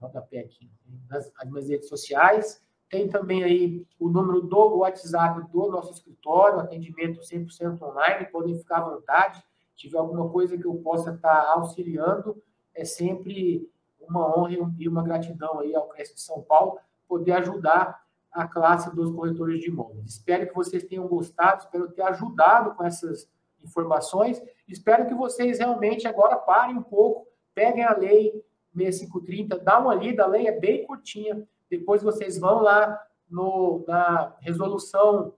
rodapé 0.00 0.40
aqui, 0.40 0.70
nas, 1.08 1.30
as 1.36 1.50
minhas 1.50 1.68
redes 1.68 1.88
sociais. 1.88 2.62
Tem 2.88 3.08
também 3.08 3.44
aí 3.44 3.86
o 3.98 4.08
número 4.08 4.40
do 4.40 4.78
WhatsApp 4.78 5.48
do 5.52 5.68
nosso 5.68 5.92
escritório, 5.92 6.58
atendimento 6.58 7.20
100% 7.20 7.80
online, 7.82 8.26
podem 8.26 8.58
ficar 8.58 8.78
à 8.78 8.90
vontade. 8.90 9.38
Se 9.72 9.86
tiver 9.86 9.98
alguma 9.98 10.28
coisa 10.28 10.58
que 10.58 10.66
eu 10.66 10.74
possa 10.76 11.12
estar 11.12 11.52
auxiliando, 11.54 12.42
é 12.74 12.84
sempre 12.84 13.70
uma 14.00 14.36
honra 14.36 14.74
e 14.78 14.88
uma 14.88 15.02
gratidão 15.02 15.60
aí 15.60 15.74
ao 15.74 15.88
Cresce 15.88 16.14
de 16.14 16.20
São 16.20 16.42
Paulo 16.42 16.78
poder 17.06 17.32
ajudar 17.32 18.02
a 18.32 18.46
classe 18.46 18.94
dos 18.94 19.10
corretores 19.14 19.60
de 19.60 19.68
imóveis. 19.68 20.06
Espero 20.06 20.46
que 20.46 20.54
vocês 20.54 20.84
tenham 20.84 21.06
gostado, 21.06 21.62
espero 21.62 21.90
ter 21.90 22.02
ajudado 22.02 22.74
com 22.74 22.84
essas 22.84 23.28
informações. 23.62 24.40
Espero 24.68 25.06
que 25.06 25.14
vocês 25.14 25.58
realmente 25.58 26.06
agora 26.06 26.36
parem 26.36 26.76
um 26.76 26.82
pouco, 26.82 27.26
peguem 27.54 27.84
a 27.84 27.96
lei 27.96 28.44
6530, 28.74 29.58
dá 29.58 29.78
uma 29.78 29.94
lida, 29.94 30.24
a 30.24 30.26
lei 30.26 30.46
é 30.46 30.52
bem 30.52 30.86
curtinha. 30.86 31.46
Depois 31.68 32.02
vocês 32.02 32.38
vão 32.38 32.60
lá 32.60 33.00
no, 33.28 33.84
na 33.86 34.34
resolução 34.40 35.34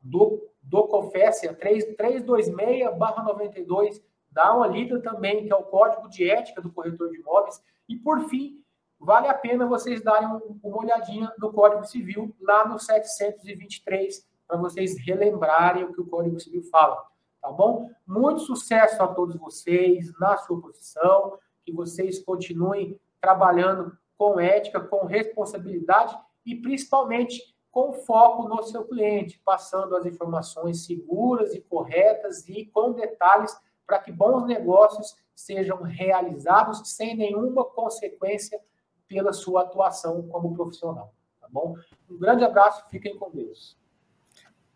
do, 0.00 0.48
do 0.62 0.86
COFESIA 0.88 1.54
326-92, 1.54 4.02
dá 4.30 4.54
uma 4.54 4.66
lida 4.66 5.00
também, 5.00 5.46
que 5.46 5.52
é 5.52 5.56
o 5.56 5.64
Código 5.64 6.08
de 6.08 6.28
Ética 6.28 6.60
do 6.60 6.72
Corretor 6.72 7.10
de 7.10 7.20
Imóveis. 7.20 7.62
E, 7.88 7.96
por 7.96 8.28
fim, 8.28 8.60
vale 8.98 9.28
a 9.28 9.34
pena 9.34 9.66
vocês 9.66 10.02
darem 10.02 10.28
uma 10.62 10.78
olhadinha 10.78 11.32
no 11.38 11.52
Código 11.52 11.84
Civil, 11.84 12.34
lá 12.40 12.66
no 12.66 12.78
723, 12.78 14.26
para 14.48 14.56
vocês 14.56 14.98
relembrarem 14.98 15.84
o 15.84 15.92
que 15.92 16.00
o 16.00 16.06
Código 16.06 16.40
Civil 16.40 16.62
fala. 16.64 17.00
Tá 17.40 17.50
bom? 17.50 17.90
Muito 18.06 18.40
sucesso 18.40 19.02
a 19.02 19.08
todos 19.08 19.36
vocês 19.36 20.12
na 20.18 20.36
sua 20.36 20.60
profissão, 20.60 21.38
que 21.64 21.72
vocês 21.72 22.18
continuem 22.18 22.98
trabalhando 23.20 23.96
com 24.16 24.38
ética, 24.38 24.80
com 24.80 25.06
responsabilidade 25.06 26.16
e 26.44 26.54
principalmente 26.54 27.52
com 27.70 27.92
foco 27.92 28.48
no 28.48 28.62
seu 28.62 28.84
cliente, 28.84 29.40
passando 29.44 29.96
as 29.96 30.04
informações 30.04 30.84
seguras 30.84 31.54
e 31.54 31.60
corretas 31.60 32.46
e 32.48 32.66
com 32.66 32.92
detalhes 32.92 33.56
para 33.86 33.98
que 33.98 34.12
bons 34.12 34.46
negócios 34.46 35.16
sejam 35.34 35.82
realizados 35.82 36.90
sem 36.90 37.16
nenhuma 37.16 37.64
consequência 37.64 38.60
pela 39.08 39.32
sua 39.32 39.62
atuação 39.62 40.28
como 40.28 40.54
profissional. 40.54 41.14
Tá 41.40 41.48
bom? 41.50 41.76
Um 42.08 42.18
grande 42.18 42.44
abraço, 42.44 42.84
fiquem 42.90 43.16
com 43.16 43.30
Deus. 43.30 43.76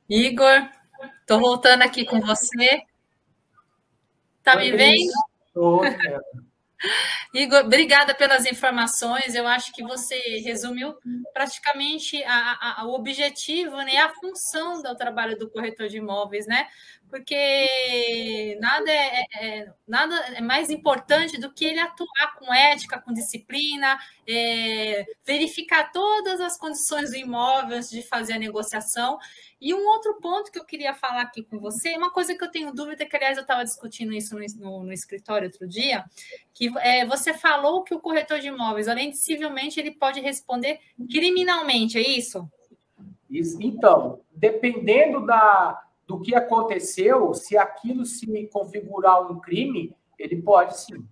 Igor, 0.09 0.68
estou 1.20 1.41
voltando 1.41 1.82
aqui 1.82 2.05
com 2.05 2.20
você. 2.20 2.82
Tá 4.43 4.57
me 4.57 4.70
vendo? 4.72 5.12
Estou. 5.47 5.82
Igor, 7.35 7.64
obrigada 7.64 8.14
pelas 8.14 8.47
informações. 8.47 9.35
Eu 9.35 9.47
acho 9.47 9.72
que 9.72 9.83
você 9.83 10.16
resumiu 10.45 10.95
praticamente 11.33 12.22
a, 12.24 12.81
a, 12.81 12.87
o 12.87 12.95
objetivo, 12.95 13.77
né, 13.79 13.99
a 13.99 14.12
função 14.14 14.83
do 14.83 14.95
trabalho 14.95 15.39
do 15.39 15.49
corretor 15.51 15.89
de 15.89 15.99
imóveis, 15.99 16.47
né? 16.47 16.66
Porque 17.09 18.59
nada 18.61 18.91
é, 18.91 19.21
é, 19.21 19.59
é 19.59 19.73
nada 19.87 20.15
é 20.35 20.41
mais 20.41 20.71
importante 20.71 21.39
do 21.39 21.53
que 21.53 21.65
ele 21.65 21.79
atuar 21.79 22.35
com 22.39 22.53
ética, 22.53 23.01
com 23.01 23.13
disciplina, 23.13 23.99
é, 24.29 25.07
verificar 25.25 25.93
todas 25.93 26.41
as 26.41 26.59
condições 26.59 27.11
do 27.11 27.17
imóvel 27.17 27.77
antes 27.77 27.91
de 27.91 28.03
fazer 28.03 28.35
a 28.35 28.39
negociação 28.39 29.19
e 29.61 29.73
um 29.73 29.87
outro 29.87 30.19
ponto 30.21 30.53
que 30.53 30.59
eu 30.59 30.65
queria 30.65 30.93
falar 30.93 31.23
aqui 31.23 31.43
com 31.43 31.59
você, 31.59 31.97
uma 31.97 32.11
coisa 32.11 32.37
que 32.37 32.45
eu 32.45 32.51
tenho 32.51 32.75
dúvida, 32.75 33.07
que 33.07 33.17
aliás 33.17 33.39
eu 33.39 33.43
estava 33.43 33.65
discutindo 33.65 34.13
isso 34.13 34.39
no, 34.39 34.45
no, 34.59 34.85
no, 34.85 34.93
escritório 34.93 35.49
outro 35.49 35.67
dia, 35.67 36.05
que 36.53 36.71
é, 36.79 37.07
você 37.07 37.33
falou 37.33 37.83
que 37.83 37.95
o 37.95 38.01
corretor 38.01 38.39
de 38.39 38.49
imóveis, 38.49 38.87
além 38.87 39.11
de 39.11 39.17
civilmente, 39.17 39.81
ele 39.81 39.93
pode 39.93 40.21
responder 40.21 40.79
criminalmente, 41.11 41.97
é 41.97 42.03
isso? 42.03 42.47
isso 43.31 43.57
então, 43.61 44.21
dependendo 44.31 45.25
da, 45.25 45.86
do 46.07 46.21
que 46.21 46.35
aconteceu, 46.35 47.35
se 47.35 47.57
aquilo 47.57 48.05
se 48.05 48.27
configurar 48.53 49.31
um 49.31 49.41
crime, 49.41 49.95
ele 50.19 50.41
pode 50.41 50.79
sim. 50.79 51.07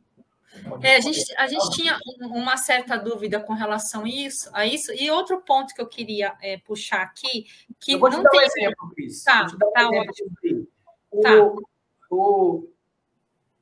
É, 0.83 0.97
a, 0.97 1.01
gente, 1.01 1.35
a 1.37 1.47
gente 1.49 1.71
tinha 1.71 1.99
uma 2.21 2.57
certa 2.57 2.97
dúvida 2.97 3.41
com 3.41 3.55
relação 3.55 4.05
a 4.05 4.09
isso, 4.09 4.49
a 4.53 4.65
isso. 4.65 4.93
E 4.93 5.11
outro 5.11 5.41
ponto 5.41 5.75
que 5.75 5.81
eu 5.81 5.87
queria 5.87 6.37
é, 6.41 6.59
puxar 6.59 7.03
aqui, 7.03 7.47
que 7.81 7.93
eu 7.93 7.99
vou 7.99 8.09
te 8.09 8.17
não 8.17 8.23
dar 8.23 8.31
tem... 8.31 8.41
um 8.41 8.45
exemplo, 8.45 8.91
Cris. 8.95 9.25
Tá, 9.25 9.47
tá 9.47 9.91
um 9.91 9.99
ótimo. 9.99 10.69
O, 11.11 11.21
tá. 11.21 11.43
O, 11.43 11.69
o, 12.11 12.69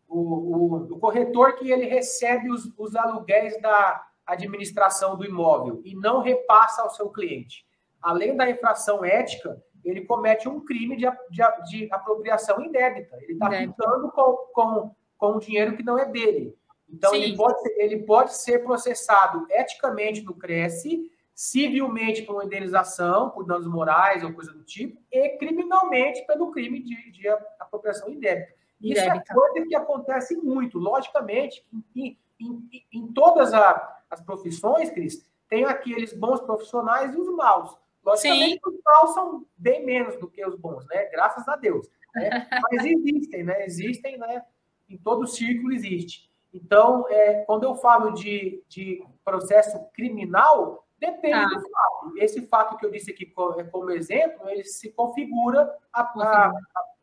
o, 0.09 0.76
o, 0.93 0.99
corretor 0.99 1.57
que 1.57 1.70
ele 1.70 1.87
recebe 1.87 2.51
os, 2.51 2.70
os 2.76 2.95
aluguéis 2.95 3.61
da 3.62 4.07
administração 4.26 5.16
do 5.16 5.24
imóvel 5.24 5.80
e 5.85 5.95
não 5.95 6.20
repassa 6.20 6.83
ao 6.83 6.91
seu 6.91 7.09
cliente. 7.09 7.66
Além 8.03 8.37
da 8.37 8.51
infração 8.51 9.05
ética, 9.05 9.62
ele 9.85 10.03
comete 10.03 10.49
um 10.49 10.61
crime 10.61 10.97
de, 10.97 11.07
de, 11.30 11.43
de 11.70 11.89
apropriação 11.93 12.61
indébita. 12.61 13.16
Ele 13.22 13.33
está 13.33 13.51
ficando 13.51 14.11
com, 14.11 14.37
com, 14.53 14.95
com 15.18 15.37
o 15.37 15.41
dinheiro 15.41 15.76
que 15.76 15.83
não 15.83 15.99
é 15.99 16.05
dele. 16.05 16.57
Então, 16.89 17.14
ele 17.14 17.35
pode, 17.35 17.62
ser, 17.62 17.74
ele 17.78 17.99
pode 18.03 18.35
ser 18.37 18.59
processado 18.62 19.47
eticamente 19.51 20.22
no 20.22 20.35
Cresce, 20.35 21.11
civilmente 21.35 22.22
por 22.22 22.35
uma 22.35 22.45
indenização, 22.45 23.30
por 23.30 23.45
danos 23.45 23.66
morais 23.66 24.22
ou 24.22 24.33
coisa 24.33 24.53
do 24.53 24.62
tipo, 24.62 25.01
e 25.11 25.30
criminalmente 25.39 26.24
pelo 26.26 26.51
crime 26.51 26.83
de, 26.83 27.11
de 27.11 27.28
apropriação 27.59 28.11
indébita. 28.11 28.53
Isso 28.80 29.01
é 29.01 29.07
Indébita. 29.07 29.33
é 29.33 29.35
coisa 29.35 29.66
que 29.66 29.74
acontece 29.74 30.37
muito. 30.37 30.78
Logicamente, 30.78 31.64
em, 31.97 32.18
em, 32.39 32.68
em 32.93 33.07
todas 33.12 33.55
a, 33.55 34.01
as 34.11 34.20
profissões, 34.20 34.91
Cris, 34.91 35.26
tem 35.49 35.64
aqueles 35.64 36.12
bons 36.12 36.41
profissionais 36.41 37.14
e 37.14 37.16
os 37.18 37.28
maus. 37.35 37.76
Logicamente, 38.05 38.61
Sim. 38.64 38.70
os 38.70 38.80
maus 38.84 39.14
são 39.14 39.46
bem 39.57 39.84
menos 39.84 40.16
do 40.18 40.28
que 40.28 40.44
os 40.44 40.57
bons, 40.57 40.84
né? 40.86 41.07
Graças 41.07 41.46
a 41.48 41.57
Deus. 41.57 41.88
Né? 42.14 42.48
Mas 42.70 42.84
existem, 42.84 43.44
né? 43.44 43.64
Existem, 43.64 44.18
né? 44.18 44.44
Em 44.88 44.98
todo 44.98 45.26
círculo 45.26 45.72
existe. 45.72 46.30
Então, 46.53 47.07
é, 47.09 47.44
quando 47.44 47.64
eu 47.64 47.74
falo 47.76 48.12
de, 48.12 48.62
de 48.68 49.03
processo 49.24 49.78
criminal, 49.94 50.86
depende 50.98 51.34
ah. 51.34 51.46
do 51.46 51.61
fato. 51.61 52.18
Esse 52.18 52.46
fato 52.46 52.76
que 52.76 52.84
eu 52.84 52.90
disse 52.90 53.11
aqui 53.11 53.32
é, 53.57 53.64
como 53.64 53.90
exemplo, 53.90 54.48
ele 54.48 54.64
se 54.64 54.92
configura 54.92 55.74
a, 55.92 56.03
a, 56.03 56.53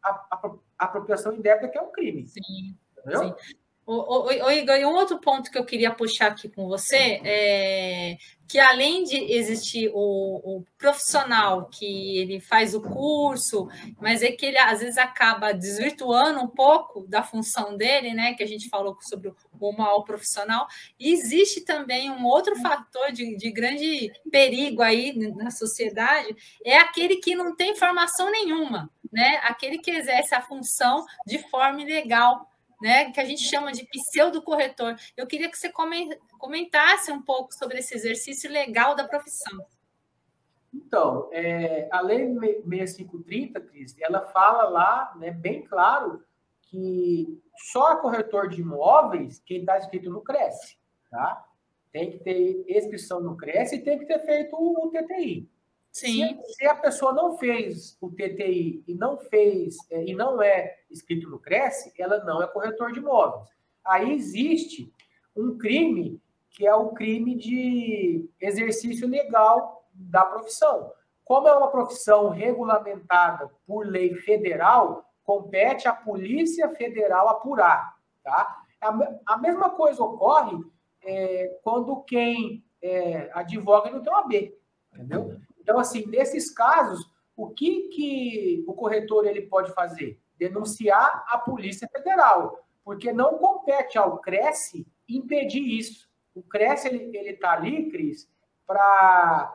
a, 0.03 0.19
a 0.77 0.85
apropriação 0.85 1.33
indébita, 1.33 1.69
que 1.69 1.77
é 1.77 1.81
um 1.81 1.91
crime. 1.91 2.27
Sim. 2.27 2.77
Entendeu? 2.97 3.23
Sim. 3.23 3.35
O, 3.91 3.95
o, 3.95 4.27
o 4.27 4.51
Igor, 4.51 4.75
um 4.87 4.93
outro 4.93 5.17
ponto 5.17 5.49
que 5.49 5.57
eu 5.57 5.65
queria 5.65 5.89
puxar 5.89 6.27
aqui 6.27 6.47
com 6.47 6.67
você 6.67 7.19
é 7.25 8.17
que 8.47 8.59
além 8.59 9.03
de 9.03 9.15
existir 9.33 9.91
o, 9.93 10.57
o, 10.57 10.65
profissional 10.75 11.65
que 11.65 12.17
ele 12.17 12.39
faz 12.39 12.73
o 12.73 12.81
curso, 12.81 13.67
mas 14.01 14.23
é 14.23 14.31
que 14.31 14.45
ele 14.45 14.57
às 14.57 14.79
vezes 14.79 14.97
acaba 14.97 15.53
desvirtuando 15.53 16.39
um 16.39 16.47
pouco 16.47 17.01
da 17.07 17.21
função 17.21 17.77
dele, 17.77 18.13
né? 18.13 18.33
Que 18.33 18.43
a 18.43 18.47
gente 18.47 18.67
falou 18.67 18.97
sobre 19.01 19.31
o 19.59 19.71
mal 19.71 20.03
profissional, 20.03 20.67
existe 20.99 21.61
também 21.61 22.09
um 22.09 22.25
outro 22.25 22.55
fator 22.55 23.11
de, 23.11 23.35
de 23.37 23.51
grande 23.51 24.11
perigo 24.31 24.81
aí 24.81 25.13
na 25.35 25.51
sociedade, 25.51 26.35
é 26.65 26.77
aquele 26.77 27.17
que 27.17 27.35
não 27.35 27.55
tem 27.55 27.75
formação 27.75 28.31
nenhuma, 28.31 28.89
né? 29.11 29.39
Aquele 29.43 29.77
que 29.77 29.91
exerce 29.91 30.33
a 30.33 30.41
função 30.41 31.05
de 31.25 31.37
forma 31.49 31.81
ilegal 31.81 32.48
né, 32.81 33.11
que 33.11 33.19
a 33.19 33.25
gente 33.25 33.41
chama 33.41 33.71
de 33.71 33.85
pseudo-corretor. 33.85 34.95
Eu 35.15 35.27
queria 35.27 35.49
que 35.49 35.57
você 35.57 35.71
comentasse 36.37 37.11
um 37.11 37.21
pouco 37.21 37.53
sobre 37.53 37.79
esse 37.79 37.95
exercício 37.95 38.49
legal 38.51 38.95
da 38.95 39.07
profissão. 39.07 39.65
Então, 40.73 41.29
é, 41.31 41.87
a 41.91 41.99
Lei 42.01 42.27
6530, 42.27 43.59
Cris, 43.61 43.95
ela 43.99 44.27
fala 44.27 44.69
lá, 44.69 45.13
né, 45.17 45.31
bem 45.31 45.63
claro, 45.63 46.23
que 46.61 47.41
só 47.71 47.97
corretor 47.97 48.47
de 48.47 48.61
imóveis 48.61 49.41
quem 49.45 49.61
está 49.61 49.79
inscrito 49.79 50.09
no 50.09 50.21
Cresce, 50.21 50.77
tá? 51.09 51.45
Tem 51.91 52.11
que 52.11 52.19
ter 52.19 52.63
inscrição 52.69 53.19
no 53.19 53.35
Cresce 53.35 53.77
e 53.77 53.83
tem 53.83 53.97
que 53.97 54.05
ter 54.05 54.19
feito 54.19 54.55
o 54.55 54.91
TTI. 54.91 55.49
Sim. 55.91 56.39
Se, 56.45 56.53
se, 56.53 56.65
a 56.67 56.75
pessoa 56.75 57.13
não 57.13 57.37
fez 57.37 57.97
o 57.99 58.09
TTI 58.09 58.83
e 58.87 58.93
não 58.93 59.17
fez 59.17 59.77
é, 59.89 60.05
e 60.05 60.13
não 60.13 60.41
é 60.41 60.77
escrito 60.89 61.29
no 61.29 61.39
Cresce, 61.39 61.91
ela 61.97 62.23
não 62.23 62.41
é 62.41 62.47
corretor 62.47 62.91
de 62.91 62.99
imóveis. 62.99 63.49
Aí 63.85 64.13
existe 64.13 64.93
um 65.35 65.57
crime 65.57 66.21
que 66.51 66.65
é 66.65 66.75
o 66.75 66.89
crime 66.89 67.35
de 67.35 68.29
exercício 68.39 69.07
legal 69.07 69.87
da 69.93 70.25
profissão. 70.25 70.91
Como 71.23 71.47
é 71.47 71.55
uma 71.55 71.69
profissão 71.69 72.29
regulamentada 72.29 73.49
por 73.65 73.85
lei 73.85 74.15
federal, 74.15 75.05
compete 75.23 75.87
à 75.87 75.93
Polícia 75.93 76.69
Federal 76.75 77.29
apurar. 77.29 77.95
Tá? 78.23 78.63
A, 78.81 79.33
a 79.33 79.37
mesma 79.37 79.69
coisa 79.69 80.03
ocorre 80.03 80.57
é, 81.03 81.59
quando 81.63 82.01
quem 82.03 82.63
é, 82.81 83.29
advoga 83.33 83.91
não 83.91 84.01
tem 84.01 84.11
uma 84.11 84.27
B, 84.27 84.57
entendeu? 84.93 85.39
Então, 85.69 85.79
assim, 85.79 86.03
nesses 86.07 86.49
casos, 86.49 87.07
o 87.37 87.47
que, 87.51 87.89
que 87.89 88.63
o 88.67 88.73
corretor 88.73 89.27
ele 89.27 89.43
pode 89.43 89.71
fazer? 89.71 90.19
Denunciar 90.35 91.23
a 91.27 91.37
Polícia 91.37 91.87
Federal, 91.89 92.65
porque 92.83 93.13
não 93.13 93.37
compete 93.37 93.95
ao 93.95 94.17
Cresce 94.17 94.87
impedir 95.07 95.61
isso. 95.61 96.09
O 96.33 96.41
Cresce 96.41 96.87
ele 96.87 97.15
está 97.29 97.51
ali, 97.51 97.91
Cris, 97.91 98.27
para 98.65 99.53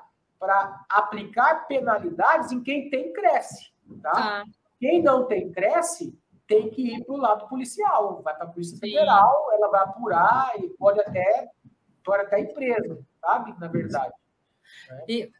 aplicar 0.88 1.66
penalidades 1.66 2.52
em 2.52 2.62
quem 2.62 2.88
tem 2.88 3.12
Cresce. 3.12 3.72
Tá? 4.00 4.12
Ah. 4.14 4.44
Quem 4.78 5.02
não 5.02 5.26
tem 5.26 5.50
Cresce 5.50 6.16
tem 6.46 6.70
que 6.70 6.94
ir 6.94 7.04
para 7.04 7.14
o 7.16 7.18
lado 7.18 7.48
policial, 7.48 8.22
vai 8.22 8.36
para 8.36 8.44
a 8.44 8.50
Polícia 8.50 8.76
Sim. 8.76 8.82
Federal, 8.82 9.50
ela 9.52 9.68
vai 9.68 9.80
apurar 9.82 10.52
e 10.62 10.68
pode 10.78 11.00
até, 11.00 11.50
pode 12.04 12.22
até 12.22 12.40
ir 12.40 12.54
preso, 12.54 13.04
sabe? 13.20 13.52
Na 13.58 13.66
verdade. 13.66 14.14
E 15.08 15.30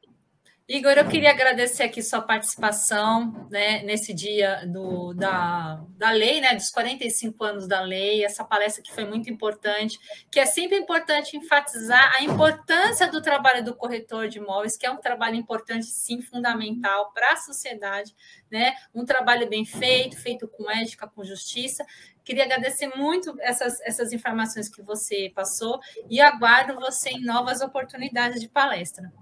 Igor, 0.66 0.92
eu 0.92 1.06
queria 1.06 1.28
agradecer 1.28 1.82
aqui 1.82 2.02
sua 2.02 2.22
participação 2.22 3.46
né, 3.50 3.82
nesse 3.82 4.14
dia 4.14 4.64
do, 4.66 5.12
da, 5.12 5.84
da 5.90 6.10
lei, 6.10 6.40
né, 6.40 6.54
dos 6.54 6.70
45 6.70 7.44
anos 7.44 7.68
da 7.68 7.82
lei, 7.82 8.24
essa 8.24 8.42
palestra 8.42 8.82
que 8.82 8.90
foi 8.90 9.04
muito 9.04 9.28
importante, 9.28 9.98
que 10.30 10.40
é 10.40 10.46
sempre 10.46 10.78
importante 10.78 11.36
enfatizar 11.36 12.14
a 12.14 12.22
importância 12.22 13.06
do 13.10 13.20
trabalho 13.20 13.62
do 13.62 13.76
corretor 13.76 14.26
de 14.26 14.38
imóveis, 14.38 14.74
que 14.74 14.86
é 14.86 14.90
um 14.90 14.96
trabalho 14.96 15.36
importante, 15.36 15.84
sim, 15.84 16.22
fundamental 16.22 17.12
para 17.12 17.34
a 17.34 17.36
sociedade, 17.36 18.16
né, 18.50 18.72
um 18.94 19.04
trabalho 19.04 19.46
bem 19.46 19.66
feito, 19.66 20.16
feito 20.16 20.48
com 20.48 20.70
ética, 20.70 21.06
com 21.06 21.22
justiça. 21.22 21.84
Queria 22.24 22.44
agradecer 22.44 22.86
muito 22.96 23.36
essas, 23.42 23.78
essas 23.82 24.14
informações 24.14 24.70
que 24.70 24.80
você 24.80 25.30
passou 25.34 25.78
e 26.08 26.22
aguardo 26.22 26.74
você 26.76 27.10
em 27.10 27.22
novas 27.22 27.60
oportunidades 27.60 28.40
de 28.40 28.48
palestra. 28.48 29.12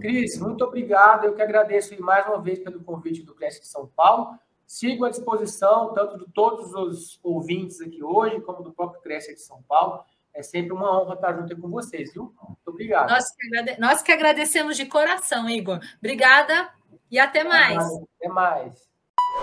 Cris, 0.00 0.38
muito 0.38 0.64
obrigado. 0.64 1.24
Eu 1.24 1.34
que 1.34 1.42
agradeço 1.42 2.00
mais 2.02 2.26
uma 2.26 2.40
vez 2.40 2.58
pelo 2.58 2.82
convite 2.82 3.22
do 3.22 3.34
Classic 3.34 3.62
de 3.62 3.68
São 3.70 3.86
Paulo. 3.86 4.38
Sigo 4.66 5.04
à 5.04 5.10
disposição, 5.10 5.92
tanto 5.92 6.18
de 6.18 6.32
todos 6.32 6.72
os 6.74 7.20
ouvintes 7.22 7.80
aqui 7.80 8.02
hoje, 8.02 8.40
como 8.40 8.62
do 8.62 8.72
próprio 8.72 9.02
Classic 9.02 9.34
de 9.34 9.42
São 9.42 9.62
Paulo. 9.68 10.02
É 10.32 10.42
sempre 10.42 10.72
uma 10.72 11.00
honra 11.00 11.14
estar 11.14 11.32
junto 11.36 11.56
com 11.60 11.70
vocês, 11.70 12.12
viu? 12.12 12.34
Muito 12.42 12.66
obrigado. 12.66 13.10
Nós 13.10 13.24
que, 13.30 13.46
agrade... 13.46 13.80
Nós 13.80 14.02
que 14.02 14.12
agradecemos 14.12 14.76
de 14.76 14.86
coração, 14.86 15.48
Igor. 15.48 15.78
Obrigada 15.98 16.70
e 17.10 17.18
até 17.18 17.44
mais. 17.44 17.76
Até 17.76 18.28
mais. 18.28 18.72
Até 18.72 19.42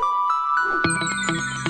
mais. 1.25 1.60